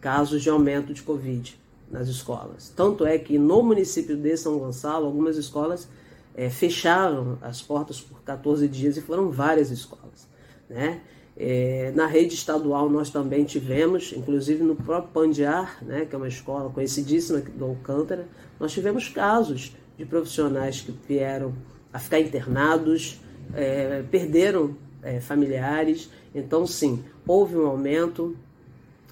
casos 0.01 0.41
de 0.41 0.49
aumento 0.49 0.95
de 0.95 1.03
Covid 1.03 1.59
nas 1.91 2.07
escolas. 2.07 2.73
Tanto 2.77 3.05
é 3.05 3.19
que 3.19 3.39
no 3.39 3.63
município 3.63 4.17
de 4.17 4.37
São 4.37 4.57
Gonçalo, 4.59 5.07
algumas 5.07 5.37
escolas 5.37 5.89
é, 6.37 6.49
fecharam 6.49 7.39
as 7.43 7.61
portas 7.61 8.01
por 8.01 8.23
14 8.23 8.69
dias 8.69 8.97
e 8.97 9.01
foram 9.01 9.31
várias 9.31 9.73
escolas. 9.73 10.29
Né? 10.69 11.01
É, 11.39 11.93
na 11.95 12.07
rede 12.07 12.35
estadual 12.35 12.89
nós 12.89 13.11
também 13.11 13.45
tivemos, 13.45 14.13
inclusive 14.17 14.63
no 14.63 14.75
próprio 14.75 15.13
Pandiar, 15.13 15.85
né, 15.85 16.07
que 16.07 16.15
é 16.15 16.19
uma 16.19 16.29
escola 16.29 16.71
conhecidíssima 16.71 17.41
do 17.41 17.67
Alcântara, 17.67 18.27
nós 18.59 18.73
tivemos 18.73 19.09
casos 19.09 19.77
de 19.99 20.07
profissionais 20.07 20.81
que 20.81 20.95
vieram 21.07 21.55
a 21.93 21.99
ficar 21.99 22.21
internados, 22.21 23.21
é, 23.55 24.03
perderam 24.11 24.77
é, 25.03 25.21
familiares. 25.21 26.11
Então, 26.35 26.67
sim, 26.67 27.05
houve 27.27 27.57
um 27.57 27.67
aumento 27.67 28.37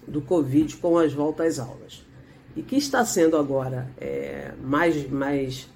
do 0.06 0.20
Covid 0.20 0.76
com 0.76 0.98
as 0.98 1.12
voltas 1.12 1.58
às 1.58 1.66
aulas. 1.66 2.04
E 2.56 2.62
que 2.62 2.76
está 2.76 3.04
sendo 3.04 3.36
agora 3.36 3.88
é, 4.00 4.52
mais, 4.62 5.08
mais 5.10 5.68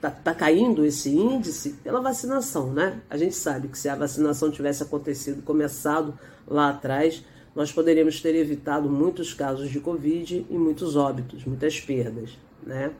tá, 0.00 0.10
tá, 0.10 0.34
caindo 0.34 0.84
esse 0.84 1.10
índice 1.10 1.74
pela 1.84 2.00
vacinação, 2.00 2.72
né? 2.72 3.00
A 3.08 3.16
gente 3.16 3.34
sabe 3.34 3.68
que 3.68 3.78
se 3.78 3.88
a 3.88 3.94
vacinação 3.94 4.50
tivesse 4.50 4.82
acontecido, 4.82 5.42
começado 5.42 6.18
lá 6.46 6.70
atrás, 6.70 7.24
nós 7.54 7.72
poderíamos 7.72 8.20
ter 8.20 8.34
evitado 8.34 8.88
muitos 8.88 9.34
casos 9.34 9.70
de 9.70 9.80
Covid 9.80 10.46
e 10.48 10.54
muitos 10.54 10.96
óbitos, 10.96 11.44
muitas 11.44 11.80
perdas, 11.80 12.38
né? 12.64 12.90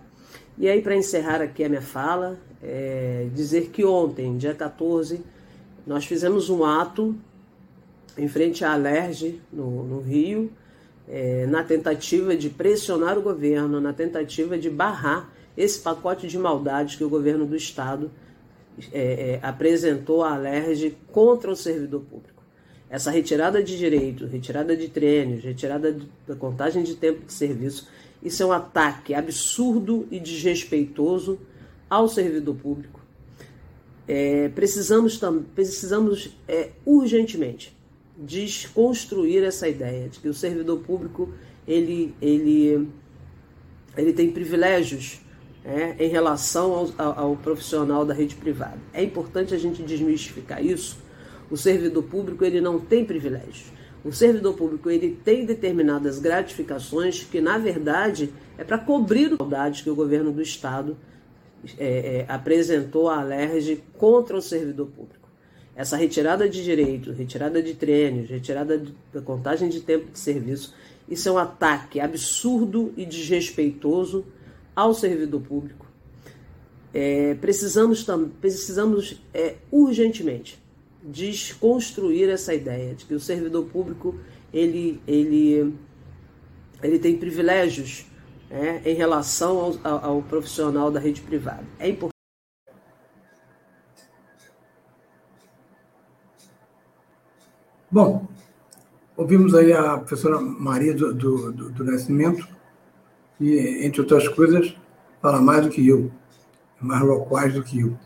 E 0.59 0.69
aí, 0.69 0.83
para 0.83 0.95
encerrar 0.95 1.41
aqui 1.41 1.65
a 1.65 1.69
minha 1.69 1.81
fala, 1.81 2.39
é 2.63 3.29
dizer 3.35 3.71
que 3.71 3.85
ontem, 3.85 4.37
dia 4.37 4.55
14, 4.55 5.23
nós 5.87 6.05
fizemos 6.05 6.51
um 6.51 6.65
ato 6.65 7.17
em 8.19 8.29
frente 8.29 8.65
à 8.65 8.73
Alerj, 8.73 9.41
no, 9.51 9.85
no 9.85 10.01
Rio, 10.01 10.53
é, 11.09 11.47
na 11.47 11.65
tentativa 11.65 12.37
de 12.37 12.51
pressionar 12.51 13.19
o 13.19 13.23
governo, 13.23 13.81
na 13.81 13.93
tentativa 13.93 14.59
de 14.59 14.69
barrar 14.69 15.33
esse 15.61 15.79
pacote 15.81 16.27
de 16.27 16.39
maldades 16.39 16.97
que 16.97 17.05
o 17.05 17.09
governo 17.09 17.45
do 17.45 17.55
Estado 17.55 18.11
é, 18.93 19.03
é, 19.03 19.41
apresentou 19.43 20.25
à 20.25 20.35
Alerj 20.35 20.97
contra 21.13 21.51
o 21.51 21.57
servidor 21.57 22.01
público. 22.01 22.43
Essa 22.89 23.11
retirada 23.11 23.63
de 23.63 23.77
direitos, 23.77 24.31
retirada 24.31 24.75
de 24.75 24.89
treinos, 24.89 25.45
retirada 25.45 25.97
da 26.27 26.35
contagem 26.35 26.83
de 26.83 26.97
tempo 26.97 27.27
de 27.27 27.33
serviço, 27.33 27.89
isso 28.23 28.43
é 28.43 28.47
um 28.47 28.53
ataque 28.53 29.13
absurdo 29.13 30.09
e 30.11 30.19
desrespeitoso 30.19 31.39
ao 31.89 32.09
servidor 32.09 32.57
público. 32.57 33.01
É, 34.09 34.49
precisamos 34.49 35.21
precisamos 35.55 36.37
é, 36.49 36.71
urgentemente 36.85 37.77
desconstruir 38.17 39.45
essa 39.45 39.69
ideia 39.69 40.09
de 40.09 40.19
que 40.19 40.29
o 40.29 40.35
servidor 40.35 40.81
público 40.81 41.33
ele, 41.67 42.15
ele, 42.21 42.89
ele 43.97 44.13
tem 44.13 44.31
privilégios 44.33 45.21
é, 45.65 45.95
em 45.99 46.09
relação 46.09 46.93
ao, 46.99 47.19
ao, 47.19 47.37
profissional 47.37 48.05
da 48.05 48.15
rede 48.15 48.35
privada. 48.35 48.79
É 48.93 49.03
importante 49.03 49.55
a 49.55 49.59
gente 49.59 49.83
desmistificar 49.83 50.65
isso. 50.65 50.99
O 51.51 51.57
servidor 51.57 52.05
público 52.05 52.45
ele 52.45 52.61
não 52.61 52.79
tem 52.79 53.05
privilégios. 53.05 53.65
O 54.03 54.13
servidor 54.13 54.55
público 54.55 54.89
ele 54.89 55.19
tem 55.23 55.45
determinadas 55.45 56.19
gratificações 56.19 57.23
que, 57.23 57.41
na 57.41 57.59
verdade, 57.59 58.33
é 58.57 58.65
para 58.65 58.79
cobrir 58.79 59.37
maldades 59.39 59.83
que 59.83 59.91
o 59.91 59.95
governo 59.95 60.33
do 60.33 60.41
Estado 60.41 60.97
é, 61.77 62.21
é, 62.21 62.25
apresentou 62.27 63.11
à 63.11 63.21
Alerj 63.21 63.83
contra 63.99 64.37
o 64.37 64.41
servidor 64.41 64.87
público. 64.87 65.29
Essa 65.77 65.97
retirada 65.97 66.49
de 66.49 66.65
direitos, 66.65 67.17
retirada 67.17 67.63
de 67.63 67.75
treinos, 67.75 68.31
retirada 68.31 68.83
da 69.13 69.21
contagem 69.21 69.69
de 69.69 69.81
tempo 69.81 70.11
de 70.11 70.19
serviço, 70.19 70.75
isso 71.09 71.29
é 71.29 71.33
um 71.33 71.39
ataque 71.39 72.01
absurdo 72.01 72.93
e 72.97 73.05
desrespeitoso 73.05 74.25
ao 74.81 74.95
servidor 74.95 75.41
público. 75.43 75.87
É, 76.93 77.35
precisamos 77.35 78.05
precisamos 78.41 79.23
é, 79.33 79.57
urgentemente 79.71 80.61
desconstruir 81.03 82.29
essa 82.29 82.53
ideia 82.55 82.95
de 82.95 83.05
que 83.05 83.15
o 83.15 83.21
servidor 83.21 83.65
público 83.67 84.19
ele, 84.53 85.01
ele, 85.07 85.75
ele 86.83 86.99
tem 86.99 87.17
privilégios 87.17 88.07
é, 88.51 88.91
em 88.91 88.95
relação 88.95 89.59
ao, 89.59 89.75
ao, 89.85 90.05
ao, 90.05 90.23
profissional 90.23 90.91
da 90.91 90.99
rede 90.99 91.21
privada. 91.21 91.65
É 91.79 91.89
importante. 91.89 92.11
Bom, 97.91 98.27
ouvimos 99.17 99.55
aí 99.55 99.73
a 99.73 99.99
professora 99.99 100.41
Maria 100.41 100.95
do, 100.95 101.15
do, 101.15 101.71
do 101.71 101.85
Nascimento, 101.85 102.49
e, 103.41 103.85
entre 103.85 104.03
outras 104.03 104.29
coisas, 104.29 104.77
fala 105.21 105.41
mais 105.41 105.65
do 105.65 105.71
que 105.71 105.87
eu, 105.87 106.11
mais 106.81 107.03
loquaz 107.03 107.55
do 107.55 107.63
que 107.63 107.81
eu. 107.81 107.97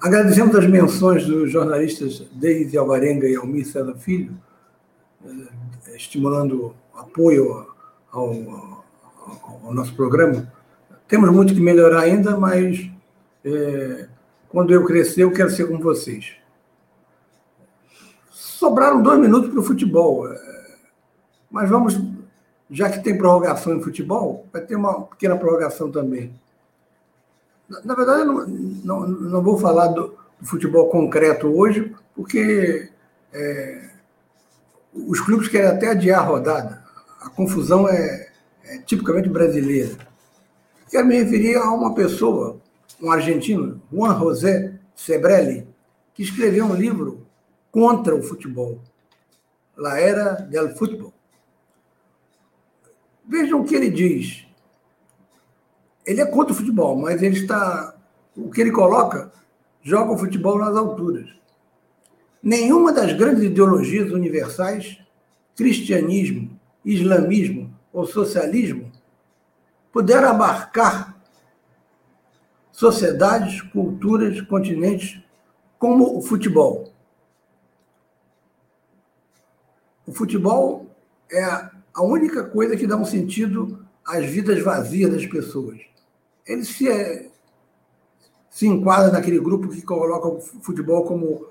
Agradecemos 0.00 0.56
as 0.56 0.66
menções 0.66 1.26
dos 1.26 1.52
jornalistas 1.52 2.26
Deise 2.32 2.78
Alvarenga 2.78 3.28
e 3.28 3.36
Almir 3.36 3.66
César 3.66 3.94
Filho, 3.96 4.34
eh, 5.24 5.94
estimulando 5.94 6.74
apoio 6.94 7.66
ao, 8.10 8.30
ao, 8.32 8.84
ao, 9.64 9.74
nosso 9.74 9.94
programa. 9.94 10.50
Temos 11.06 11.30
muito 11.30 11.54
que 11.54 11.60
melhorar 11.60 12.00
ainda, 12.00 12.36
mas 12.38 12.90
é, 13.44 14.08
quando 14.48 14.72
eu 14.72 14.84
crescer, 14.84 15.22
eu 15.22 15.32
quero 15.32 15.50
ser 15.50 15.66
como 15.66 15.82
vocês. 15.82 16.32
Sobraram 18.30 19.02
dois 19.02 19.20
minutos 19.20 19.50
para 19.50 19.60
o 19.60 19.62
futebol, 19.62 20.26
eh, 20.32 20.76
mas 21.50 21.68
vamos 21.68 22.00
já 22.70 22.88
que 22.88 23.02
tem 23.02 23.18
prorrogação 23.18 23.74
em 23.74 23.82
futebol, 23.82 24.46
vai 24.52 24.62
ter 24.62 24.76
uma 24.76 25.02
pequena 25.02 25.36
prorrogação 25.36 25.90
também. 25.90 26.32
Na, 27.68 27.80
na 27.82 27.94
verdade, 27.94 28.20
eu 28.20 28.26
não, 28.26 28.46
não, 28.46 29.08
não, 29.08 29.42
vou 29.42 29.58
falar 29.58 29.88
do, 29.88 30.16
do, 30.38 30.46
futebol 30.46 30.88
concreto 30.88 31.48
hoje, 31.48 31.94
porque 32.14 32.88
é, 33.32 33.90
os 34.94 35.20
clubes 35.20 35.48
querem 35.48 35.68
até 35.68 35.88
adiar 35.88 36.20
a 36.20 36.24
rodada. 36.24 36.84
A 37.20 37.28
confusão 37.28 37.88
é, 37.88 38.28
é 38.64 38.78
tipicamente 38.78 39.28
brasileira. 39.28 39.96
Quero 40.88 41.06
me 41.06 41.22
referir 41.22 41.56
a 41.56 41.70
uma 41.70 41.94
pessoa, 41.94 42.60
um 43.00 43.10
argentino, 43.10 43.80
Juan 43.92 44.18
José 44.18 44.74
Sebrelli, 44.94 45.66
que 46.14 46.22
escreveu 46.22 46.66
um 46.66 46.74
livro 46.74 47.26
contra 47.70 48.14
o 48.14 48.22
futebol, 48.22 48.80
La 49.76 49.98
Era 49.98 50.34
del 50.34 50.76
Futebol 50.76 51.12
Vejam 53.30 53.60
o 53.60 53.64
que 53.64 53.76
ele 53.76 53.90
diz. 53.90 54.44
Ele 56.04 56.20
é 56.20 56.26
contra 56.26 56.52
o 56.52 56.56
futebol, 56.56 56.96
mas 56.96 57.22
ele 57.22 57.38
está. 57.38 57.94
O 58.36 58.50
que 58.50 58.60
ele 58.60 58.72
coloca 58.72 59.30
joga 59.80 60.10
o 60.10 60.18
futebol 60.18 60.58
nas 60.58 60.76
alturas. 60.76 61.30
Nenhuma 62.42 62.92
das 62.92 63.12
grandes 63.12 63.44
ideologias 63.44 64.10
universais, 64.10 64.98
cristianismo, 65.54 66.58
islamismo 66.84 67.72
ou 67.92 68.04
socialismo, 68.04 68.90
puderam 69.92 70.30
abarcar 70.30 71.16
sociedades, 72.72 73.62
culturas, 73.62 74.40
continentes 74.40 75.22
como 75.78 76.18
o 76.18 76.20
futebol. 76.20 76.92
O 80.04 80.12
futebol 80.12 80.90
é 81.30 81.79
a 81.94 82.02
única 82.02 82.44
coisa 82.44 82.76
que 82.76 82.86
dá 82.86 82.96
um 82.96 83.04
sentido 83.04 83.84
às 84.06 84.24
vidas 84.26 84.62
vazias 84.62 85.12
das 85.12 85.26
pessoas. 85.26 85.78
Ele 86.46 86.64
se, 86.64 86.88
é, 86.88 87.28
se 88.48 88.66
enquadra 88.66 89.12
naquele 89.12 89.38
grupo 89.38 89.68
que 89.68 89.82
coloca 89.82 90.28
o 90.28 90.40
futebol 90.40 91.04
como 91.04 91.46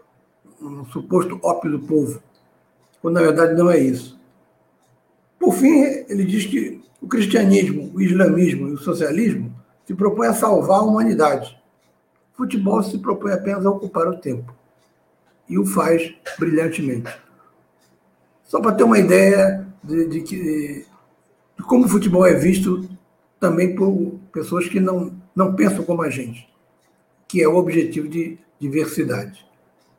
um 0.61 0.85
suposto 0.85 1.39
ópio 1.41 1.71
do 1.71 1.79
povo, 1.79 2.21
quando 3.01 3.15
na 3.15 3.21
verdade 3.21 3.53
não 3.53 3.69
é 3.69 3.77
isso. 3.77 4.19
Por 5.39 5.53
fim, 5.53 5.81
ele 6.09 6.25
diz 6.25 6.45
que 6.45 6.83
o 7.01 7.07
cristianismo, 7.07 7.91
o 7.93 8.01
islamismo 8.01 8.67
e 8.67 8.73
o 8.73 8.77
socialismo 8.77 9.55
se 9.85 9.93
propõem 9.93 10.27
a 10.27 10.33
salvar 10.33 10.79
a 10.79 10.83
humanidade. 10.83 11.57
O 12.33 12.37
futebol 12.37 12.83
se 12.83 12.97
propõe 12.99 13.31
apenas 13.31 13.65
a 13.65 13.69
ocupar 13.69 14.07
o 14.07 14.17
tempo. 14.17 14.53
E 15.47 15.57
o 15.57 15.65
faz 15.65 16.13
brilhantemente. 16.37 17.09
Só 18.43 18.59
para 18.59 18.75
ter 18.75 18.83
uma 18.83 18.99
ideia 18.99 19.68
de, 19.83 20.07
de, 20.07 20.21
que, 20.21 20.85
de 21.57 21.63
como 21.63 21.85
o 21.85 21.89
futebol 21.89 22.25
é 22.25 22.33
visto 22.33 22.89
também 23.39 23.75
por 23.75 24.19
pessoas 24.31 24.67
que 24.67 24.79
não, 24.79 25.13
não 25.35 25.55
pensam 25.55 25.83
como 25.83 26.01
a 26.01 26.09
gente, 26.09 26.47
que 27.27 27.41
é 27.41 27.47
o 27.47 27.55
objetivo 27.55 28.07
de 28.07 28.37
diversidade. 28.59 29.45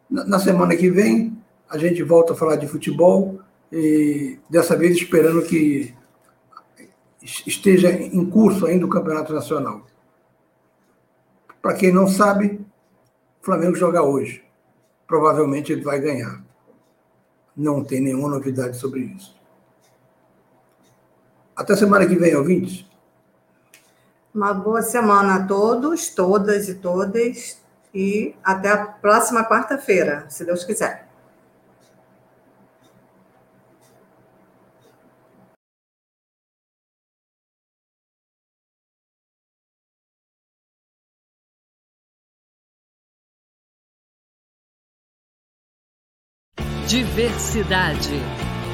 Na, 0.08 0.24
na 0.24 0.38
semana 0.38 0.76
que 0.76 0.90
vem, 0.90 1.38
a 1.68 1.78
gente 1.78 2.02
volta 2.02 2.32
a 2.32 2.36
falar 2.36 2.56
de 2.56 2.66
futebol, 2.66 3.40
e 3.72 4.38
dessa 4.48 4.76
vez 4.76 4.96
esperando 4.96 5.42
que 5.42 5.94
esteja 7.22 7.90
em 7.92 8.24
curso 8.28 8.66
ainda 8.66 8.86
o 8.86 8.90
Campeonato 8.90 9.32
Nacional. 9.32 9.86
Para 11.62 11.74
quem 11.74 11.92
não 11.92 12.08
sabe, 12.08 12.60
o 13.40 13.44
Flamengo 13.44 13.76
joga 13.76 14.02
hoje. 14.02 14.42
Provavelmente 15.06 15.72
ele 15.72 15.82
vai 15.82 16.00
ganhar. 16.00 16.42
Não 17.56 17.84
tem 17.84 18.00
nenhuma 18.00 18.28
novidade 18.28 18.76
sobre 18.76 19.00
isso. 19.00 19.39
Até 21.60 21.76
semana 21.76 22.06
que 22.06 22.16
vem, 22.16 22.34
ouvintes. 22.34 22.86
Uma 24.34 24.54
boa 24.54 24.80
semana 24.80 25.34
a 25.34 25.46
todos, 25.46 26.08
todas 26.08 26.70
e 26.70 26.76
todas, 26.76 27.60
e 27.94 28.34
até 28.42 28.70
a 28.70 28.86
próxima 28.86 29.44
quarta-feira, 29.44 30.24
se 30.30 30.42
Deus 30.42 30.64
quiser. 30.64 31.06
Diversidade. 46.86 48.18